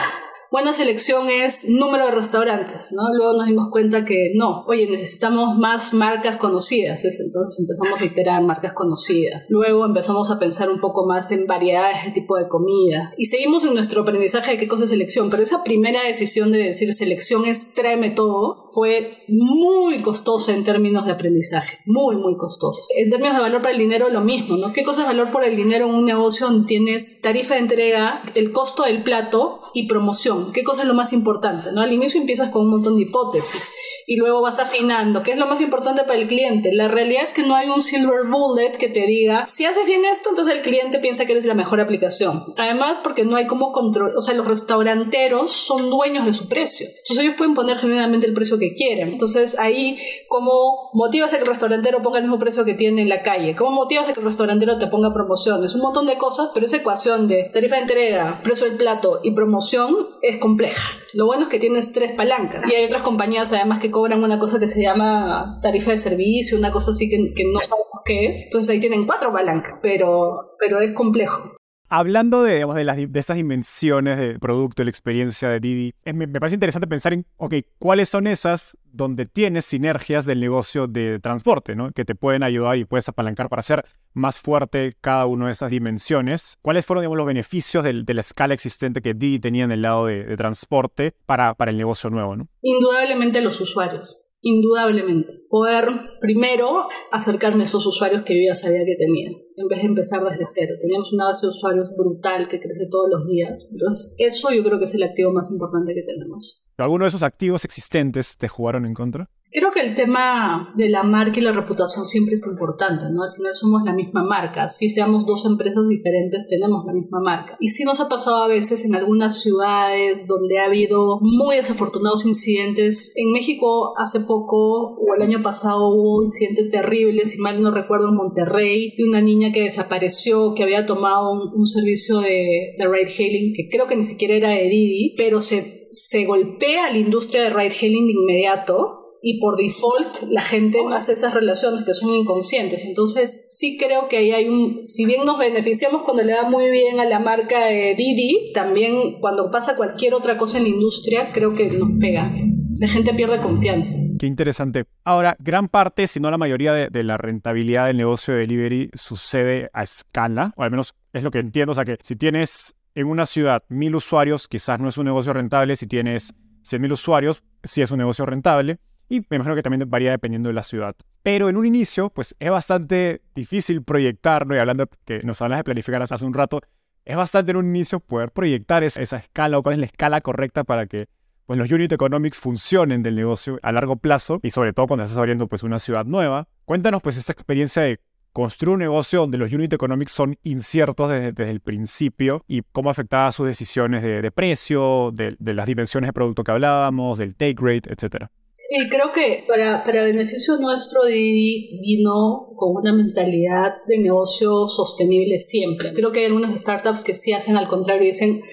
Buena 0.54 0.72
selección 0.72 1.32
es 1.32 1.68
número 1.68 2.06
de 2.06 2.12
restaurantes, 2.12 2.94
¿no? 2.94 3.12
Luego 3.12 3.34
nos 3.34 3.48
dimos 3.48 3.70
cuenta 3.72 4.06
que 4.06 4.34
no, 4.36 4.64
oye, 4.68 4.86
necesitamos 4.88 5.58
más 5.58 5.96
marcas 5.96 6.38
conocidas, 6.38 7.04
entonces 7.06 7.60
empezamos 7.60 8.00
a 8.00 8.06
iterar 8.06 8.44
marcas 8.44 8.72
conocidas. 8.74 9.48
Luego 9.50 9.84
empezamos 9.84 10.30
a 10.30 10.38
pensar 10.38 10.70
un 10.70 10.80
poco 10.80 11.08
más 11.08 11.32
en 11.32 11.48
variedades 11.48 12.06
de 12.06 12.12
tipo 12.12 12.38
de 12.38 12.48
comida. 12.48 13.16
Y 13.18 13.26
seguimos 13.26 13.64
en 13.64 13.74
nuestro 13.74 14.04
aprendizaje 14.04 14.52
de 14.52 14.58
qué 14.60 14.68
cosa 14.68 14.84
es 14.84 14.92
selección, 14.92 15.32
pero 15.32 15.42
esa 15.42 15.64
primera 15.64 16.04
decisión 16.04 16.52
de 16.52 16.60
decir 16.60 16.94
selección 16.94 17.46
es 17.46 17.74
tráeme 17.74 18.12
todo 18.12 18.56
fue 18.76 19.24
muy 19.28 20.04
costosa 20.04 20.54
en 20.54 20.64
términos 20.64 21.08
de 21.08 21.14
aprendizaje, 21.14 21.80
muy, 21.88 22.16
muy 22.16 22.38
costosa. 22.38 22.84
En 22.96 23.10
términos 23.10 23.38
de 23.38 23.42
valor 23.42 23.64
para 23.64 23.74
el 23.74 23.80
dinero, 23.80 24.08
lo 24.10 24.22
mismo, 24.22 24.56
¿no? 24.58 24.72
¿Qué 24.72 24.84
cosa 24.84 25.02
es 25.02 25.08
valor 25.08 25.32
por 25.32 25.46
el 25.46 25.56
dinero 25.56 25.88
en 25.88 25.96
un 25.96 26.06
negocio 26.06 26.46
donde 26.46 26.68
tienes 26.68 27.22
tarifa 27.22 27.56
de 27.56 27.62
entrega, 27.62 28.22
el 28.36 28.52
costo 28.52 28.84
del 28.84 29.02
plato 29.02 29.60
y 29.74 29.88
promoción? 29.88 30.43
¿Qué 30.52 30.64
cosa 30.64 30.82
es 30.82 30.88
lo 30.88 30.94
más 30.94 31.14
importante? 31.14 31.72
¿no? 31.72 31.82
Al 31.82 31.94
inicio 31.94 32.20
empiezas 32.20 32.50
con 32.50 32.64
un 32.64 32.72
montón 32.72 32.96
de 32.96 33.04
hipótesis 33.04 33.72
y 34.06 34.18
luego 34.18 34.42
vas 34.42 34.60
afinando. 34.60 35.24
¿Qué 35.24 35.32
es 35.32 35.38
lo 35.38 35.48
más 35.48 35.62
importante 35.62 36.04
para 36.04 36.20
el 36.20 36.28
cliente? 36.28 36.74
La 36.74 36.88
realidad 36.88 37.24
es 37.24 37.34
que 37.34 37.44
no 37.44 37.56
hay 37.56 37.70
un 37.70 37.82
silver 37.82 38.26
bullet 38.28 38.72
que 38.78 38.90
te 38.90 39.06
diga, 39.06 39.48
si 39.48 39.66
haces 39.66 39.86
bien 39.86 40.04
esto, 40.06 40.30
entonces 40.30 40.56
el 40.56 40.62
cliente 40.62 41.00
piensa 41.00 41.26
que 41.26 41.32
eres 41.32 41.46
la 41.46 41.54
mejor 41.54 41.80
aplicación. 41.80 42.44
Además, 42.58 43.00
porque 43.04 43.24
no 43.24 43.36
hay 43.36 43.48
como 43.48 43.72
control, 43.72 44.16
o 44.16 44.22
sea, 44.22 44.34
los 44.34 44.48
restauranteros 44.48 45.52
son 45.52 45.90
dueños 45.90 46.26
de 46.26 46.34
su 46.34 46.48
precio. 46.48 46.88
Entonces 46.88 47.20
ellos 47.20 47.36
pueden 47.38 47.54
poner 47.54 47.78
generalmente 47.78 48.28
el 48.28 48.34
precio 48.34 48.58
que 48.58 48.74
quieren. 48.74 49.10
Entonces 49.10 49.58
ahí, 49.60 50.00
¿cómo 50.28 50.90
motivas 50.94 51.34
a 51.34 51.38
que 51.38 51.44
el 51.44 51.48
restaurantero 51.48 52.02
ponga 52.02 52.18
el 52.18 52.26
mismo 52.26 52.40
precio 52.40 52.66
que 52.66 52.74
tiene 52.74 53.02
en 53.02 53.10
la 53.10 53.22
calle? 53.22 53.56
¿Cómo 53.56 53.72
motivas 53.72 54.10
a 54.10 54.14
que 54.14 54.20
el 54.20 54.26
restaurantero 54.26 54.78
te 54.78 54.88
ponga 54.88 55.14
promociones? 55.14 55.76
Un 55.76 55.82
montón 55.82 56.06
de 56.06 56.18
cosas, 56.18 56.50
pero 56.54 56.66
esa 56.66 56.78
ecuación 56.78 57.28
de 57.28 57.50
tarifa 57.54 57.76
de 57.76 57.82
entrega, 57.82 58.42
precio 58.44 58.68
del 58.68 58.78
plato 58.78 59.20
y 59.24 59.32
promoción 59.32 59.96
es 60.22 60.33
compleja. 60.38 60.98
Lo 61.14 61.26
bueno 61.26 61.44
es 61.44 61.50
que 61.50 61.60
tienes 61.60 61.92
tres 61.92 62.12
palancas. 62.12 62.64
Y 62.70 62.74
hay 62.74 62.86
otras 62.86 63.02
compañías 63.02 63.52
además 63.54 63.80
que 63.80 63.92
cobran 63.92 64.24
una 64.24 64.40
cosa 64.40 64.60
que 64.60 64.68
se 64.68 64.82
llama 64.82 65.60
tarifa 65.62 65.92
de 65.92 65.98
servicio, 65.98 66.58
una 66.58 66.72
cosa 66.72 66.92
así 66.92 67.10
que, 67.10 67.34
que 67.34 67.44
no 67.46 67.60
sabemos 67.62 68.02
qué 68.06 68.28
es. 68.28 68.44
Entonces 68.44 68.70
ahí 68.70 68.80
tienen 68.80 69.06
cuatro 69.06 69.32
palancas, 69.32 69.76
pero, 69.82 70.56
pero 70.60 70.80
es 70.80 70.92
complejo. 70.92 71.56
Hablando 71.96 72.42
de, 72.42 72.56
digamos, 72.56 72.76
de, 72.76 72.86
las, 72.86 72.98
de 72.98 73.20
estas 73.20 73.38
dimensiones 73.38 74.18
de 74.18 74.40
producto, 74.40 74.84
la 74.84 74.90
experiencia 74.90 75.48
de 75.50 75.60
Didi, 75.60 75.94
me, 76.12 76.28
parece 76.28 76.56
interesante 76.56 76.88
pensar 76.88 77.14
en, 77.14 77.28
ok, 77.38 77.54
¿cuáles 77.78 78.10
son 78.10 78.26
esas 78.26 78.76
donde 78.92 79.28
tienes 79.28 79.66
sinergias 79.66 80.26
del 80.26 80.40
negocio 80.40 80.88
de 80.88 81.20
transporte, 81.20 81.76
¿no? 81.76 81.92
Que 81.92 82.04
te 82.04 82.16
pueden 82.16 82.42
ayudar 82.42 82.78
y 82.78 82.86
puedes 82.86 83.08
apalancar 83.10 83.48
para 83.48 83.60
hacer 83.60 83.86
más 84.14 84.40
fuerte 84.40 84.96
cada 85.02 85.28
una 85.28 85.46
de 85.46 85.52
esas 85.52 85.70
dimensiones. 85.70 86.58
¿Cuáles 86.64 86.84
fueron, 86.84 87.16
los 87.16 87.28
beneficios 87.28 87.84
del, 87.84 88.06
de 88.06 88.16
la 88.16 88.22
escala 88.22 88.56
existente 88.56 89.00
que 89.00 89.14
Didi 89.14 89.38
tenía 89.38 89.64
en 89.64 89.72
el 89.72 89.84
lado 89.84 90.08
de, 90.08 90.36
transporte 90.36 91.14
para, 91.28 91.54
para 91.54 91.70
el 91.70 91.78
negocio 91.78 92.10
nuevo. 92.10 92.36
Indudablemente 92.64 93.40
los 93.40 93.62
usuarios 93.62 94.33
indudablemente. 94.44 95.34
Poder 95.50 95.88
primero 96.20 96.88
acercarme 97.12 97.64
a 97.64 97.66
esos 97.66 97.86
usuarios 97.88 98.22
que 98.24 98.36
yo 98.36 98.42
ya 98.48 98.54
sabía 98.54 98.86
que 98.86 98.96
tenía, 98.96 99.30
en 99.30 99.68
vez 99.68 99.82
de 99.82 99.88
empezar 99.88 100.24
desde 100.24 100.46
cero. 100.46 100.76
Teníamos 100.80 101.12
una 101.14 101.26
base 101.26 101.48
de 101.48 101.50
usuarios 101.50 101.90
brutal 101.98 102.48
que 102.48 102.60
crece 102.60 102.88
todos 102.92 103.10
los 103.10 103.28
días. 103.28 103.68
Entonces, 103.72 104.16
eso 104.20 104.52
yo 104.52 104.64
creo 104.64 104.78
que 104.78 104.86
es 104.86 104.94
el 104.94 105.04
activo 105.04 105.32
más 105.32 105.50
importante 105.50 105.96
que 105.96 106.04
tenemos. 106.04 106.62
¿Alguno 106.78 107.06
de 107.06 107.10
esos 107.10 107.24
activos 107.24 107.66
existentes 107.66 108.38
te 108.38 108.48
jugaron 108.48 108.86
en 108.86 108.94
contra? 108.94 109.30
Creo 109.54 109.70
que 109.72 109.82
el 109.82 109.94
tema 109.94 110.74
de 110.76 110.90
la 110.90 111.04
marca 111.04 111.40
y 111.40 111.44
la 111.44 111.52
reputación 111.52 112.06
siempre 112.06 112.34
es 112.34 112.48
importante, 112.48 113.06
¿no? 113.12 113.22
Al 113.22 113.32
final 113.32 113.54
somos 113.54 113.84
la 113.84 113.94
misma 113.94 114.24
marca. 114.24 114.68
Si 114.68 114.90
seamos 114.90 115.28
dos 115.28 115.46
empresas 115.46 115.88
diferentes, 115.88 116.48
tenemos 116.48 116.84
la 116.88 116.94
misma 116.94 117.20
marca. 117.20 117.56
Y 117.60 117.68
sí 117.68 117.84
nos 117.84 118.00
ha 118.00 118.10
pasado 118.10 118.42
a 118.42 118.48
veces 118.48 118.84
en 118.84 118.96
algunas 118.96 119.44
ciudades 119.44 120.26
donde 120.26 120.58
ha 120.58 120.66
habido 120.66 121.20
muy 121.22 121.58
desafortunados 121.58 122.26
incidentes. 122.26 123.12
En 123.16 123.32
México 123.32 123.94
hace 123.96 124.22
poco 124.22 124.96
o 124.96 125.14
el 125.16 125.22
año 125.22 125.44
pasado 125.44 125.90
hubo 125.90 126.18
un 126.18 126.24
incidente 126.24 126.64
terrible, 126.72 127.28
si 127.28 127.38
mal 127.38 127.62
no 127.62 127.70
recuerdo, 127.70 128.10
en 128.10 128.16
Monterrey, 128.16 128.96
de 128.98 129.04
una 129.04 129.22
niña 129.22 129.52
que 129.52 129.62
desapareció, 129.62 130.56
que 130.56 130.64
había 130.64 130.88
tomado 130.88 131.32
un, 131.32 131.66
servicio 131.68 132.20
de, 132.20 132.74
de 132.78 132.88
ride 132.88 133.12
hailing, 133.18 133.54
que 133.54 133.70
creo 133.70 133.86
que 133.86 133.96
ni 133.96 134.04
siquiera 134.04 134.34
era 134.34 134.50
de 134.50 134.64
Didi, 134.64 135.14
pero 135.16 135.40
se, 135.40 135.86
se 135.92 136.26
golpea 136.26 136.92
la 136.92 136.98
industria 136.98 137.44
de 137.44 137.50
ride 137.52 137.76
hailing 137.80 138.08
de 138.08 138.14
inmediato 138.14 139.03
y 139.26 139.40
por 139.40 139.56
default 139.56 140.30
la 140.30 140.42
gente 140.42 140.80
hace 140.92 141.14
esas 141.14 141.34
relaciones 141.34 141.86
que 141.86 141.94
son 141.94 142.10
inconscientes. 142.10 142.84
Entonces 142.84 143.58
sí 143.58 143.78
creo 143.78 144.10
que 144.10 144.18
ahí 144.18 144.32
hay 144.34 144.50
un, 144.50 144.86
si 144.86 145.06
bien 145.06 145.24
nos 145.24 145.40
beneficiamos 145.40 146.04
cuando 146.04 146.24
le 146.24 146.34
da 146.34 146.50
muy 146.50 146.70
bien 146.70 147.00
a 147.00 147.06
la 147.06 147.20
marca 147.20 147.64
de 147.64 147.96
Didi, 147.98 148.52
también 148.54 149.20
cuando 149.22 149.50
pasa 149.50 149.78
cualquier 149.78 150.14
otra 150.14 150.38
cosa 150.38 150.58
en 150.58 150.64
la 150.64 150.70
industria 150.70 151.30
creo 151.32 151.54
que 151.54 151.72
nos 151.72 151.90
pega. 152.02 152.34
La 152.82 152.88
gente 152.90 153.14
pierde 153.14 153.40
confianza. 153.40 153.96
Qué 154.20 154.28
interesante. 154.28 154.84
Ahora, 155.06 155.38
gran 155.40 155.70
parte, 155.70 156.08
si 156.08 156.20
no 156.20 156.30
la 156.30 156.38
mayoría 156.38 156.74
de, 156.74 156.90
de 156.90 157.04
la 157.06 157.16
rentabilidad 157.16 157.88
del 157.88 157.98
negocio 157.98 158.34
de 158.34 158.42
delivery 158.42 158.90
sucede 158.94 159.70
a 159.72 159.84
escala, 159.84 160.54
o 160.58 160.64
al 160.64 160.72
menos 160.72 160.96
es 161.14 161.24
lo 161.24 161.32
que 161.32 161.40
entiendo. 161.40 161.72
O 161.72 161.76
sea 161.76 161.86
que 161.86 161.98
si 162.04 162.18
tienes 162.18 162.76
en 162.94 163.08
una 163.08 163.26
ciudad 163.26 163.64
mil 163.70 163.96
usuarios, 163.96 164.50
quizás 164.50 164.82
no 164.82 164.90
es 164.90 164.98
un 164.98 165.06
negocio 165.06 165.32
rentable. 165.32 165.78
Si 165.78 165.88
tienes 165.88 166.34
100 166.64 166.82
mil 166.82 166.92
usuarios, 166.92 167.42
sí 167.64 167.82
es 167.82 167.92
un 167.92 168.00
negocio 168.00 168.26
rentable 168.26 168.80
y 169.10 169.20
me 169.30 169.38
imagino 169.38 169.56
que 169.56 169.62
también 169.62 169.90
varía 169.90 170.12
dependiendo 170.12 170.50
de 170.50 170.54
la 170.54 170.64
ciudad. 170.64 170.96
Pero 171.22 171.50
en 171.50 171.58
un 171.58 171.66
inicio, 171.66 172.10
pues 172.10 172.36
es 172.40 172.50
bastante 172.50 173.22
difícil 173.36 173.84
proyectarlo 173.84 174.56
y 174.56 174.60
hablando 174.60 174.90
que 175.06 175.22
nos 175.24 175.42
hablas 175.42 175.60
de 175.60 175.64
planificar 175.64 176.02
hace 176.02 176.26
un 176.26 176.34
rato, 176.34 176.62
es 177.06 177.16
bastante 177.16 177.52
en 177.52 177.58
un 177.58 177.66
inicio 177.68 178.00
poder 178.00 178.32
proyectar 178.32 178.84
esa, 178.84 179.18
escala 179.18 179.58
o 179.58 179.64
cuál 179.64 179.74
es 179.74 179.80
la 179.80 179.86
escala 179.86 180.22
correcta 180.22 180.64
para 180.64 180.86
que 180.86 181.08
pues, 181.46 181.60
los 181.60 181.72
unit 181.72 181.92
economics 181.92 182.40
funcionen 182.40 183.04
del 183.04 183.16
negocio 183.16 183.60
a 183.62 183.72
largo 183.72 183.98
plazo 183.98 184.40
y 184.42 184.50
sobre 184.50 184.74
todo 184.74 184.88
cuando 184.88 185.04
estás 185.04 185.18
abriendo 185.18 185.48
pues 185.48 185.64
una 185.64 185.80
ciudad 185.80 186.06
nueva. 186.06 186.48
Cuéntanos 186.66 187.02
pues 187.02 187.18
esta 187.18 187.34
experiencia 187.34 187.82
de 187.82 188.00
construir 188.32 188.74
un 188.74 188.80
negocio 188.80 189.20
donde 189.20 189.38
los 189.38 189.54
unit 189.54 189.72
economics 189.72 190.12
son 190.12 190.38
inciertos 190.44 191.10
desde, 191.10 191.50
el 191.52 191.60
principio 191.60 192.44
y 192.48 192.64
cómo 192.72 192.90
afectaba 192.90 193.32
sus 193.32 193.46
decisiones 193.46 194.02
de, 194.02 194.32
precio, 194.32 195.12
de, 195.14 195.36
de, 195.40 195.54
las 195.54 195.68
dimensiones 195.68 196.08
de 196.08 196.14
producto 196.14 196.44
que 196.44 196.52
hablábamos, 196.52 197.20
del 197.20 197.36
take 197.36 197.58
rate, 197.60 197.92
etcétera. 197.92 198.32
Sí, 198.56 198.88
creo 198.88 199.12
que 199.12 199.44
para, 199.48 199.84
para 199.84 200.04
beneficio 200.04 200.58
nuestro 200.58 201.06
Didi 201.06 201.80
vino 201.82 202.52
con 202.56 202.76
una 202.76 202.94
mentalidad 202.94 203.78
de 203.88 203.98
negocio 203.98 204.68
sostenible 204.68 205.40
siempre. 205.40 205.92
Creo 205.92 206.12
que 206.12 206.20
hay 206.20 206.26
algunas 206.28 206.60
startups 206.60 207.04
que 207.04 207.16
sí 207.16 207.34
hacen 207.34 207.58
al 207.58 207.68
contrario 207.68 208.06
dicen, 208.06 208.44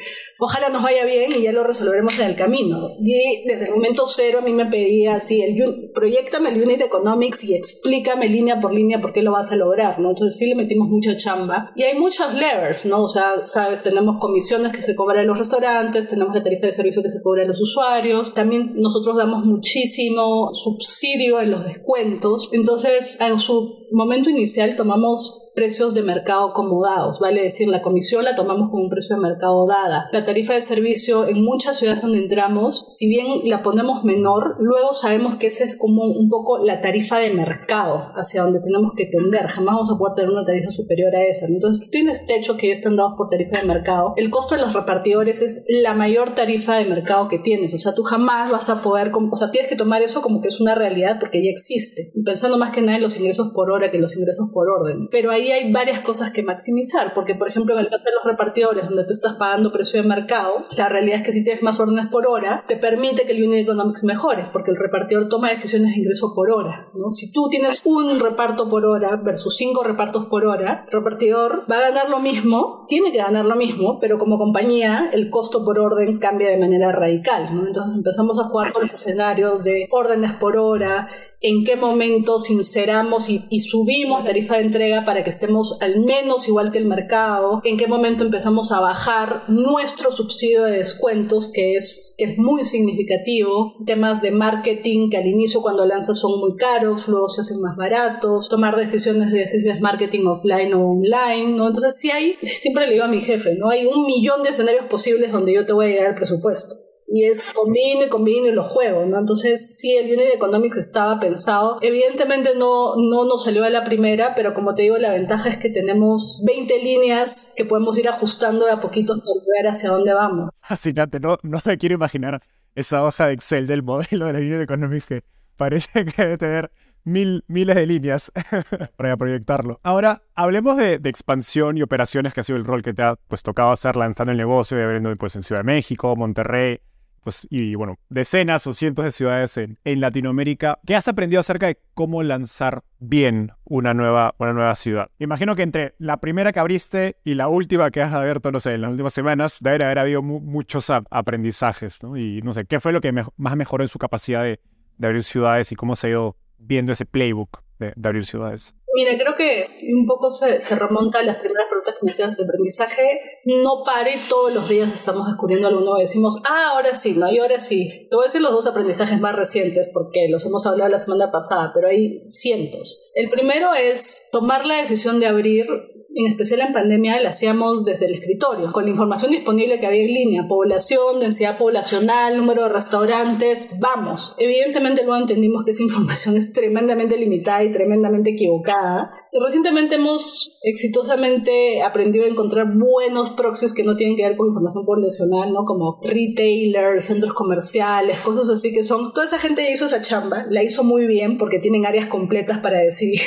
ojalá 0.40 0.68
nos 0.70 0.82
vaya 0.82 1.04
bien 1.04 1.32
y 1.36 1.42
ya 1.42 1.52
lo 1.52 1.62
resolveremos 1.62 2.18
en 2.18 2.26
el 2.26 2.36
camino. 2.36 2.90
Y 3.00 3.46
desde 3.46 3.66
el 3.66 3.70
momento 3.72 4.06
cero 4.06 4.38
a 4.40 4.44
mí 4.44 4.52
me 4.52 4.66
pedía 4.66 5.14
así, 5.14 5.42
el, 5.42 5.90
proyectame 5.94 6.48
el 6.48 6.62
Unit 6.62 6.80
Economics 6.80 7.44
y 7.44 7.54
explícame 7.54 8.26
línea 8.28 8.60
por 8.60 8.72
línea 8.72 9.00
por 9.00 9.12
qué 9.12 9.22
lo 9.22 9.32
vas 9.32 9.52
a 9.52 9.56
lograr, 9.56 10.00
¿no? 10.00 10.10
Entonces 10.10 10.38
sí 10.38 10.46
le 10.46 10.54
metimos 10.54 10.88
mucha 10.88 11.16
chamba. 11.16 11.72
Y 11.76 11.82
hay 11.82 11.98
muchos 11.98 12.34
levers, 12.34 12.86
¿no? 12.86 13.02
O 13.02 13.08
sea, 13.08 13.46
sabes, 13.46 13.82
tenemos 13.82 14.18
comisiones 14.18 14.72
que 14.72 14.82
se 14.82 14.96
cobran 14.96 15.20
en 15.20 15.28
los 15.28 15.38
restaurantes, 15.38 16.08
tenemos 16.08 16.34
la 16.34 16.42
tarifa 16.42 16.66
de 16.66 16.72
servicio 16.72 17.02
que 17.02 17.10
se 17.10 17.22
cobra 17.22 17.42
a 17.42 17.46
los 17.46 17.60
usuarios, 17.60 18.34
también 18.34 18.72
nosotros 18.76 19.16
damos 19.16 19.44
muchísimo 19.44 20.54
subsidio 20.54 21.40
en 21.40 21.50
los 21.50 21.64
descuentos. 21.64 22.48
Entonces, 22.52 23.20
en 23.20 23.38
su 23.38 23.79
momento 23.92 24.30
inicial 24.30 24.76
tomamos 24.76 25.50
precios 25.54 25.94
de 25.94 26.02
mercado 26.02 26.50
acomodados, 26.50 27.18
vale 27.18 27.42
decir, 27.42 27.68
la 27.68 27.82
comisión 27.82 28.24
la 28.24 28.34
tomamos 28.34 28.70
como 28.70 28.84
un 28.84 28.90
precio 28.90 29.16
de 29.16 29.22
mercado 29.22 29.66
dada. 29.66 30.08
La 30.12 30.24
tarifa 30.24 30.54
de 30.54 30.60
servicio 30.60 31.26
en 31.26 31.42
muchas 31.44 31.78
ciudades 31.78 32.02
donde 32.02 32.18
entramos, 32.18 32.84
si 32.86 33.08
bien 33.08 33.42
la 33.44 33.62
ponemos 33.62 34.04
menor, 34.04 34.56
luego 34.60 34.92
sabemos 34.92 35.36
que 35.36 35.48
esa 35.48 35.64
es 35.64 35.76
como 35.76 36.04
un 36.04 36.28
poco 36.28 36.58
la 36.58 36.80
tarifa 36.80 37.18
de 37.18 37.30
mercado 37.30 38.12
hacia 38.14 38.42
donde 38.42 38.60
tenemos 38.60 38.92
que 38.96 39.06
tender. 39.06 39.48
Jamás 39.48 39.74
vamos 39.74 39.90
a 39.92 39.98
poder 39.98 40.14
tener 40.14 40.30
una 40.30 40.44
tarifa 40.44 40.70
superior 40.70 41.14
a 41.14 41.24
esa. 41.24 41.46
Entonces, 41.46 41.84
tú 41.84 41.90
tienes 41.90 42.26
techos 42.26 42.56
que 42.56 42.68
ya 42.68 42.72
están 42.72 42.96
dados 42.96 43.14
por 43.16 43.28
tarifa 43.28 43.58
de 43.58 43.66
mercado. 43.66 44.14
El 44.16 44.30
costo 44.30 44.54
de 44.54 44.60
los 44.60 44.72
repartidores 44.72 45.42
es 45.42 45.64
la 45.68 45.94
mayor 45.94 46.34
tarifa 46.34 46.76
de 46.76 46.84
mercado 46.84 47.28
que 47.28 47.38
tienes. 47.38 47.74
O 47.74 47.78
sea, 47.78 47.94
tú 47.94 48.02
jamás 48.02 48.50
vas 48.50 48.70
a 48.70 48.82
poder, 48.82 49.12
o 49.14 49.36
sea, 49.36 49.50
tienes 49.50 49.68
que 49.68 49.76
tomar 49.76 50.02
eso 50.02 50.22
como 50.22 50.40
que 50.40 50.48
es 50.48 50.60
una 50.60 50.74
realidad 50.74 51.18
porque 51.18 51.42
ya 51.42 51.50
existe. 51.50 52.12
Pensando 52.24 52.56
más 52.56 52.70
que 52.70 52.80
nada 52.80 52.96
en 52.96 53.02
los 53.02 53.16
ingresos 53.16 53.52
por 53.54 53.70
hora 53.70 53.79
que 53.88 53.98
los 53.98 54.16
ingresos 54.16 54.48
por 54.52 54.68
orden. 54.68 55.08
Pero 55.10 55.30
ahí 55.30 55.52
hay 55.52 55.72
varias 55.72 56.00
cosas 56.00 56.32
que 56.32 56.42
maximizar, 56.42 57.14
porque 57.14 57.36
por 57.36 57.48
ejemplo 57.48 57.74
en 57.74 57.80
el 57.80 57.88
caso 57.88 58.04
de 58.04 58.10
los 58.16 58.24
repartidores, 58.24 58.86
donde 58.86 59.04
tú 59.04 59.12
estás 59.12 59.34
pagando 59.34 59.70
precio 59.70 60.02
de 60.02 60.08
mercado, 60.08 60.66
la 60.76 60.88
realidad 60.88 61.18
es 61.20 61.26
que 61.26 61.32
si 61.32 61.44
tienes 61.44 61.62
más 61.62 61.78
órdenes 61.78 62.08
por 62.08 62.26
hora, 62.26 62.64
te 62.66 62.76
permite 62.76 63.26
que 63.26 63.32
el 63.32 63.46
unit 63.46 63.62
economics 63.62 64.04
mejore, 64.04 64.48
porque 64.52 64.70
el 64.70 64.76
repartidor 64.76 65.28
toma 65.28 65.50
decisiones 65.50 65.92
de 65.92 66.00
ingreso 66.00 66.34
por 66.34 66.50
hora. 66.50 66.88
¿no? 66.94 67.10
Si 67.10 67.32
tú 67.32 67.48
tienes 67.48 67.82
un 67.84 68.18
reparto 68.18 68.68
por 68.68 68.84
hora 68.84 69.16
versus 69.16 69.56
cinco 69.56 69.82
repartos 69.84 70.26
por 70.26 70.44
hora, 70.44 70.84
el 70.86 70.92
repartidor 70.92 71.64
va 71.70 71.78
a 71.78 71.90
ganar 71.90 72.10
lo 72.10 72.18
mismo, 72.18 72.84
tiene 72.88 73.12
que 73.12 73.18
ganar 73.18 73.44
lo 73.44 73.56
mismo, 73.56 73.98
pero 74.00 74.18
como 74.18 74.38
compañía 74.38 75.10
el 75.12 75.30
costo 75.30 75.64
por 75.64 75.78
orden 75.78 76.18
cambia 76.18 76.48
de 76.48 76.58
manera 76.58 76.92
radical. 76.92 77.54
¿no? 77.54 77.66
Entonces 77.66 77.96
empezamos 77.96 78.38
a 78.38 78.44
jugar 78.44 78.72
con 78.72 78.82
los 78.82 78.94
escenarios 78.94 79.64
de 79.64 79.88
órdenes 79.90 80.32
por 80.32 80.56
hora, 80.56 81.08
en 81.40 81.64
qué 81.64 81.76
momento 81.76 82.38
sinceramos 82.38 83.28
y, 83.28 83.60
subimos 83.60 84.20
la 84.20 84.26
tarifa 84.26 84.56
de 84.56 84.62
entrega 84.62 85.04
para 85.04 85.22
que 85.22 85.30
estemos 85.30 85.78
al 85.80 86.00
menos 86.00 86.48
igual 86.48 86.70
que 86.70 86.78
el 86.78 86.86
mercado, 86.86 87.60
en 87.64 87.76
qué 87.76 87.86
momento 87.86 88.24
empezamos 88.24 88.72
a 88.72 88.80
bajar 88.80 89.44
nuestro 89.48 90.10
subsidio 90.10 90.64
de 90.64 90.78
descuentos, 90.78 91.50
que 91.52 91.74
es, 91.74 92.14
que 92.18 92.24
es 92.24 92.38
muy 92.38 92.64
significativo, 92.64 93.74
temas 93.86 94.22
de 94.22 94.30
marketing 94.30 95.10
que 95.10 95.18
al 95.18 95.26
inicio 95.26 95.62
cuando 95.62 95.84
lanzas 95.86 96.18
son 96.18 96.38
muy 96.38 96.56
caros, 96.56 97.08
luego 97.08 97.28
se 97.28 97.42
hacen 97.42 97.60
más 97.60 97.76
baratos, 97.76 98.48
tomar 98.48 98.76
decisiones 98.76 99.30
de 99.32 99.40
decisiones 99.40 99.80
marketing 99.80 100.26
offline 100.26 100.74
o 100.74 100.90
online, 100.90 101.56
¿no? 101.56 101.68
Entonces 101.68 101.96
sí 101.98 102.10
hay, 102.10 102.36
siempre 102.42 102.86
le 102.86 102.94
digo 102.94 103.04
a 103.04 103.08
mi 103.08 103.20
jefe, 103.20 103.56
¿no? 103.56 103.70
Hay 103.70 103.86
un 103.86 104.06
millón 104.06 104.42
de 104.42 104.50
escenarios 104.50 104.86
posibles 104.86 105.32
donde 105.32 105.54
yo 105.54 105.64
te 105.64 105.72
voy 105.72 105.86
a 105.86 105.88
llegar 105.88 106.06
al 106.08 106.14
presupuesto 106.14 106.89
y 107.12 107.24
es 107.24 107.52
combino 107.52 108.04
y 108.06 108.08
combino 108.08 108.46
y 108.46 108.52
lo 108.52 108.62
juego, 108.62 109.04
¿no? 109.04 109.18
Entonces, 109.18 109.76
sí, 109.76 109.96
el 109.96 110.06
Unit 110.06 110.32
Economics 110.32 110.76
estaba 110.76 111.18
pensado. 111.18 111.78
Evidentemente 111.82 112.52
no, 112.56 112.94
no 112.96 113.24
nos 113.24 113.44
salió 113.44 113.64
a 113.64 113.70
la 113.70 113.82
primera, 113.82 114.34
pero 114.36 114.54
como 114.54 114.74
te 114.74 114.84
digo, 114.84 114.96
la 114.96 115.10
ventaja 115.10 115.48
es 115.48 115.56
que 115.58 115.70
tenemos 115.70 116.42
20 116.46 116.78
líneas 116.80 117.52
que 117.56 117.64
podemos 117.64 117.98
ir 117.98 118.08
ajustando 118.08 118.64
de 118.64 118.72
a 118.72 118.80
poquito 118.80 119.14
para 119.14 119.58
ver 119.58 119.72
hacia 119.72 119.90
dónde 119.90 120.14
vamos. 120.14 120.50
Fascinante, 120.60 121.18
no, 121.18 121.36
no 121.42 121.58
me 121.64 121.78
quiero 121.78 121.96
imaginar 121.96 122.40
esa 122.76 123.04
hoja 123.04 123.26
de 123.26 123.32
Excel 123.32 123.66
del 123.66 123.82
modelo 123.82 124.26
de 124.26 124.32
la 124.32 124.38
Unit 124.38 124.60
Economics 124.60 125.06
que 125.06 125.24
parece 125.56 126.04
que 126.04 126.22
debe 126.22 126.38
tener 126.38 126.70
mil, 127.02 127.42
miles 127.48 127.74
de 127.74 127.86
líneas 127.88 128.30
para 128.96 129.16
proyectarlo. 129.16 129.80
Ahora, 129.82 130.22
hablemos 130.36 130.76
de, 130.76 130.98
de, 130.98 131.10
expansión 131.10 131.76
y 131.76 131.82
operaciones 131.82 132.32
que 132.32 132.40
ha 132.40 132.44
sido 132.44 132.56
el 132.56 132.64
rol 132.64 132.82
que 132.82 132.92
te 132.92 133.02
ha 133.02 133.16
pues, 133.26 133.42
tocado 133.42 133.72
hacer 133.72 133.96
lanzando 133.96 134.30
el 134.30 134.38
negocio 134.38 134.78
y 134.78 134.82
abriendo 134.82 135.14
pues, 135.16 135.34
en 135.34 135.42
Ciudad 135.42 135.62
de 135.62 135.64
México, 135.64 136.14
Monterrey, 136.14 136.80
pues, 137.22 137.46
y 137.50 137.74
bueno, 137.74 137.98
decenas 138.08 138.66
o 138.66 138.74
cientos 138.74 139.04
de 139.04 139.12
ciudades 139.12 139.56
en, 139.56 139.78
Latinoamérica. 140.00 140.78
¿Qué 140.86 140.96
has 140.96 141.08
aprendido 141.08 141.40
acerca 141.40 141.66
de 141.66 141.78
cómo 141.94 142.22
lanzar 142.22 142.82
bien 142.98 143.52
una 143.64 143.92
nueva, 143.92 144.34
una 144.38 144.52
nueva 144.52 144.74
ciudad? 144.74 145.10
Imagino 145.18 145.54
que 145.54 145.62
entre 145.62 145.94
la 145.98 146.18
primera 146.18 146.52
que 146.52 146.60
abriste 146.60 147.16
y 147.24 147.34
la 147.34 147.48
última 147.48 147.90
que 147.90 148.00
has 148.00 148.12
abierto, 148.12 148.50
no 148.50 148.60
sé, 148.60 148.74
en 148.74 148.82
las 148.82 148.90
últimas 148.90 149.12
semanas, 149.12 149.58
debe 149.60 149.84
haber 149.84 149.98
habido 149.98 150.22
mu 150.22 150.40
muchos 150.40 150.90
aprendizajes, 150.90 152.02
¿no? 152.02 152.16
Y 152.16 152.40
no 152.42 152.52
sé, 152.52 152.64
¿qué 152.64 152.80
fue 152.80 152.92
lo 152.92 153.00
que 153.00 153.12
más 153.12 153.56
mejoró 153.56 153.84
en 153.84 153.88
su 153.88 153.98
capacidad 153.98 154.42
de, 154.42 154.60
de, 154.96 155.06
abrir 155.06 155.24
ciudades 155.24 155.70
y 155.72 155.76
cómo 155.76 155.96
se 155.96 156.06
ha 156.06 156.10
ido 156.10 156.36
viendo 156.58 156.92
ese 156.92 157.04
playbook 157.04 157.62
de, 157.78 157.92
de 157.94 158.08
abrir 158.08 158.24
ciudades? 158.24 158.74
Mira, 158.92 159.16
creo 159.16 159.36
que 159.36 159.66
un 159.94 160.04
poco 160.06 160.30
se, 160.30 160.60
se, 160.60 160.74
remonta 160.74 161.20
a 161.20 161.22
las 161.22 161.36
primeras 161.36 161.68
preguntas 161.68 161.94
que 161.94 162.04
me 162.04 162.10
hacías 162.10 162.36
de 162.36 162.44
aprendizaje. 162.44 163.20
No 163.44 163.84
pare, 163.84 164.20
todos 164.28 164.52
los 164.52 164.68
días 164.68 164.92
estamos 164.92 165.26
descubriendo 165.28 165.68
algo 165.68 165.80
nuevo. 165.80 165.98
Decimos, 165.98 166.42
ah, 166.48 166.72
ahora 166.72 166.92
sí, 166.92 167.14
¿no? 167.14 167.30
Y 167.30 167.38
ahora 167.38 167.58
sí. 167.58 168.08
Te 168.10 168.16
voy 168.16 168.24
a 168.24 168.26
decir 168.26 168.40
los 168.40 168.52
dos 168.52 168.66
aprendizajes 168.66 169.20
más 169.20 169.36
recientes 169.36 169.90
porque 169.94 170.28
los 170.28 170.44
hemos 170.44 170.66
hablado 170.66 170.90
la 170.90 170.98
semana 170.98 171.30
pasada, 171.30 171.70
pero 171.72 171.88
hay 171.88 172.20
cientos. 172.24 173.10
El 173.14 173.30
primero 173.30 173.74
es 173.74 174.22
tomar 174.32 174.66
la 174.66 174.76
decisión 174.76 175.20
de 175.20 175.26
abrir 175.26 175.66
en 176.12 176.26
especial 176.26 176.60
en 176.60 176.72
pandemia, 176.72 177.20
la 177.20 177.28
hacíamos 177.28 177.84
desde 177.84 178.06
el 178.06 178.14
escritorio, 178.14 178.72
con 178.72 178.84
la 178.84 178.90
información 178.90 179.30
disponible 179.30 179.78
que 179.78 179.86
había 179.86 180.02
en 180.02 180.12
línea, 180.12 180.46
población, 180.48 181.20
densidad 181.20 181.56
poblacional, 181.56 182.36
número 182.36 182.64
de 182.64 182.68
restaurantes, 182.70 183.78
vamos. 183.80 184.34
Evidentemente 184.38 185.04
luego 185.04 185.20
entendimos 185.20 185.64
que 185.64 185.70
esa 185.70 185.82
información 185.84 186.36
es 186.36 186.52
tremendamente 186.52 187.16
limitada 187.16 187.62
y 187.62 187.70
tremendamente 187.70 188.30
equivocada. 188.30 189.12
Recientemente 189.32 189.94
hemos 189.94 190.58
exitosamente 190.62 191.82
aprendido 191.82 192.24
a 192.24 192.28
encontrar 192.28 192.66
buenos 192.76 193.30
proxies 193.30 193.72
que 193.72 193.84
no 193.84 193.94
tienen 193.94 194.16
que 194.16 194.24
ver 194.24 194.36
con 194.36 194.48
información 194.48 194.84
poblacional, 194.84 195.52
¿no? 195.52 195.64
Como 195.64 196.00
retailers, 196.02 197.04
centros 197.04 197.32
comerciales, 197.32 198.18
cosas 198.20 198.50
así 198.50 198.72
que 198.72 198.82
son... 198.82 199.12
Toda 199.12 199.26
esa 199.26 199.38
gente 199.38 199.70
hizo 199.70 199.84
esa 199.84 200.00
chamba, 200.00 200.46
la 200.50 200.64
hizo 200.64 200.82
muy 200.82 201.06
bien 201.06 201.38
porque 201.38 201.60
tienen 201.60 201.86
áreas 201.86 202.08
completas 202.08 202.58
para 202.58 202.78
decidir. 202.78 203.20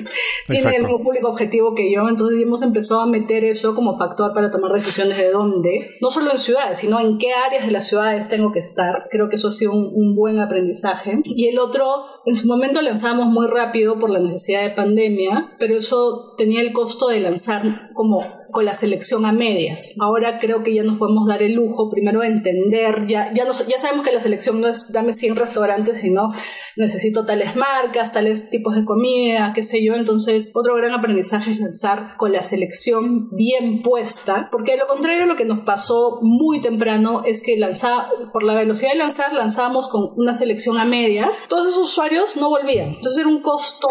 tienen 0.48 0.74
el 0.74 0.82
mismo 0.84 1.02
público 1.02 1.28
objetivo 1.28 1.74
que 1.74 1.92
yo, 1.92 2.08
entonces 2.08 2.40
hemos 2.40 2.62
empezado 2.62 3.02
a 3.02 3.06
meter 3.06 3.44
eso 3.44 3.74
como 3.74 3.98
factor 3.98 4.32
para 4.32 4.50
tomar 4.50 4.72
decisiones 4.72 5.18
de 5.18 5.30
dónde, 5.30 5.90
no 6.00 6.10
solo 6.10 6.30
en 6.30 6.38
ciudades, 6.38 6.78
sino 6.78 6.98
en 7.00 7.18
qué 7.18 7.32
áreas 7.32 7.66
de 7.66 7.72
las 7.72 7.86
ciudades 7.86 8.28
tengo 8.28 8.50
que 8.50 8.60
estar. 8.60 9.08
Creo 9.10 9.28
que 9.28 9.36
eso 9.36 9.48
ha 9.48 9.52
sido 9.52 9.72
un, 9.72 9.90
un 9.94 10.16
buen 10.16 10.38
aprendizaje. 10.38 11.20
Y 11.24 11.48
el 11.48 11.58
otro, 11.58 11.84
en 12.24 12.34
su 12.34 12.46
momento 12.46 12.80
lanzábamos 12.80 13.26
muy 13.26 13.46
rápido 13.46 13.98
por 13.98 14.08
la 14.08 14.20
necesidad 14.20 14.62
de 14.62 14.70
pandemia, 14.70 15.49
pero 15.60 15.76
eso 15.76 16.34
tenía 16.36 16.62
el 16.62 16.72
costo 16.72 17.08
de 17.08 17.20
lanzar 17.20 17.92
como 17.94 18.24
con 18.50 18.64
la 18.64 18.74
selección 18.74 19.26
a 19.26 19.32
medias. 19.32 19.94
Ahora 20.00 20.38
creo 20.38 20.62
que 20.62 20.74
ya 20.74 20.82
nos 20.82 20.98
podemos 20.98 21.28
dar 21.28 21.42
el 21.42 21.52
lujo 21.52 21.88
primero 21.90 22.20
de 22.20 22.28
entender, 22.28 23.06
ya, 23.06 23.32
ya, 23.32 23.44
nos, 23.44 23.66
ya 23.66 23.78
sabemos 23.78 24.04
que 24.04 24.12
la 24.12 24.20
selección 24.20 24.60
no 24.60 24.68
es 24.68 24.92
dame 24.92 25.12
100 25.12 25.36
restaurantes, 25.36 25.98
sino 25.98 26.30
necesito 26.76 27.24
tales 27.24 27.56
marcas, 27.56 28.12
tales 28.12 28.50
tipos 28.50 28.74
de 28.74 28.84
comida, 28.84 29.52
qué 29.54 29.62
sé 29.62 29.84
yo. 29.84 29.94
Entonces, 29.94 30.50
otro 30.54 30.74
gran 30.74 30.92
aprendizaje 30.92 31.50
es 31.52 31.60
lanzar 31.60 32.16
con 32.16 32.32
la 32.32 32.42
selección 32.42 33.28
bien 33.30 33.82
puesta, 33.82 34.48
porque 34.50 34.72
de 34.72 34.78
lo 34.78 34.86
contrario 34.86 35.26
lo 35.26 35.36
que 35.36 35.44
nos 35.44 35.60
pasó 35.60 36.18
muy 36.22 36.60
temprano 36.60 37.22
es 37.24 37.42
que 37.42 37.56
lanzaba, 37.56 38.10
por 38.32 38.42
la 38.42 38.54
velocidad 38.54 38.92
de 38.92 38.98
lanzar, 38.98 39.32
lanzábamos 39.32 39.88
con 39.88 40.10
una 40.16 40.34
selección 40.34 40.78
a 40.78 40.84
medias, 40.84 41.46
todos 41.48 41.68
esos 41.68 41.90
usuarios 41.90 42.36
no 42.36 42.48
volvían. 42.48 42.94
Entonces 42.94 43.20
era 43.20 43.28
un 43.28 43.42
costo 43.42 43.88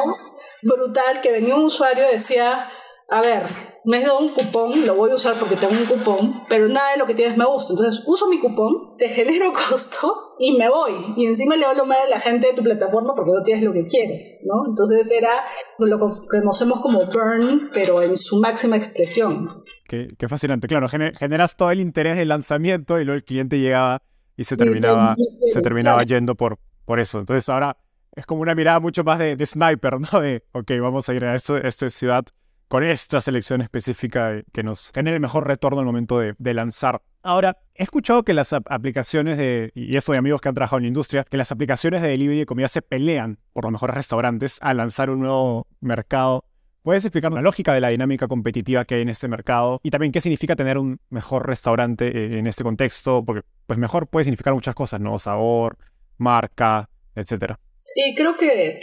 brutal 0.63 1.21
que 1.21 1.31
venía 1.31 1.55
un 1.55 1.63
usuario 1.63 2.07
y 2.09 2.13
decía, 2.13 2.67
a 3.09 3.21
ver, 3.21 3.43
me 3.85 3.97
has 3.97 4.03
dado 4.03 4.19
un 4.19 4.29
cupón, 4.29 4.85
lo 4.85 4.95
voy 4.95 5.11
a 5.11 5.15
usar 5.15 5.35
porque 5.35 5.55
tengo 5.55 5.73
un 5.73 5.85
cupón, 5.85 6.43
pero 6.47 6.67
nada 6.67 6.91
de 6.91 6.97
lo 6.97 7.05
que 7.05 7.15
tienes 7.15 7.37
me 7.37 7.45
gusta. 7.45 7.73
Entonces 7.73 8.03
uso 8.07 8.29
mi 8.29 8.39
cupón, 8.39 8.95
te 8.97 9.09
genero 9.09 9.51
costo 9.69 10.35
y 10.37 10.55
me 10.55 10.69
voy. 10.69 11.13
Y 11.17 11.25
encima 11.25 11.55
le 11.55 11.65
hablo 11.65 11.85
mal 11.85 11.97
a 12.05 12.09
la 12.09 12.19
gente 12.19 12.47
de 12.47 12.53
tu 12.53 12.61
plataforma 12.61 13.13
porque 13.15 13.31
no 13.31 13.43
tienes 13.43 13.63
lo 13.63 13.73
que 13.73 13.87
quiere, 13.87 14.39
¿no? 14.43 14.67
Entonces 14.67 15.09
era 15.11 15.43
lo 15.79 15.97
que 15.97 16.27
conocemos 16.27 16.81
como 16.81 17.05
burn, 17.05 17.69
pero 17.73 18.01
en 18.01 18.15
su 18.15 18.39
máxima 18.39 18.77
expresión. 18.77 19.63
Qué, 19.87 20.09
qué 20.17 20.27
fascinante. 20.27 20.67
Claro, 20.67 20.87
generas 20.87 21.55
todo 21.55 21.71
el 21.71 21.79
interés 21.79 22.17
del 22.17 22.27
lanzamiento 22.27 22.99
y 22.99 23.05
luego 23.05 23.15
el 23.15 23.23
cliente 23.23 23.59
llegaba 23.59 24.03
y 24.37 24.43
se 24.43 24.55
terminaba, 24.55 25.15
se 25.51 25.61
terminaba 25.61 26.03
yendo 26.03 26.35
por, 26.35 26.59
por 26.85 26.99
eso. 26.99 27.19
Entonces 27.19 27.49
ahora 27.49 27.75
es 28.15 28.25
como 28.25 28.41
una 28.41 28.55
mirada 28.55 28.79
mucho 28.79 29.03
más 29.03 29.19
de, 29.19 29.45
sniper, 29.45 29.99
¿no? 29.99 30.19
De, 30.19 30.43
ok, 30.51 30.71
vamos 30.81 31.09
a 31.09 31.13
ir 31.13 31.25
a, 31.25 31.35
esta 31.35 31.89
ciudad 31.89 32.25
con 32.67 32.83
esta 32.83 33.19
selección 33.21 33.61
específica 33.61 34.43
que 34.51 34.63
nos 34.63 34.91
genere 34.93 35.15
el 35.15 35.21
mejor 35.21 35.47
retorno 35.47 35.79
al 35.79 35.85
momento 35.85 36.19
de, 36.19 36.35
de, 36.37 36.53
lanzar. 36.53 37.01
Ahora, 37.23 37.57
he 37.73 37.83
escuchado 37.83 38.23
que 38.23 38.33
las 38.33 38.53
aplicaciones 38.53 39.37
de, 39.37 39.71
y 39.73 39.95
esto 39.97 40.11
de 40.11 40.19
amigos 40.19 40.39
que 40.39 40.49
han 40.49 40.55
trabajado 40.55 40.77
en 40.77 40.83
la 40.83 40.89
industria, 40.89 41.23
que 41.23 41.37
las 41.37 41.51
aplicaciones 41.51 42.01
de 42.01 42.09
delivery 42.09 42.39
de 42.39 42.45
comida 42.45 42.67
se 42.67 42.81
pelean 42.81 43.39
por 43.53 43.63
los 43.65 43.71
mejores 43.71 43.95
restaurantes 43.95 44.59
al 44.61 44.77
lanzar 44.77 45.09
un 45.09 45.19
nuevo 45.19 45.67
mercado 45.81 46.45
¿Puedes 46.81 47.03
explicar 47.03 47.33
la 47.33 47.41
lógica 47.41 47.73
de 47.73 47.81
la 47.81 47.89
dinámica 47.89 48.27
competitiva 48.27 48.85
que 48.85 48.95
hay 48.95 49.01
en 49.01 49.09
este 49.09 49.27
mercado 49.27 49.81
y 49.83 49.91
también 49.91 50.13
qué 50.13 50.21
significa 50.21 50.55
tener 50.55 50.77
un 50.77 50.99
mejor 51.09 51.45
restaurante 51.45 52.07
eh, 52.07 52.39
en 52.39 52.47
este 52.47 52.63
contexto? 52.63 53.23
Porque 53.25 53.43
pues 53.67 53.77
mejor 53.77 54.07
puede 54.07 54.23
significar 54.23 54.53
muchas 54.53 54.75
cosas, 54.75 55.01
¿no? 55.01 55.19
Sabor, 55.19 55.77
marca, 56.17 56.89
etcétera. 57.21 57.59
Sí, 57.73 58.13
creo 58.15 58.37
que 58.37 58.79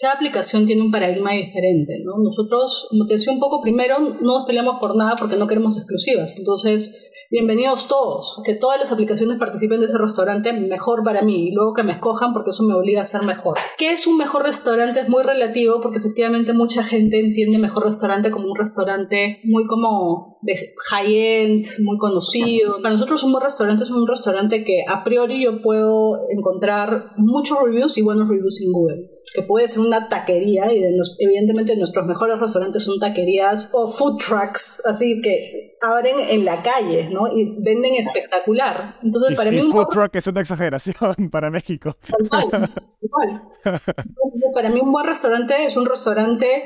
cada 0.00 0.14
aplicación 0.14 0.66
tiene 0.66 0.82
un 0.82 0.90
paradigma 0.90 1.32
diferente, 1.32 2.00
¿no? 2.04 2.14
Nosotros, 2.22 2.86
como 2.90 3.06
te 3.06 3.14
decía 3.14 3.32
un 3.32 3.38
poco 3.38 3.60
primero, 3.60 3.98
no 3.98 4.38
nos 4.38 4.46
peleamos 4.46 4.78
por 4.80 4.96
nada 4.96 5.14
porque 5.16 5.36
no 5.36 5.46
queremos 5.46 5.76
exclusivas. 5.76 6.36
Entonces, 6.38 7.11
bienvenidos 7.32 7.88
todos, 7.88 8.42
que 8.44 8.54
todas 8.54 8.78
las 8.78 8.92
aplicaciones 8.92 9.38
participen 9.38 9.80
de 9.80 9.86
ese 9.86 9.96
restaurante, 9.96 10.52
mejor 10.52 11.02
para 11.02 11.22
mí, 11.22 11.48
y 11.48 11.54
luego 11.54 11.72
que 11.72 11.82
me 11.82 11.92
escojan 11.92 12.34
porque 12.34 12.50
eso 12.50 12.62
me 12.62 12.74
obliga 12.74 13.00
a 13.00 13.06
ser 13.06 13.24
mejor. 13.24 13.56
¿Qué 13.78 13.90
es 13.90 14.06
un 14.06 14.18
mejor 14.18 14.42
restaurante? 14.42 15.00
Es 15.00 15.08
muy 15.08 15.22
relativo 15.22 15.80
porque 15.80 15.96
efectivamente 15.96 16.52
mucha 16.52 16.84
gente 16.84 17.18
entiende 17.18 17.56
mejor 17.56 17.86
restaurante 17.86 18.30
como 18.30 18.48
un 18.48 18.56
restaurante 18.58 19.40
muy 19.44 19.64
como 19.64 20.38
de 20.42 20.54
high-end, 20.90 21.64
muy 21.82 21.96
conocido. 21.96 22.82
Para 22.82 22.94
nosotros 22.94 23.22
un 23.22 23.32
buen 23.32 23.44
restaurante 23.44 23.84
es 23.84 23.90
un 23.90 24.06
restaurante 24.06 24.62
que 24.62 24.84
a 24.86 25.02
priori 25.02 25.42
yo 25.42 25.62
puedo 25.62 26.28
encontrar 26.28 27.12
muchos 27.16 27.56
reviews 27.64 27.96
y 27.96 28.02
buenos 28.02 28.28
reviews 28.28 28.60
en 28.60 28.72
Google, 28.72 29.08
que 29.34 29.42
puede 29.42 29.68
ser 29.68 29.80
una 29.80 30.08
taquería 30.08 30.70
y 30.70 30.80
de 30.80 30.90
evidentemente 31.20 31.76
nuestros 31.76 32.04
mejores 32.06 32.38
restaurantes 32.38 32.84
son 32.84 32.98
taquerías 32.98 33.70
o 33.72 33.86
food 33.86 34.18
trucks, 34.18 34.82
así 34.84 35.20
que 35.22 35.78
abren 35.80 36.20
en 36.20 36.44
la 36.44 36.62
calle, 36.62 37.08
¿no? 37.10 37.21
Y 37.28 37.56
venden 37.60 37.94
espectacular. 37.94 38.96
Entonces, 39.02 39.36
para 39.36 39.50
mí... 39.50 39.60
Un 39.60 39.72
food 39.72 39.88
truck 39.88 40.14
es 40.16 40.26
una 40.26 40.40
exageración 40.40 40.94
para 41.30 41.50
México. 41.50 41.96
Igual, 42.18 42.70
igual. 43.00 43.42
para 44.54 44.70
mí 44.70 44.80
un 44.80 44.92
buen 44.92 45.06
restaurante 45.06 45.64
es 45.64 45.76
un 45.76 45.86
restaurante 45.86 46.64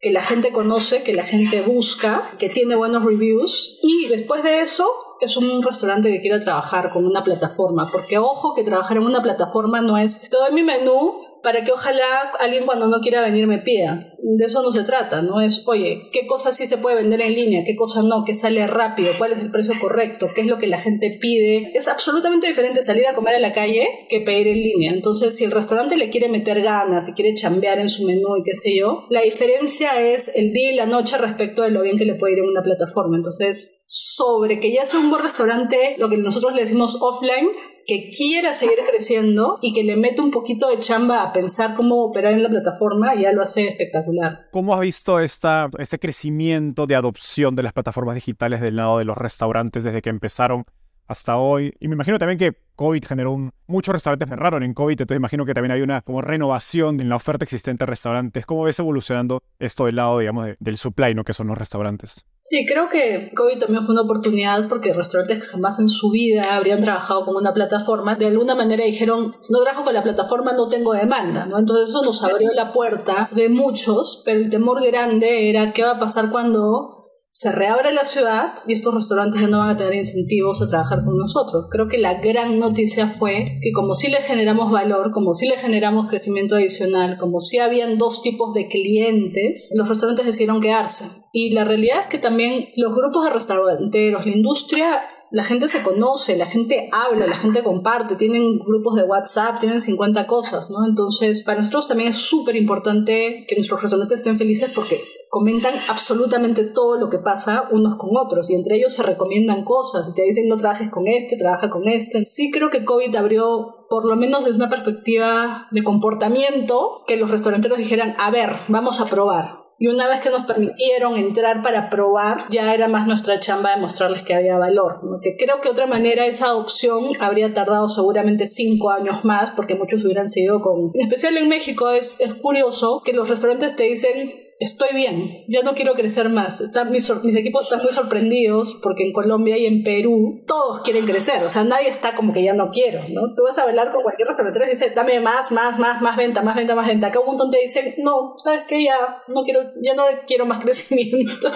que 0.00 0.10
la 0.10 0.20
gente 0.20 0.52
conoce, 0.52 1.02
que 1.02 1.14
la 1.14 1.24
gente 1.24 1.62
busca, 1.62 2.22
que 2.38 2.48
tiene 2.48 2.76
buenos 2.76 3.04
reviews 3.04 3.78
y 3.82 4.08
después 4.08 4.42
de 4.42 4.60
eso 4.60 4.86
es 5.20 5.36
un 5.36 5.62
restaurante 5.62 6.12
que 6.12 6.20
quiere 6.20 6.38
trabajar 6.38 6.90
con 6.92 7.06
una 7.06 7.22
plataforma, 7.22 7.88
porque 7.90 8.18
ojo 8.18 8.54
que 8.54 8.62
trabajar 8.62 8.98
en 8.98 9.04
una 9.04 9.22
plataforma 9.22 9.80
no 9.80 9.96
es 9.96 10.28
todo 10.28 10.52
mi 10.52 10.62
menú 10.62 11.35
para 11.46 11.62
que 11.62 11.70
ojalá 11.70 12.32
alguien 12.40 12.66
cuando 12.66 12.88
no 12.88 12.98
quiera 13.00 13.22
venir 13.22 13.46
me 13.46 13.58
pida. 13.58 14.12
De 14.20 14.46
eso 14.46 14.62
no 14.62 14.72
se 14.72 14.82
trata, 14.82 15.22
¿no? 15.22 15.40
Es, 15.40 15.62
oye, 15.68 16.08
¿qué 16.10 16.26
cosa 16.26 16.50
sí 16.50 16.66
se 16.66 16.76
puede 16.76 16.96
vender 16.96 17.20
en 17.20 17.36
línea? 17.36 17.62
¿Qué 17.64 17.76
cosa 17.76 18.02
no? 18.02 18.24
¿Qué 18.24 18.34
sale 18.34 18.66
rápido? 18.66 19.12
¿Cuál 19.16 19.30
es 19.30 19.38
el 19.38 19.52
precio 19.52 19.74
correcto? 19.80 20.28
¿Qué 20.34 20.40
es 20.40 20.48
lo 20.48 20.58
que 20.58 20.66
la 20.66 20.78
gente 20.78 21.16
pide? 21.20 21.70
Es 21.72 21.86
absolutamente 21.86 22.48
diferente 22.48 22.80
salir 22.80 23.06
a 23.06 23.14
comer 23.14 23.36
a 23.36 23.38
la 23.38 23.52
calle 23.52 23.86
que 24.08 24.22
pedir 24.22 24.48
en 24.48 24.60
línea. 24.60 24.92
Entonces, 24.92 25.36
si 25.36 25.44
el 25.44 25.52
restaurante 25.52 25.96
le 25.96 26.10
quiere 26.10 26.28
meter 26.28 26.62
ganas 26.62 27.08
y 27.08 27.12
quiere 27.12 27.32
chambear 27.34 27.78
en 27.78 27.90
su 27.90 28.04
menú 28.04 28.36
y 28.38 28.42
qué 28.42 28.54
sé 28.54 28.76
yo, 28.76 29.04
la 29.10 29.22
diferencia 29.22 30.00
es 30.00 30.32
el 30.34 30.52
día 30.52 30.72
y 30.72 30.74
la 30.74 30.86
noche 30.86 31.16
respecto 31.16 31.62
de 31.62 31.70
lo 31.70 31.82
bien 31.82 31.96
que 31.96 32.06
le 32.06 32.16
puede 32.16 32.32
ir 32.32 32.40
en 32.40 32.46
una 32.46 32.62
plataforma. 32.64 33.18
Entonces, 33.18 33.84
sobre 33.86 34.58
que 34.58 34.72
ya 34.72 34.84
sea 34.84 34.98
un 34.98 35.10
buen 35.10 35.22
restaurante, 35.22 35.94
lo 35.98 36.08
que 36.08 36.16
nosotros 36.16 36.54
le 36.54 36.62
decimos 36.62 36.98
offline, 37.00 37.50
que 37.86 38.10
quiera 38.10 38.52
seguir 38.52 38.78
creciendo 38.88 39.58
y 39.62 39.72
que 39.72 39.84
le 39.84 39.96
mete 39.96 40.20
un 40.20 40.30
poquito 40.30 40.68
de 40.68 40.78
chamba 40.80 41.22
a 41.22 41.32
pensar 41.32 41.74
cómo 41.74 42.02
operar 42.04 42.32
en 42.32 42.42
la 42.42 42.48
plataforma, 42.48 43.14
ya 43.14 43.32
lo 43.32 43.42
hace 43.42 43.68
espectacular. 43.68 44.48
¿Cómo 44.50 44.74
has 44.74 44.80
visto 44.80 45.20
esta, 45.20 45.70
este 45.78 45.98
crecimiento 45.98 46.86
de 46.86 46.96
adopción 46.96 47.54
de 47.54 47.62
las 47.62 47.72
plataformas 47.72 48.16
digitales 48.16 48.60
del 48.60 48.76
lado 48.76 48.98
de 48.98 49.04
los 49.04 49.16
restaurantes 49.16 49.84
desde 49.84 50.02
que 50.02 50.10
empezaron 50.10 50.64
hasta 51.06 51.36
hoy. 51.38 51.74
Y 51.80 51.88
me 51.88 51.94
imagino 51.94 52.18
también 52.18 52.38
que 52.38 52.56
COVID 52.76 53.04
generó 53.04 53.32
un... 53.32 53.52
Muchos 53.66 53.92
restaurantes 53.92 54.28
cerraron 54.28 54.62
en 54.62 54.74
COVID, 54.74 55.00
entonces 55.00 55.16
imagino 55.16 55.44
que 55.44 55.54
también 55.54 55.72
hay 55.72 55.80
una 55.80 56.02
como 56.02 56.22
renovación 56.22 57.00
en 57.00 57.08
la 57.08 57.16
oferta 57.16 57.44
existente 57.44 57.84
de 57.84 57.86
restaurantes. 57.86 58.46
¿Cómo 58.46 58.62
ves 58.62 58.78
evolucionando 58.78 59.42
esto 59.58 59.86
del 59.86 59.96
lado, 59.96 60.18
digamos, 60.18 60.50
del 60.60 60.76
supply, 60.76 61.14
¿no? 61.14 61.24
Que 61.24 61.32
son 61.32 61.48
los 61.48 61.58
restaurantes. 61.58 62.24
Sí, 62.36 62.64
creo 62.64 62.88
que 62.88 63.32
COVID 63.34 63.58
también 63.58 63.82
fue 63.82 63.94
una 63.94 64.02
oportunidad 64.02 64.68
porque 64.68 64.92
restaurantes 64.92 65.40
que 65.40 65.50
jamás 65.50 65.80
en 65.80 65.88
su 65.88 66.10
vida 66.10 66.54
habrían 66.54 66.80
trabajado 66.80 67.24
con 67.24 67.34
una 67.34 67.52
plataforma, 67.52 68.14
de 68.14 68.26
alguna 68.26 68.54
manera 68.54 68.84
dijeron, 68.84 69.34
si 69.40 69.52
no 69.52 69.62
trabajo 69.62 69.84
con 69.84 69.94
la 69.94 70.04
plataforma 70.04 70.52
no 70.52 70.68
tengo 70.68 70.92
demanda, 70.92 71.46
¿no? 71.46 71.58
Entonces 71.58 71.88
eso 71.88 72.04
nos 72.04 72.22
abrió 72.22 72.52
la 72.52 72.72
puerta 72.72 73.30
de 73.34 73.48
muchos, 73.48 74.22
pero 74.24 74.38
el 74.38 74.50
temor 74.50 74.84
grande 74.84 75.50
era 75.50 75.72
qué 75.72 75.82
va 75.82 75.92
a 75.92 75.98
pasar 75.98 76.30
cuando 76.30 76.95
se 77.36 77.52
reabre 77.52 77.92
la 77.92 78.04
ciudad 78.04 78.54
y 78.66 78.72
estos 78.72 78.94
restaurantes 78.94 79.38
ya 79.38 79.46
no 79.46 79.58
van 79.58 79.68
a 79.68 79.76
tener 79.76 79.92
incentivos 79.92 80.62
a 80.62 80.66
trabajar 80.66 81.02
con 81.04 81.18
nosotros. 81.18 81.66
Creo 81.70 81.86
que 81.86 81.98
la 81.98 82.14
gran 82.14 82.58
noticia 82.58 83.08
fue 83.08 83.58
que 83.60 83.72
como 83.72 83.92
si 83.92 84.08
le 84.08 84.22
generamos 84.22 84.72
valor, 84.72 85.10
como 85.12 85.34
si 85.34 85.46
le 85.46 85.58
generamos 85.58 86.08
crecimiento 86.08 86.54
adicional, 86.54 87.18
como 87.18 87.40
si 87.40 87.58
habían 87.58 87.98
dos 87.98 88.22
tipos 88.22 88.54
de 88.54 88.68
clientes, 88.68 89.70
los 89.76 89.86
restaurantes 89.86 90.24
decidieron 90.24 90.62
quedarse. 90.62 91.10
Y 91.34 91.50
la 91.50 91.64
realidad 91.64 91.98
es 91.98 92.08
que 92.08 92.16
también 92.16 92.68
los 92.74 92.94
grupos 92.94 93.24
de 93.24 93.30
restauranteros, 93.30 94.24
la 94.24 94.32
industria 94.32 95.02
la 95.30 95.44
gente 95.44 95.68
se 95.68 95.82
conoce, 95.82 96.36
la 96.36 96.46
gente 96.46 96.88
habla, 96.92 97.26
la 97.26 97.36
gente 97.36 97.62
comparte, 97.62 98.14
tienen 98.16 98.58
grupos 98.58 98.94
de 98.94 99.02
WhatsApp, 99.02 99.58
tienen 99.58 99.80
50 99.80 100.26
cosas, 100.26 100.70
¿no? 100.70 100.86
Entonces, 100.86 101.44
para 101.44 101.58
nosotros 101.58 101.88
también 101.88 102.10
es 102.10 102.16
súper 102.16 102.56
importante 102.56 103.44
que 103.48 103.56
nuestros 103.56 103.82
restaurantes 103.82 104.20
estén 104.20 104.36
felices 104.36 104.70
porque 104.74 105.02
comentan 105.28 105.74
absolutamente 105.88 106.64
todo 106.64 106.98
lo 106.98 107.10
que 107.10 107.18
pasa 107.18 107.68
unos 107.72 107.96
con 107.96 108.10
otros 108.16 108.48
y 108.50 108.54
entre 108.54 108.76
ellos 108.76 108.92
se 108.92 109.02
recomiendan 109.02 109.64
cosas 109.64 110.08
y 110.08 110.14
te 110.14 110.22
dicen 110.22 110.48
no 110.48 110.56
trabajes 110.56 110.88
con 110.88 111.08
este, 111.08 111.36
trabaja 111.36 111.68
con 111.70 111.88
este. 111.88 112.24
Sí 112.24 112.50
creo 112.50 112.70
que 112.70 112.84
COVID 112.84 113.14
abrió 113.16 113.86
por 113.88 114.04
lo 114.04 114.16
menos 114.16 114.44
desde 114.44 114.56
una 114.56 114.70
perspectiva 114.70 115.68
de 115.70 115.84
comportamiento, 115.84 117.02
que 117.06 117.16
los 117.16 117.30
restauranteros 117.30 117.78
dijeran, 117.78 118.14
a 118.18 118.30
ver, 118.30 118.56
vamos 118.68 119.00
a 119.00 119.06
probar. 119.06 119.65
Y 119.78 119.88
una 119.88 120.08
vez 120.08 120.20
que 120.20 120.30
nos 120.30 120.46
permitieron 120.46 121.16
entrar 121.16 121.62
para 121.62 121.90
probar, 121.90 122.46
ya 122.48 122.72
era 122.72 122.88
más 122.88 123.06
nuestra 123.06 123.38
chamba 123.38 123.74
de 123.74 123.80
mostrarles 123.80 124.22
que 124.22 124.34
había 124.34 124.56
valor. 124.56 125.00
Que 125.20 125.36
creo 125.36 125.60
que 125.60 125.68
otra 125.68 125.86
manera 125.86 126.26
esa 126.26 126.54
opción 126.54 127.10
habría 127.20 127.52
tardado 127.52 127.86
seguramente 127.86 128.46
cinco 128.46 128.90
años 128.90 129.24
más, 129.24 129.50
porque 129.50 129.74
muchos 129.74 130.04
hubieran 130.04 130.28
seguido 130.28 130.60
con... 130.60 130.90
En 130.94 131.02
especial 131.02 131.36
en 131.36 131.48
México 131.48 131.90
es, 131.90 132.20
es 132.20 132.34
curioso 132.34 133.02
que 133.04 133.12
los 133.12 133.28
restaurantes 133.28 133.76
te 133.76 133.84
dicen, 133.84 134.45
estoy 134.58 134.94
bien, 134.94 135.44
yo 135.48 135.62
no 135.62 135.74
quiero 135.74 135.94
crecer 135.94 136.28
más. 136.28 136.60
Están, 136.60 136.90
mis, 136.90 137.08
equipos 137.10 137.66
están 137.66 137.82
muy 137.82 137.92
sorprendidos 137.92 138.78
porque 138.82 139.04
en 139.04 139.12
Colombia 139.12 139.58
y 139.58 139.66
en 139.66 139.82
Perú 139.82 140.42
todos 140.46 140.82
quieren 140.82 141.04
crecer, 141.04 141.42
o 141.44 141.48
sea, 141.48 141.64
nadie 141.64 141.88
está 141.88 142.14
como 142.14 142.32
que 142.32 142.42
ya 142.42 142.54
no 142.54 142.70
quiero, 142.70 143.00
¿no? 143.10 143.34
Tú 143.34 143.42
vas 143.44 143.58
a 143.58 143.62
hablar 143.64 143.92
con 143.92 144.02
cualquier 144.02 144.28
restaurante 144.28 144.64
y 144.64 144.70
dice, 144.70 144.90
dame 144.94 145.20
más, 145.20 145.52
más, 145.52 145.78
más, 145.78 146.00
más 146.00 146.16
venta, 146.16 146.42
más 146.42 146.56
venta, 146.56 146.74
más 146.74 146.86
venta. 146.86 147.08
Acá 147.08 147.20
un 147.20 147.26
montón 147.26 147.50
te 147.50 147.60
dicen, 147.60 147.94
no, 147.98 148.34
sabes 148.38 148.62
que 148.66 148.84
ya 148.84 149.22
no 149.28 149.42
quiero, 149.44 149.60
ya 149.82 149.94
no 149.94 150.04
quiero 150.26 150.46
más 150.46 150.60
crecimiento. 150.64 151.50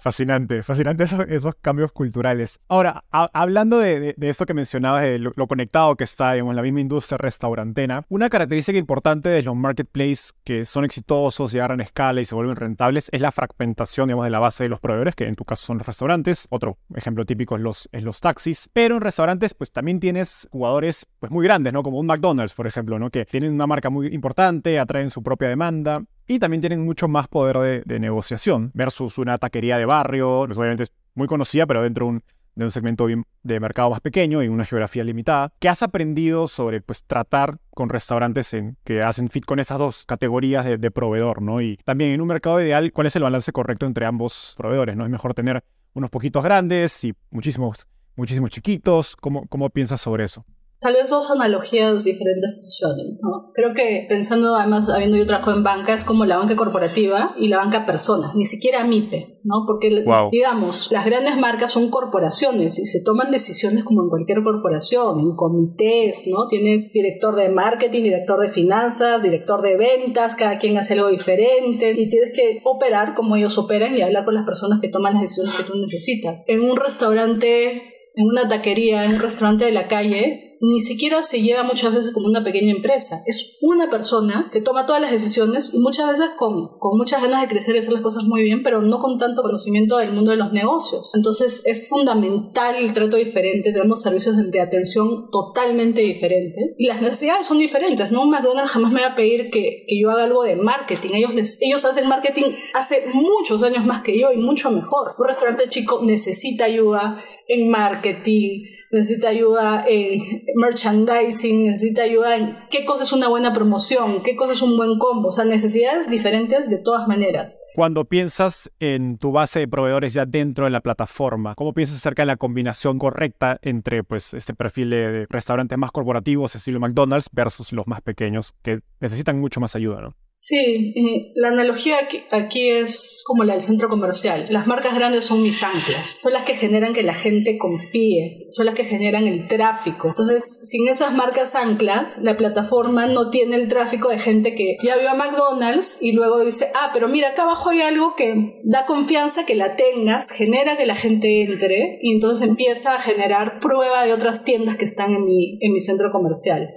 Fascinante, 0.00 0.62
fascinante 0.62 1.04
esos, 1.04 1.20
esos 1.28 1.54
cambios 1.60 1.92
culturales. 1.92 2.60
Ahora, 2.68 3.04
hablando 3.10 3.78
de, 3.78 4.14
de, 4.16 4.28
esto 4.28 4.46
que 4.46 4.54
mencionabas, 4.54 5.02
de 5.02 5.18
lo, 5.18 5.46
conectado 5.46 5.96
que 5.96 6.04
está 6.04 6.36
en 6.36 6.54
la 6.54 6.62
misma 6.62 6.80
industria 6.80 7.18
restaurantena, 7.18 8.04
una 8.08 8.30
característica 8.30 8.78
importante 8.78 9.28
de 9.28 9.42
los 9.42 9.54
marketplaces 9.56 10.32
que 10.44 10.64
son 10.64 10.84
exitosos 10.84 11.52
y 11.52 11.58
agarran 11.58 11.80
escala 11.80 12.20
y 12.20 12.24
se 12.24 12.34
vuelven 12.40 12.56
rentables 12.56 13.08
es 13.12 13.20
la 13.20 13.32
fragmentación, 13.32 14.08
digamos, 14.08 14.24
de 14.24 14.30
la 14.30 14.38
base 14.38 14.64
de 14.64 14.68
los 14.68 14.80
proveedores, 14.80 15.14
que 15.14 15.24
en 15.24 15.36
tu 15.36 15.44
caso 15.44 15.66
son 15.66 15.78
los 15.78 15.86
restaurantes. 15.86 16.46
Otro 16.50 16.78
ejemplo 16.94 17.24
típico 17.24 17.56
es 17.56 17.62
los, 17.62 17.88
es 17.92 18.02
los 18.02 18.20
taxis. 18.20 18.70
Pero 18.72 18.96
en 18.96 19.02
restaurantes, 19.02 19.54
pues 19.54 19.70
también 19.70 20.00
tienes 20.00 20.48
jugadores 20.50 21.06
pues 21.18 21.30
muy 21.30 21.44
grandes, 21.44 21.72
¿no? 21.72 21.82
Como 21.82 21.98
un 21.98 22.06
McDonald's, 22.06 22.54
por 22.54 22.66
ejemplo, 22.66 22.98
¿no? 22.98 23.10
Que 23.10 23.24
tienen 23.24 23.52
una 23.52 23.66
marca 23.66 23.90
muy 23.90 24.08
importante, 24.08 24.78
atraen 24.78 25.10
su 25.10 25.22
propia 25.22 25.48
demanda 25.48 26.02
y 26.26 26.38
también 26.38 26.60
tienen 26.60 26.84
mucho 26.84 27.08
más 27.08 27.28
poder 27.28 27.84
de, 27.84 28.00
negociación 28.00 28.70
versus 28.72 29.18
una 29.18 29.36
taquería 29.36 29.78
de 29.78 29.84
barrio, 29.84 30.44
pues 30.46 30.56
obviamente 30.56 30.84
es 30.84 30.92
muy 31.14 31.26
conocida, 31.26 31.66
pero 31.66 31.82
dentro 31.82 32.06
de 32.06 32.10
un 32.12 32.22
de 32.60 32.66
un 32.66 32.72
segmento 32.72 33.06
de 33.42 33.60
mercado 33.60 33.90
más 33.90 34.00
pequeño 34.00 34.42
y 34.42 34.48
una 34.48 34.64
geografía 34.64 35.04
limitada. 35.04 35.52
¿Qué 35.58 35.68
has 35.68 35.82
aprendido 35.82 36.48
sobre 36.48 36.80
pues, 36.80 37.04
tratar 37.04 37.58
con 37.70 37.88
restaurantes 37.88 38.54
que 38.84 39.02
hacen 39.02 39.28
fit 39.28 39.44
con 39.44 39.58
esas 39.58 39.78
dos 39.78 40.04
categorías 40.04 40.64
de, 40.64 40.90
proveedor? 40.90 41.42
¿no? 41.42 41.60
Y 41.60 41.78
también 41.84 42.12
en 42.12 42.20
un 42.20 42.28
mercado 42.28 42.60
ideal, 42.60 42.92
¿cuál 42.92 43.06
es 43.06 43.16
el 43.16 43.22
balance 43.22 43.52
correcto 43.52 43.86
entre 43.86 44.06
ambos 44.06 44.54
proveedores? 44.56 44.96
¿no? 44.96 45.04
¿Es 45.04 45.10
mejor 45.10 45.34
tener 45.34 45.64
unos 45.94 46.10
poquitos 46.10 46.44
grandes 46.44 47.04
y 47.04 47.14
muchísimos, 47.30 47.86
muchísimos 48.16 48.50
chiquitos? 48.50 49.16
¿Cómo, 49.16 49.46
cómo 49.48 49.70
piensas 49.70 50.00
sobre 50.00 50.24
eso? 50.24 50.44
Tal 50.80 50.94
vez 50.94 51.10
dos 51.10 51.30
analogías 51.30 52.04
diferentes 52.04 52.56
funcionen. 52.56 53.18
¿no? 53.20 53.52
Creo 53.54 53.74
que 53.74 54.06
pensando, 54.08 54.56
además, 54.56 54.88
habiendo 54.88 55.18
yo 55.18 55.26
trabajado 55.26 55.56
en 55.56 55.62
banca, 55.62 55.92
es 55.92 56.04
como 56.04 56.24
la 56.24 56.38
banca 56.38 56.56
corporativa 56.56 57.34
y 57.38 57.48
la 57.48 57.58
banca 57.58 57.84
personas, 57.84 58.34
ni 58.34 58.46
siquiera 58.46 58.84
MIPE, 58.84 59.40
¿no? 59.44 59.64
Porque, 59.66 60.04
digamos, 60.32 60.90
las 60.90 61.04
grandes 61.04 61.36
marcas 61.36 61.72
son 61.72 61.90
corporaciones 61.90 62.78
y 62.78 62.86
se 62.86 63.02
toman 63.04 63.30
decisiones 63.30 63.84
como 63.84 64.02
en 64.02 64.08
cualquier 64.08 64.42
corporación, 64.42 65.20
en 65.20 65.36
comités, 65.36 66.26
¿no? 66.28 66.48
Tienes 66.48 66.90
director 66.92 67.36
de 67.36 67.50
marketing, 67.50 68.02
director 68.02 68.40
de 68.40 68.48
finanzas, 68.48 69.22
director 69.22 69.60
de 69.60 69.76
ventas, 69.76 70.34
cada 70.34 70.58
quien 70.58 70.78
hace 70.78 70.94
algo 70.94 71.08
diferente 71.08 71.90
y 71.90 72.08
tienes 72.08 72.32
que 72.34 72.62
operar 72.64 73.14
como 73.14 73.36
ellos 73.36 73.58
operan 73.58 73.96
y 73.96 74.00
hablar 74.00 74.24
con 74.24 74.34
las 74.34 74.46
personas 74.46 74.80
que 74.80 74.88
toman 74.88 75.12
las 75.14 75.22
decisiones 75.22 75.54
que 75.54 75.64
tú 75.64 75.78
necesitas. 75.78 76.42
En 76.46 76.62
un 76.62 76.76
restaurante, 76.76 77.82
en 78.14 78.26
una 78.26 78.48
taquería, 78.48 79.04
en 79.04 79.14
un 79.14 79.20
restaurante 79.20 79.66
de 79.66 79.72
la 79.72 79.86
calle, 79.86 80.49
ni 80.60 80.80
siquiera 80.80 81.22
se 81.22 81.40
lleva 81.40 81.62
muchas 81.62 81.94
veces 81.94 82.12
como 82.12 82.26
una 82.26 82.44
pequeña 82.44 82.72
empresa. 82.72 83.22
Es 83.26 83.56
una 83.62 83.88
persona 83.88 84.48
que 84.52 84.60
toma 84.60 84.84
todas 84.84 85.00
las 85.00 85.10
decisiones 85.10 85.72
y 85.72 85.78
muchas 85.78 86.06
veces 86.08 86.30
con, 86.36 86.78
con 86.78 86.98
muchas 86.98 87.22
ganas 87.22 87.40
de 87.40 87.48
crecer 87.48 87.74
y 87.74 87.78
hacer 87.78 87.92
las 87.92 88.02
cosas 88.02 88.24
muy 88.24 88.42
bien, 88.42 88.62
pero 88.62 88.82
no 88.82 88.98
con 88.98 89.18
tanto 89.18 89.42
conocimiento 89.42 89.96
del 89.96 90.12
mundo 90.12 90.32
de 90.32 90.36
los 90.36 90.52
negocios. 90.52 91.10
Entonces 91.14 91.62
es 91.64 91.88
fundamental 91.88 92.76
el 92.76 92.92
trato 92.92 93.16
diferente. 93.16 93.72
Tenemos 93.72 94.02
servicios 94.02 94.36
de 94.36 94.60
atención 94.60 95.30
totalmente 95.30 96.02
diferentes 96.02 96.74
y 96.78 96.86
las 96.86 97.00
necesidades 97.00 97.46
son 97.46 97.58
diferentes. 97.58 98.12
¿no? 98.12 98.22
Un 98.22 98.30
McDonald's 98.30 98.72
jamás 98.72 98.92
me 98.92 99.00
va 99.00 99.08
a 99.08 99.14
pedir 99.14 99.50
que, 99.50 99.84
que 99.88 99.98
yo 99.98 100.10
haga 100.10 100.24
algo 100.24 100.42
de 100.42 100.56
marketing. 100.56 101.10
Ellos, 101.14 101.34
les, 101.34 101.58
ellos 101.62 101.84
hacen 101.86 102.06
marketing 102.06 102.52
hace 102.74 103.06
muchos 103.14 103.62
años 103.62 103.86
más 103.86 104.02
que 104.02 104.18
yo 104.18 104.30
y 104.30 104.36
mucho 104.36 104.70
mejor. 104.70 105.14
Un 105.18 105.26
restaurante 105.26 105.68
chico 105.68 106.00
necesita 106.04 106.66
ayuda 106.66 107.22
en 107.50 107.68
marketing, 107.68 108.62
necesita 108.90 109.28
ayuda 109.28 109.84
en 109.88 110.20
merchandising, 110.54 111.64
necesita 111.64 112.02
ayuda 112.02 112.36
en 112.36 112.56
qué 112.70 112.84
cosa 112.84 113.02
es 113.02 113.12
una 113.12 113.28
buena 113.28 113.52
promoción, 113.52 114.22
qué 114.22 114.36
cosa 114.36 114.52
es 114.52 114.62
un 114.62 114.76
buen 114.76 114.98
combo, 114.98 115.28
o 115.28 115.32
sea, 115.32 115.44
necesidades 115.44 116.08
diferentes 116.08 116.70
de 116.70 116.78
todas 116.78 117.08
maneras. 117.08 117.60
Cuando 117.74 118.04
piensas 118.04 118.70
en 118.78 119.18
tu 119.18 119.32
base 119.32 119.60
de 119.60 119.68
proveedores 119.68 120.12
ya 120.12 120.26
dentro 120.26 120.64
de 120.64 120.70
la 120.70 120.80
plataforma, 120.80 121.54
¿cómo 121.54 121.74
piensas 121.74 121.96
acerca 121.96 122.22
de 122.22 122.26
la 122.26 122.36
combinación 122.36 122.98
correcta 122.98 123.58
entre 123.62 124.04
pues 124.04 124.32
este 124.34 124.54
perfil 124.54 124.90
de 124.90 125.26
restaurantes 125.28 125.76
más 125.76 125.90
corporativos, 125.90 126.54
estilo 126.54 126.80
McDonald's, 126.80 127.28
versus 127.32 127.72
los 127.72 127.86
más 127.86 128.00
pequeños 128.00 128.54
que 128.62 128.80
necesitan 129.00 129.40
mucho 129.40 129.60
más 129.60 129.74
ayuda, 129.74 130.00
¿no? 130.00 130.14
Sí, 130.32 130.94
la 131.34 131.48
analogía 131.48 131.98
aquí, 131.98 132.22
aquí, 132.30 132.70
es 132.70 133.22
como 133.26 133.44
la 133.44 133.54
del 133.54 133.62
centro 133.62 133.88
comercial. 133.88 134.46
Las 134.50 134.66
marcas 134.66 134.94
grandes 134.94 135.26
son 135.26 135.42
mis 135.42 135.62
anclas, 135.62 136.18
son 136.22 136.32
las 136.32 136.44
que 136.44 136.54
generan 136.54 136.92
que 136.94 137.02
la 137.02 137.12
gente 137.12 137.58
confíe, 137.58 138.46
son 138.50 138.64
las 138.64 138.74
que 138.74 138.84
generan 138.84 139.26
el 139.26 139.46
tráfico. 139.46 140.08
Entonces, 140.08 140.68
sin 140.70 140.88
esas 140.88 141.12
marcas 141.12 141.54
anclas, 141.56 142.18
la 142.22 142.36
plataforma 142.36 143.06
no 143.06 143.28
tiene 143.28 143.56
el 143.56 143.68
tráfico 143.68 144.08
de 144.08 144.18
gente 144.18 144.54
que 144.54 144.76
ya 144.82 144.96
vio 144.96 145.10
a 145.10 145.14
McDonald's 145.14 145.98
y 146.00 146.12
luego 146.12 146.44
dice, 146.44 146.68
ah, 146.74 146.90
pero 146.94 147.08
mira, 147.08 147.30
acá 147.30 147.42
abajo 147.42 147.70
hay 147.70 147.82
algo 147.82 148.14
que 148.16 148.60
da 148.64 148.86
confianza 148.86 149.44
que 149.44 149.56
la 149.56 149.76
tengas, 149.76 150.30
genera 150.30 150.76
que 150.76 150.86
la 150.86 150.94
gente 150.94 151.42
entre 151.42 151.98
y 152.02 152.14
entonces 152.14 152.48
empieza 152.48 152.94
a 152.94 153.00
generar 153.00 153.58
prueba 153.60 154.06
de 154.06 154.12
otras 154.12 154.44
tiendas 154.44 154.76
que 154.76 154.84
están 154.84 155.12
en 155.12 155.24
mi, 155.24 155.58
en 155.60 155.72
mi 155.72 155.80
centro 155.80 156.10
comercial. 156.10 156.68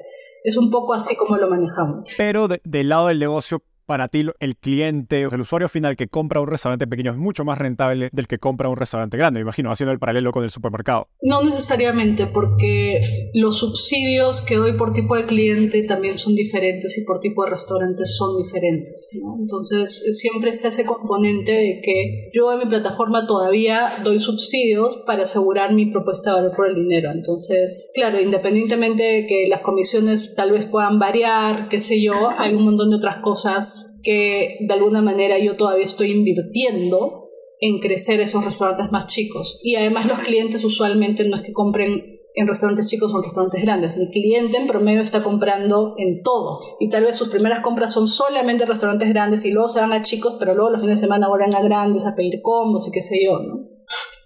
Es 0.43 0.57
un 0.57 0.69
poco 0.69 0.93
así 0.93 1.15
como 1.15 1.37
lo 1.37 1.49
manejamos. 1.49 2.07
Pero 2.17 2.47
del 2.47 2.89
lado 2.89 3.07
del 3.07 3.19
negocio, 3.19 3.63
para 3.85 4.07
ti 4.07 4.25
el 4.39 4.55
cliente, 4.57 5.21
el 5.21 5.41
usuario 5.41 5.69
final 5.69 5.95
que 5.95 6.07
compra 6.07 6.41
un 6.41 6.47
restaurante 6.47 6.87
pequeño 6.87 7.11
es 7.11 7.17
mucho 7.17 7.45
más 7.45 7.57
rentable 7.57 8.09
del 8.11 8.27
que 8.27 8.39
compra 8.39 8.69
un 8.69 8.77
restaurante 8.77 9.17
grande, 9.17 9.39
me 9.39 9.43
imagino, 9.43 9.71
haciendo 9.71 9.91
el 9.91 9.99
paralelo 9.99 10.31
con 10.31 10.43
el 10.43 10.51
supermercado. 10.51 11.07
No 11.21 11.43
necesariamente, 11.43 12.27
porque 12.27 13.29
los 13.33 13.57
subsidios 13.57 14.41
que 14.41 14.55
doy 14.55 14.73
por 14.73 14.93
tipo 14.93 15.15
de 15.15 15.25
cliente 15.25 15.83
también 15.83 16.17
son 16.17 16.35
diferentes 16.35 16.97
y 16.97 17.05
por 17.05 17.19
tipo 17.19 17.43
de 17.43 17.51
restaurante 17.51 18.05
son 18.05 18.37
diferentes. 18.37 19.09
Entonces, 19.39 20.17
siempre 20.19 20.49
está 20.49 20.69
ese 20.69 20.85
componente 20.85 21.51
de 21.51 21.81
que 21.83 22.29
yo 22.33 22.51
en 22.53 22.59
mi 22.59 22.65
plataforma 22.65 23.27
todavía 23.27 24.01
doy 24.03 24.19
subsidios 24.19 25.03
para 25.05 25.23
asegurar 25.23 25.73
mi 25.73 25.87
propuesta 25.87 26.31
de 26.31 26.35
valor 26.37 26.55
por 26.55 26.69
el 26.69 26.75
dinero. 26.75 27.11
Entonces, 27.11 27.91
claro, 27.93 28.19
independientemente 28.19 29.03
de 29.03 29.27
que 29.27 29.45
las 29.49 29.61
comisiones 29.61 30.35
tal 30.35 30.51
vez 30.51 30.65
puedan 30.65 30.99
variar, 30.99 31.67
qué 31.69 31.79
sé 31.79 32.01
yo, 32.01 32.29
hay 32.37 32.53
un 32.53 32.63
montón 32.63 32.89
de 32.89 32.95
otras 32.97 33.17
cosas 33.17 33.82
que 34.03 34.57
de 34.59 34.73
alguna 34.73 35.01
manera 35.01 35.39
yo 35.39 35.55
todavía 35.55 35.85
estoy 35.85 36.11
invirtiendo 36.11 37.29
en 37.59 37.79
crecer 37.79 38.19
esos 38.19 38.43
restaurantes 38.43 38.91
más 38.91 39.07
chicos. 39.07 39.59
Y 39.63 39.75
además 39.75 40.05
los 40.05 40.19
clientes 40.19 40.63
usualmente 40.63 41.27
no 41.27 41.37
es 41.37 41.41
que 41.43 41.53
compren 41.53 42.19
en 42.35 42.47
restaurantes 42.47 42.89
chicos 42.89 43.13
o 43.13 43.17
en 43.17 43.23
restaurantes 43.23 43.61
grandes. 43.61 43.95
Mi 43.95 44.09
cliente 44.09 44.57
en 44.57 44.67
promedio 44.67 45.01
está 45.01 45.23
comprando 45.23 45.95
en 45.97 46.23
todo. 46.23 46.59
Y 46.79 46.89
tal 46.89 47.05
vez 47.05 47.15
sus 47.15 47.29
primeras 47.29 47.61
compras 47.61 47.93
son 47.93 48.07
solamente 48.07 48.63
en 48.63 48.69
restaurantes 48.69 49.09
grandes 49.09 49.45
y 49.45 49.51
luego 49.51 49.69
se 49.69 49.79
van 49.79 49.93
a 49.93 50.01
chicos, 50.01 50.35
pero 50.39 50.53
luego 50.53 50.71
los 50.71 50.81
fines 50.81 50.99
de 50.99 51.05
semana 51.05 51.29
vuelven 51.29 51.55
a 51.55 51.61
grandes 51.61 52.05
a 52.05 52.15
pedir 52.15 52.41
combos 52.41 52.87
y 52.87 52.91
qué 52.91 53.01
sé 53.01 53.23
yo, 53.23 53.39
¿no? 53.39 53.61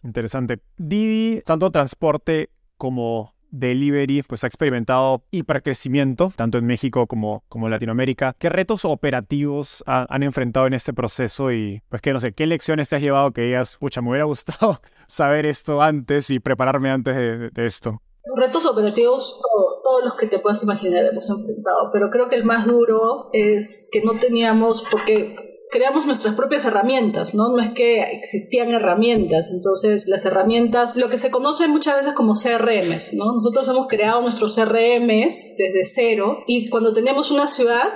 Interesante. 0.04 0.60
Didi, 0.78 1.42
tanto 1.42 1.70
transporte 1.70 2.50
como 2.78 3.34
delivery 3.52 4.24
pues 4.24 4.44
ha 4.44 4.48
experimentado 4.48 5.24
hipercrecimiento, 5.32 6.32
tanto 6.36 6.58
en 6.58 6.66
México 6.66 7.08
como, 7.08 7.44
como 7.50 7.68
en 7.68 7.72
Latinoamérica. 7.72 8.36
¿Qué 8.38 8.50
retos 8.50 8.86
operativos 8.86 9.84
han 9.86 10.24
enfrentado 10.24 10.68
en 10.68 10.74
este 10.74 10.94
proceso? 10.94 11.52
Y 11.52 11.82
pues 11.90 12.02
que 12.02 12.14
no 12.14 12.20
sé, 12.20 12.32
¿qué 12.32 12.48
lecciones 12.48 12.90
te 12.90 12.96
has 12.96 13.02
llevado 13.02 13.32
que 13.32 13.42
digas, 13.42 13.78
pucha, 13.78 14.02
me 14.02 14.10
hubiera 14.10 14.26
gustado 14.26 14.80
saber 15.08 15.46
esto 15.46 15.82
antes 15.82 16.30
y 16.30 16.40
prepararme 16.40 16.90
antes 16.90 17.16
de, 17.16 17.66
esto? 17.66 18.02
Retos 18.36 18.66
operativos, 18.66 19.40
todos 19.82 20.04
los 20.04 20.16
que 20.16 20.28
te 20.28 20.40
puedas 20.40 20.62
imaginar 20.62 21.06
hemos 21.06 21.30
enfrentado, 21.30 21.92
pero 21.94 22.10
creo 22.10 22.28
que 22.28 22.36
el 22.36 22.44
más 22.44 22.66
duro 22.66 23.30
es 23.32 23.90
que 23.92 24.04
no 24.04 24.20
teníamos, 24.20 24.84
porque 24.92 25.47
creamos 25.70 26.06
nuestras 26.06 26.36
propias 26.36 26.66
herramientas, 26.66 27.36
¿no? 27.36 27.50
No 27.50 27.60
es 27.60 27.70
que 27.72 28.02
existían 28.02 28.72
herramientas, 28.72 29.52
entonces 29.52 30.08
las 30.08 30.26
herramientas, 30.26 30.96
lo 30.96 31.10
que 31.10 31.18
se 31.18 31.32
conoce 31.32 31.68
muchas 31.68 31.98
veces 31.98 32.14
como 32.14 32.34
CRMs, 32.34 33.14
¿no? 33.14 33.34
Nosotros 33.36 33.68
hemos 33.68 33.88
creado 33.88 34.22
nuestros 34.22 34.56
CRMs 34.56 35.56
desde 35.58 35.86
cero 35.86 36.40
y 36.48 36.70
cuando 36.70 36.94
teníamos 36.94 37.32
una 37.32 37.48
ciudad, 37.48 37.94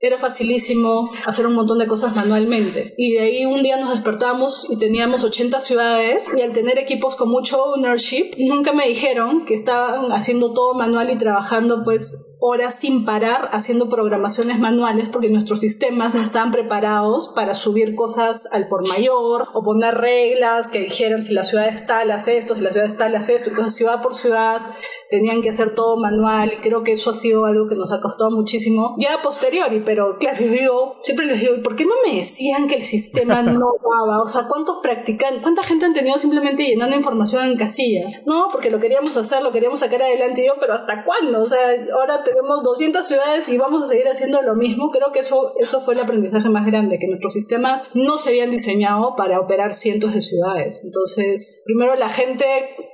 era 0.00 0.18
facilísimo 0.18 1.10
hacer 1.24 1.46
un 1.46 1.54
montón 1.54 1.78
de 1.78 1.86
cosas 1.86 2.14
manualmente. 2.14 2.94
Y 2.96 3.12
de 3.12 3.20
ahí 3.20 3.46
un 3.46 3.62
día 3.62 3.76
nos 3.76 3.90
despertamos 3.90 4.66
y 4.70 4.78
teníamos 4.78 5.24
80 5.24 5.60
ciudades 5.60 6.26
y 6.36 6.40
al 6.42 6.52
tener 6.52 6.78
equipos 6.78 7.16
con 7.16 7.30
mucho 7.30 7.62
ownership, 7.62 8.32
nunca 8.38 8.72
me 8.72 8.86
dijeron 8.88 9.44
que 9.44 9.54
estaban 9.54 10.12
haciendo 10.12 10.52
todo 10.52 10.74
manual 10.74 11.10
y 11.10 11.18
trabajando 11.18 11.82
pues 11.82 12.36
horas 12.40 12.78
sin 12.78 13.04
parar 13.06 13.48
haciendo 13.52 13.88
programaciones 13.88 14.58
manuales 14.58 15.08
porque 15.08 15.30
nuestros 15.30 15.60
sistemas 15.60 16.14
no 16.14 16.22
estaban 16.22 16.50
preparados 16.50 17.32
para 17.34 17.54
subir 17.54 17.94
cosas 17.94 18.46
al 18.52 18.68
por 18.68 18.86
mayor 18.86 19.48
o 19.54 19.62
poner 19.62 19.94
reglas 19.94 20.68
que 20.68 20.80
dijeran 20.80 21.22
si 21.22 21.32
la 21.32 21.44
ciudad 21.44 21.68
está, 21.68 22.02
hace 22.02 22.36
esto, 22.36 22.54
si 22.54 22.60
la 22.60 22.70
ciudad 22.70 22.86
está, 22.86 23.06
hace 23.06 23.34
esto. 23.34 23.50
Entonces, 23.50 23.74
ciudad 23.74 24.02
por 24.02 24.14
ciudad, 24.14 24.60
tenían 25.08 25.42
que 25.42 25.50
hacer 25.50 25.74
todo 25.74 25.96
manual 25.96 26.52
y 26.52 26.56
creo 26.60 26.82
que 26.82 26.92
eso 26.92 27.10
ha 27.10 27.14
sido 27.14 27.46
algo 27.46 27.68
que 27.68 27.74
nos 27.74 27.92
ha 27.92 28.00
costado 28.00 28.30
muchísimo. 28.30 28.94
Ya 28.98 29.14
a 29.14 29.22
posteriori, 29.22 29.80
pero 29.86 30.18
claro, 30.18 30.44
yo 30.44 30.50
digo, 30.50 30.96
siempre 31.00 31.24
les 31.26 31.40
digo, 31.40 31.54
¿por 31.62 31.76
qué 31.76 31.86
no 31.86 31.94
me 32.04 32.16
decían 32.16 32.66
que 32.66 32.74
el 32.74 32.82
sistema 32.82 33.42
no 33.42 33.76
daba? 34.06 34.20
O 34.20 34.26
sea, 34.26 34.46
¿cuántos 34.48 34.78
practican, 34.82 35.40
cuánta 35.40 35.62
gente 35.62 35.86
han 35.86 35.94
tenido 35.94 36.18
simplemente 36.18 36.64
llenando 36.64 36.96
información 36.96 37.44
en 37.44 37.56
casillas? 37.56 38.22
No, 38.26 38.48
porque 38.50 38.70
lo 38.70 38.80
queríamos 38.80 39.16
hacer, 39.16 39.42
lo 39.42 39.52
queríamos 39.52 39.80
sacar 39.80 40.02
adelante 40.02 40.42
y 40.42 40.46
yo, 40.48 40.54
pero 40.60 40.74
¿hasta 40.74 41.04
cuándo? 41.04 41.40
O 41.40 41.46
sea, 41.46 41.60
ahora 41.98 42.24
tenemos 42.24 42.62
200 42.62 43.06
ciudades 43.06 43.48
y 43.48 43.56
vamos 43.56 43.84
a 43.84 43.86
seguir 43.86 44.08
haciendo 44.08 44.42
lo 44.42 44.54
mismo. 44.56 44.90
Creo 44.90 45.12
que 45.12 45.20
eso, 45.20 45.54
eso 45.58 45.78
fue 45.80 45.94
el 45.94 46.00
aprendizaje 46.00 46.50
más 46.50 46.66
grande, 46.66 46.98
que 46.98 47.06
nuestros 47.06 47.32
sistemas 47.32 47.88
no 47.94 48.18
se 48.18 48.30
habían 48.30 48.50
diseñado 48.50 49.14
para 49.16 49.40
operar 49.40 49.72
cientos 49.72 50.12
de 50.12 50.20
ciudades. 50.20 50.82
Entonces, 50.84 51.62
primero 51.64 51.94
la 51.94 52.08
gente 52.08 52.44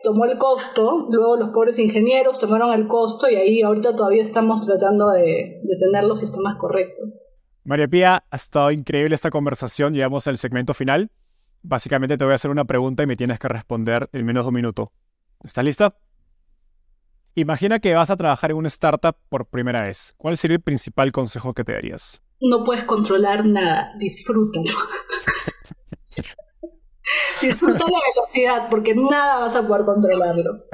tomó 0.02 0.26
el 0.26 0.36
costo, 0.36 1.06
luego 1.08 1.36
los 1.36 1.50
pobres 1.50 1.78
ingenieros 1.78 2.38
tomaron 2.38 2.72
el 2.74 2.86
costo 2.86 3.30
y 3.30 3.36
ahí 3.36 3.62
ahorita 3.62 3.96
todavía 3.96 4.22
estamos 4.22 4.66
tratando 4.66 5.10
de, 5.10 5.60
de 5.62 5.76
tener 5.78 6.04
los 6.04 6.18
sistemas 6.18 6.56
correctos. 6.58 6.81
María 7.64 7.88
Pía, 7.88 8.24
ha 8.30 8.36
estado 8.36 8.70
increíble 8.70 9.14
esta 9.14 9.30
conversación. 9.30 9.94
Llegamos 9.94 10.26
al 10.26 10.38
segmento 10.38 10.74
final. 10.74 11.10
Básicamente 11.62 12.18
te 12.18 12.24
voy 12.24 12.32
a 12.32 12.36
hacer 12.36 12.50
una 12.50 12.64
pregunta 12.64 13.02
y 13.04 13.06
me 13.06 13.16
tienes 13.16 13.38
que 13.38 13.48
responder 13.48 14.08
en 14.12 14.26
menos 14.26 14.44
de 14.44 14.48
un 14.48 14.54
minuto. 14.54 14.92
¿Estás 15.44 15.64
lista? 15.64 15.96
Imagina 17.34 17.78
que 17.78 17.94
vas 17.94 18.10
a 18.10 18.16
trabajar 18.16 18.50
en 18.50 18.56
una 18.56 18.68
startup 18.68 19.16
por 19.28 19.46
primera 19.46 19.82
vez. 19.82 20.14
¿Cuál 20.16 20.36
sería 20.36 20.56
el 20.56 20.62
principal 20.62 21.12
consejo 21.12 21.54
que 21.54 21.64
te 21.64 21.72
darías? 21.72 22.22
No 22.40 22.64
puedes 22.64 22.84
controlar 22.84 23.46
nada, 23.46 23.92
disfrútalo. 23.98 24.64
Disfruta 27.40 27.84
la 27.84 27.98
velocidad 28.14 28.68
porque 28.70 28.94
nada 28.94 29.38
vas 29.40 29.56
a 29.56 29.66
poder 29.66 29.84
controlarlo. 29.84 30.64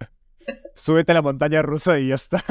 Súbete 0.74 1.12
a 1.12 1.14
la 1.16 1.22
montaña 1.22 1.62
rusa 1.62 1.98
y 1.98 2.08
ya 2.08 2.16
está. 2.16 2.42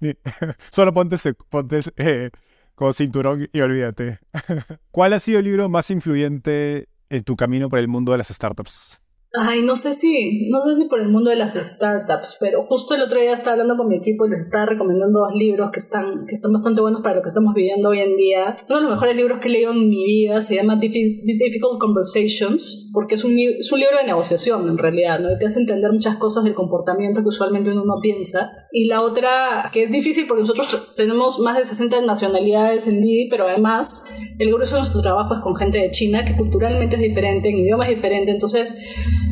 Solo 0.70 0.92
ponte, 0.92 1.16
ponte 1.48 1.80
eh, 1.96 2.30
con 2.74 2.94
cinturón 2.94 3.48
y 3.52 3.60
olvídate. 3.60 4.18
¿Cuál 4.90 5.12
ha 5.12 5.20
sido 5.20 5.38
el 5.38 5.44
libro 5.44 5.68
más 5.68 5.90
influyente 5.90 6.88
en 7.08 7.24
tu 7.24 7.36
camino 7.36 7.68
por 7.68 7.78
el 7.78 7.88
mundo 7.88 8.12
de 8.12 8.18
las 8.18 8.28
startups? 8.28 8.99
Ay, 9.32 9.62
no 9.62 9.76
sé 9.76 9.94
si, 9.94 10.48
no 10.50 10.64
sé 10.64 10.74
si 10.74 10.88
por 10.88 11.00
el 11.00 11.08
mundo 11.08 11.30
de 11.30 11.36
las 11.36 11.54
startups, 11.54 12.38
pero 12.40 12.66
justo 12.66 12.96
el 12.96 13.02
otro 13.02 13.20
día 13.20 13.32
estaba 13.32 13.52
hablando 13.52 13.76
con 13.76 13.86
mi 13.86 13.96
equipo 13.96 14.26
y 14.26 14.30
les 14.30 14.40
estaba 14.40 14.66
recomendando 14.66 15.20
dos 15.20 15.34
libros 15.36 15.70
que 15.70 15.78
están, 15.78 16.26
que 16.26 16.34
están 16.34 16.52
bastante 16.52 16.80
buenos 16.80 17.00
para 17.00 17.14
lo 17.14 17.22
que 17.22 17.28
estamos 17.28 17.54
viviendo 17.54 17.90
hoy 17.90 18.00
en 18.00 18.16
día. 18.16 18.56
Uno 18.68 18.78
de 18.78 18.82
los 18.82 18.90
mejores 18.90 19.16
libros 19.16 19.38
que 19.38 19.46
he 19.46 19.52
leído 19.52 19.70
en 19.70 19.88
mi 19.88 20.04
vida 20.04 20.40
se 20.40 20.56
llama 20.56 20.80
Difficult 20.80 21.78
Conversations, 21.78 22.90
porque 22.92 23.14
es 23.14 23.22
un, 23.22 23.38
es 23.38 23.70
un 23.70 23.78
libro 23.78 23.98
de 23.98 24.04
negociación 24.04 24.68
en 24.68 24.76
realidad, 24.76 25.20
¿no? 25.20 25.28
te 25.38 25.46
hace 25.46 25.60
entender 25.60 25.92
muchas 25.92 26.16
cosas 26.16 26.42
del 26.42 26.54
comportamiento 26.54 27.22
que 27.22 27.28
usualmente 27.28 27.70
uno 27.70 27.84
no 27.84 28.00
piensa. 28.02 28.50
Y 28.72 28.86
la 28.86 29.00
otra, 29.00 29.70
que 29.72 29.84
es 29.84 29.92
difícil 29.92 30.26
porque 30.26 30.40
nosotros 30.40 30.92
tenemos 30.96 31.38
más 31.38 31.56
de 31.56 31.64
60 31.64 32.00
nacionalidades 32.02 32.88
en 32.88 33.00
Didi, 33.00 33.28
pero 33.30 33.46
además 33.46 34.04
el 34.40 34.52
grueso 34.52 34.74
de 34.74 34.80
nuestro 34.80 35.02
trabajo 35.02 35.34
es 35.34 35.40
con 35.40 35.54
gente 35.54 35.78
de 35.78 35.90
China, 35.92 36.24
que 36.24 36.36
culturalmente 36.36 36.96
es 36.96 37.02
diferente, 37.02 37.48
en 37.50 37.58
idioma 37.58 37.84
es 37.84 37.94
diferente, 37.94 38.32
entonces 38.32 38.76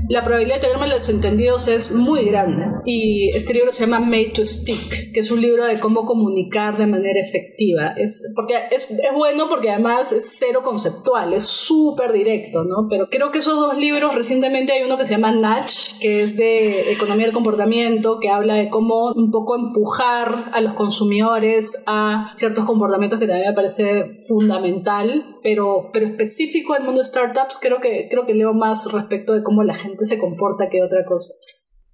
la 0.08 0.24
probabilidad 0.24 0.56
de 0.56 0.62
tener 0.62 0.78
malos 0.78 1.08
entendidos 1.08 1.68
es 1.68 1.92
muy 1.92 2.24
grande. 2.24 2.66
Y 2.86 3.30
este 3.36 3.52
libro 3.52 3.72
se 3.72 3.84
llama 3.84 4.00
Made 4.00 4.32
to 4.34 4.44
Stick, 4.44 5.12
que 5.12 5.20
es 5.20 5.30
un 5.30 5.40
libro 5.40 5.66
de 5.66 5.78
cómo 5.78 6.06
comunicar 6.06 6.78
de 6.78 6.86
manera 6.86 7.20
efectiva. 7.20 7.94
Es, 7.96 8.32
porque 8.34 8.54
es, 8.70 8.90
es 8.90 9.12
bueno 9.14 9.48
porque 9.48 9.70
además 9.70 10.12
es 10.12 10.36
cero 10.38 10.62
conceptual, 10.64 11.34
es 11.34 11.44
súper 11.44 12.12
directo, 12.12 12.64
¿no? 12.64 12.86
Pero 12.88 13.08
creo 13.10 13.30
que 13.30 13.38
esos 13.38 13.56
dos 13.56 13.76
libros, 13.76 14.14
recientemente 14.14 14.72
hay 14.72 14.82
uno 14.82 14.96
que 14.96 15.04
se 15.04 15.12
llama 15.12 15.32
Natch, 15.32 15.98
que 16.00 16.22
es 16.22 16.36
de 16.36 16.92
economía 16.92 17.26
del 17.26 17.34
comportamiento, 17.34 18.18
que 18.18 18.30
habla 18.30 18.54
de 18.54 18.70
cómo 18.70 19.12
un 19.12 19.30
poco 19.30 19.56
empujar 19.56 20.50
a 20.52 20.60
los 20.60 20.72
consumidores 20.72 21.84
a 21.86 22.32
ciertos 22.36 22.64
comportamientos 22.64 23.18
que 23.18 23.26
también 23.26 23.50
me 23.50 23.54
parece 23.54 24.16
fundamental, 24.26 25.38
pero, 25.42 25.90
pero 25.92 26.06
específico 26.06 26.72
al 26.74 26.84
mundo 26.84 27.00
de 27.00 27.04
startups, 27.04 27.58
creo 27.60 27.80
que, 27.80 28.08
creo 28.10 28.24
que 28.24 28.34
leo 28.34 28.54
más 28.54 28.90
respecto 28.92 29.34
de 29.34 29.42
cómo 29.42 29.62
la 29.62 29.74
gente 29.78 30.04
se 30.04 30.18
comporta 30.18 30.68
que 30.68 30.82
otra 30.82 31.04
cosa. 31.06 31.32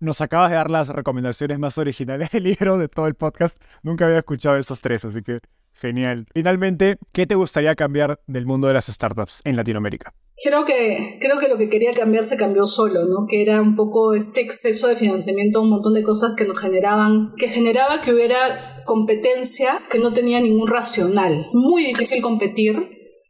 Nos 0.01 0.21
acabas 0.21 0.51
de 0.51 0.57
dar 0.57 0.71
las 0.71 0.89
recomendaciones 0.89 1.59
más 1.59 1.79
originales 1.79 2.31
del 2.31 2.45
libro 2.45 2.79
de 2.79 2.89
todo 2.89 3.07
el 3.07 3.15
podcast. 3.15 3.61
Nunca 3.83 4.07
había 4.07 4.19
escuchado 4.19 4.57
esos 4.57 4.81
tres, 4.81 5.05
así 5.05 5.23
que 5.23 5.39
genial. 5.75 6.27
Finalmente, 6.33 6.97
¿qué 7.13 7.27
te 7.27 7.35
gustaría 7.35 7.75
cambiar 7.75 8.21
del 8.27 8.47
mundo 8.47 8.69
de 8.69 8.75
las 8.75 8.87
startups 8.87 9.41
en 9.45 9.57
Latinoamérica? 9.57 10.15
Creo 10.43 10.65
que, 10.65 11.19
creo 11.21 11.39
que 11.39 11.49
lo 11.49 11.57
que 11.57 11.69
quería 11.69 11.93
cambiar 11.93 12.25
se 12.25 12.37
cambió 12.37 12.67
solo, 12.67 13.05
¿no? 13.05 13.27
Que 13.29 13.43
era 13.43 13.61
un 13.61 13.77
poco 13.77 14.15
este 14.15 14.41
exceso 14.41 14.89
de 14.89 14.97
financiamiento, 14.97 15.61
un 15.61 15.71
montón 15.71 15.95
de 15.95 16.03
cosas 16.03 16.35
que 16.35 16.45
nos 16.45 16.59
generaban, 16.59 17.33
que 17.37 17.49
generaba 17.49 18.01
que 18.01 18.13
hubiera 18.13 18.83
competencia 18.85 19.81
que 19.91 19.99
no 19.99 20.13
tenía 20.13 20.41
ningún 20.41 20.67
racional. 20.69 21.47
Muy 21.53 21.85
difícil 21.85 22.21
competir 22.21 22.77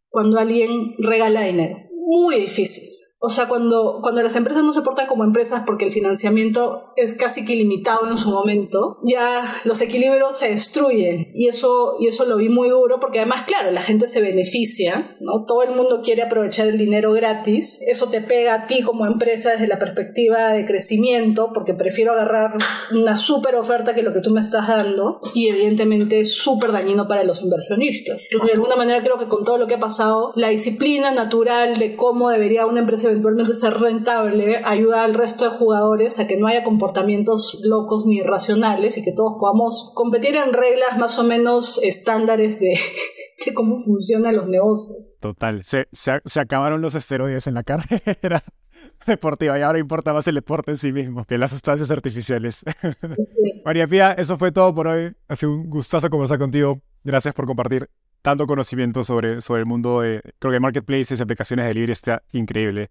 cuando 0.08 0.38
alguien 0.38 0.94
regala 0.98 1.42
dinero. 1.42 1.76
Muy 2.06 2.36
difícil. 2.36 2.84
O 3.26 3.30
sea, 3.30 3.48
cuando, 3.48 4.00
cuando 4.02 4.22
las 4.22 4.36
empresas 4.36 4.62
no 4.64 4.72
se 4.72 4.82
portan 4.82 5.06
como 5.06 5.24
empresas 5.24 5.62
porque 5.64 5.86
el 5.86 5.92
financiamiento 5.92 6.92
es 6.94 7.14
casi 7.14 7.46
que 7.46 7.54
ilimitado 7.54 8.06
en 8.06 8.18
su 8.18 8.28
momento, 8.28 8.98
ya 9.02 9.50
los 9.64 9.80
equilibrios 9.80 10.36
se 10.36 10.50
destruyen. 10.50 11.30
Y 11.32 11.48
eso, 11.48 11.96
y 12.00 12.08
eso 12.08 12.26
lo 12.26 12.36
vi 12.36 12.50
muy 12.50 12.68
duro 12.68 13.00
porque 13.00 13.20
además, 13.20 13.44
claro, 13.46 13.70
la 13.70 13.80
gente 13.80 14.08
se 14.08 14.20
beneficia, 14.20 15.16
¿no? 15.20 15.46
Todo 15.46 15.62
el 15.62 15.74
mundo 15.74 16.02
quiere 16.04 16.22
aprovechar 16.22 16.68
el 16.68 16.76
dinero 16.76 17.12
gratis. 17.12 17.80
Eso 17.86 18.10
te 18.10 18.20
pega 18.20 18.52
a 18.52 18.66
ti 18.66 18.82
como 18.82 19.06
empresa 19.06 19.52
desde 19.52 19.68
la 19.68 19.78
perspectiva 19.78 20.52
de 20.52 20.66
crecimiento 20.66 21.50
porque 21.54 21.72
prefiero 21.72 22.12
agarrar 22.12 22.58
una 22.92 23.16
súper 23.16 23.54
oferta 23.54 23.94
que 23.94 24.02
lo 24.02 24.12
que 24.12 24.20
tú 24.20 24.32
me 24.32 24.40
estás 24.40 24.68
dando. 24.68 25.20
Y 25.34 25.48
evidentemente 25.48 26.20
es 26.20 26.34
súper 26.34 26.72
dañino 26.72 27.08
para 27.08 27.24
los 27.24 27.42
inversionistas. 27.42 28.20
de 28.30 28.52
alguna 28.52 28.76
manera 28.76 29.02
creo 29.02 29.16
que 29.16 29.28
con 29.28 29.44
todo 29.44 29.56
lo 29.56 29.66
que 29.66 29.76
ha 29.76 29.80
pasado, 29.80 30.32
la 30.36 30.50
disciplina 30.50 31.10
natural 31.10 31.76
de 31.76 31.96
cómo 31.96 32.28
debería 32.28 32.66
una 32.66 32.80
empresa 32.80 33.13
eventualmente 33.14 33.54
ser 33.54 33.74
rentable 33.74 34.62
ayuda 34.64 35.04
al 35.04 35.14
resto 35.14 35.44
de 35.44 35.56
jugadores 35.56 36.18
a 36.18 36.26
que 36.26 36.36
no 36.36 36.46
haya 36.46 36.64
comportamientos 36.64 37.60
locos 37.64 38.06
ni 38.06 38.18
irracionales 38.18 38.98
y 38.98 39.02
que 39.02 39.12
todos 39.12 39.34
podamos 39.38 39.92
competir 39.94 40.36
en 40.36 40.52
reglas 40.52 40.98
más 40.98 41.18
o 41.18 41.24
menos 41.24 41.80
estándares 41.82 42.60
de, 42.60 42.74
cómo 43.54 43.78
funcionan 43.78 44.36
los 44.36 44.48
negocios. 44.48 44.96
Total, 45.20 45.62
se, 45.64 45.88
se, 45.92 46.40
acabaron 46.40 46.82
los 46.82 46.94
esteroides 46.94 47.46
en 47.46 47.54
la 47.54 47.62
carrera 47.62 48.42
deportiva 49.06 49.58
y 49.58 49.62
ahora 49.62 49.78
importa 49.78 50.12
más 50.12 50.26
el 50.26 50.34
deporte 50.34 50.72
en 50.72 50.78
sí 50.78 50.92
mismo 50.92 51.24
que 51.24 51.38
las 51.38 51.50
sustancias 51.50 51.90
artificiales. 51.90 52.62
María 53.64 53.86
Pía, 53.86 54.12
eso 54.12 54.36
fue 54.36 54.52
todo 54.52 54.74
por 54.74 54.88
hoy. 54.88 55.14
Ha 55.28 55.36
sido 55.36 55.52
un 55.52 55.70
gustazo 55.70 56.10
conversar 56.10 56.38
contigo. 56.38 56.80
Gracias 57.04 57.34
por 57.34 57.46
compartir 57.46 57.88
tanto 58.24 58.46
conocimiento 58.46 59.04
sobre, 59.04 59.42
sobre 59.42 59.60
el 59.60 59.66
mundo 59.66 60.00
de, 60.00 60.22
creo 60.38 60.50
que 60.50 60.58
marketplaces 60.58 61.20
y 61.20 61.22
aplicaciones 61.22 61.66
de 61.66 61.74
libre 61.74 61.92
está 61.92 62.22
increíble. 62.32 62.90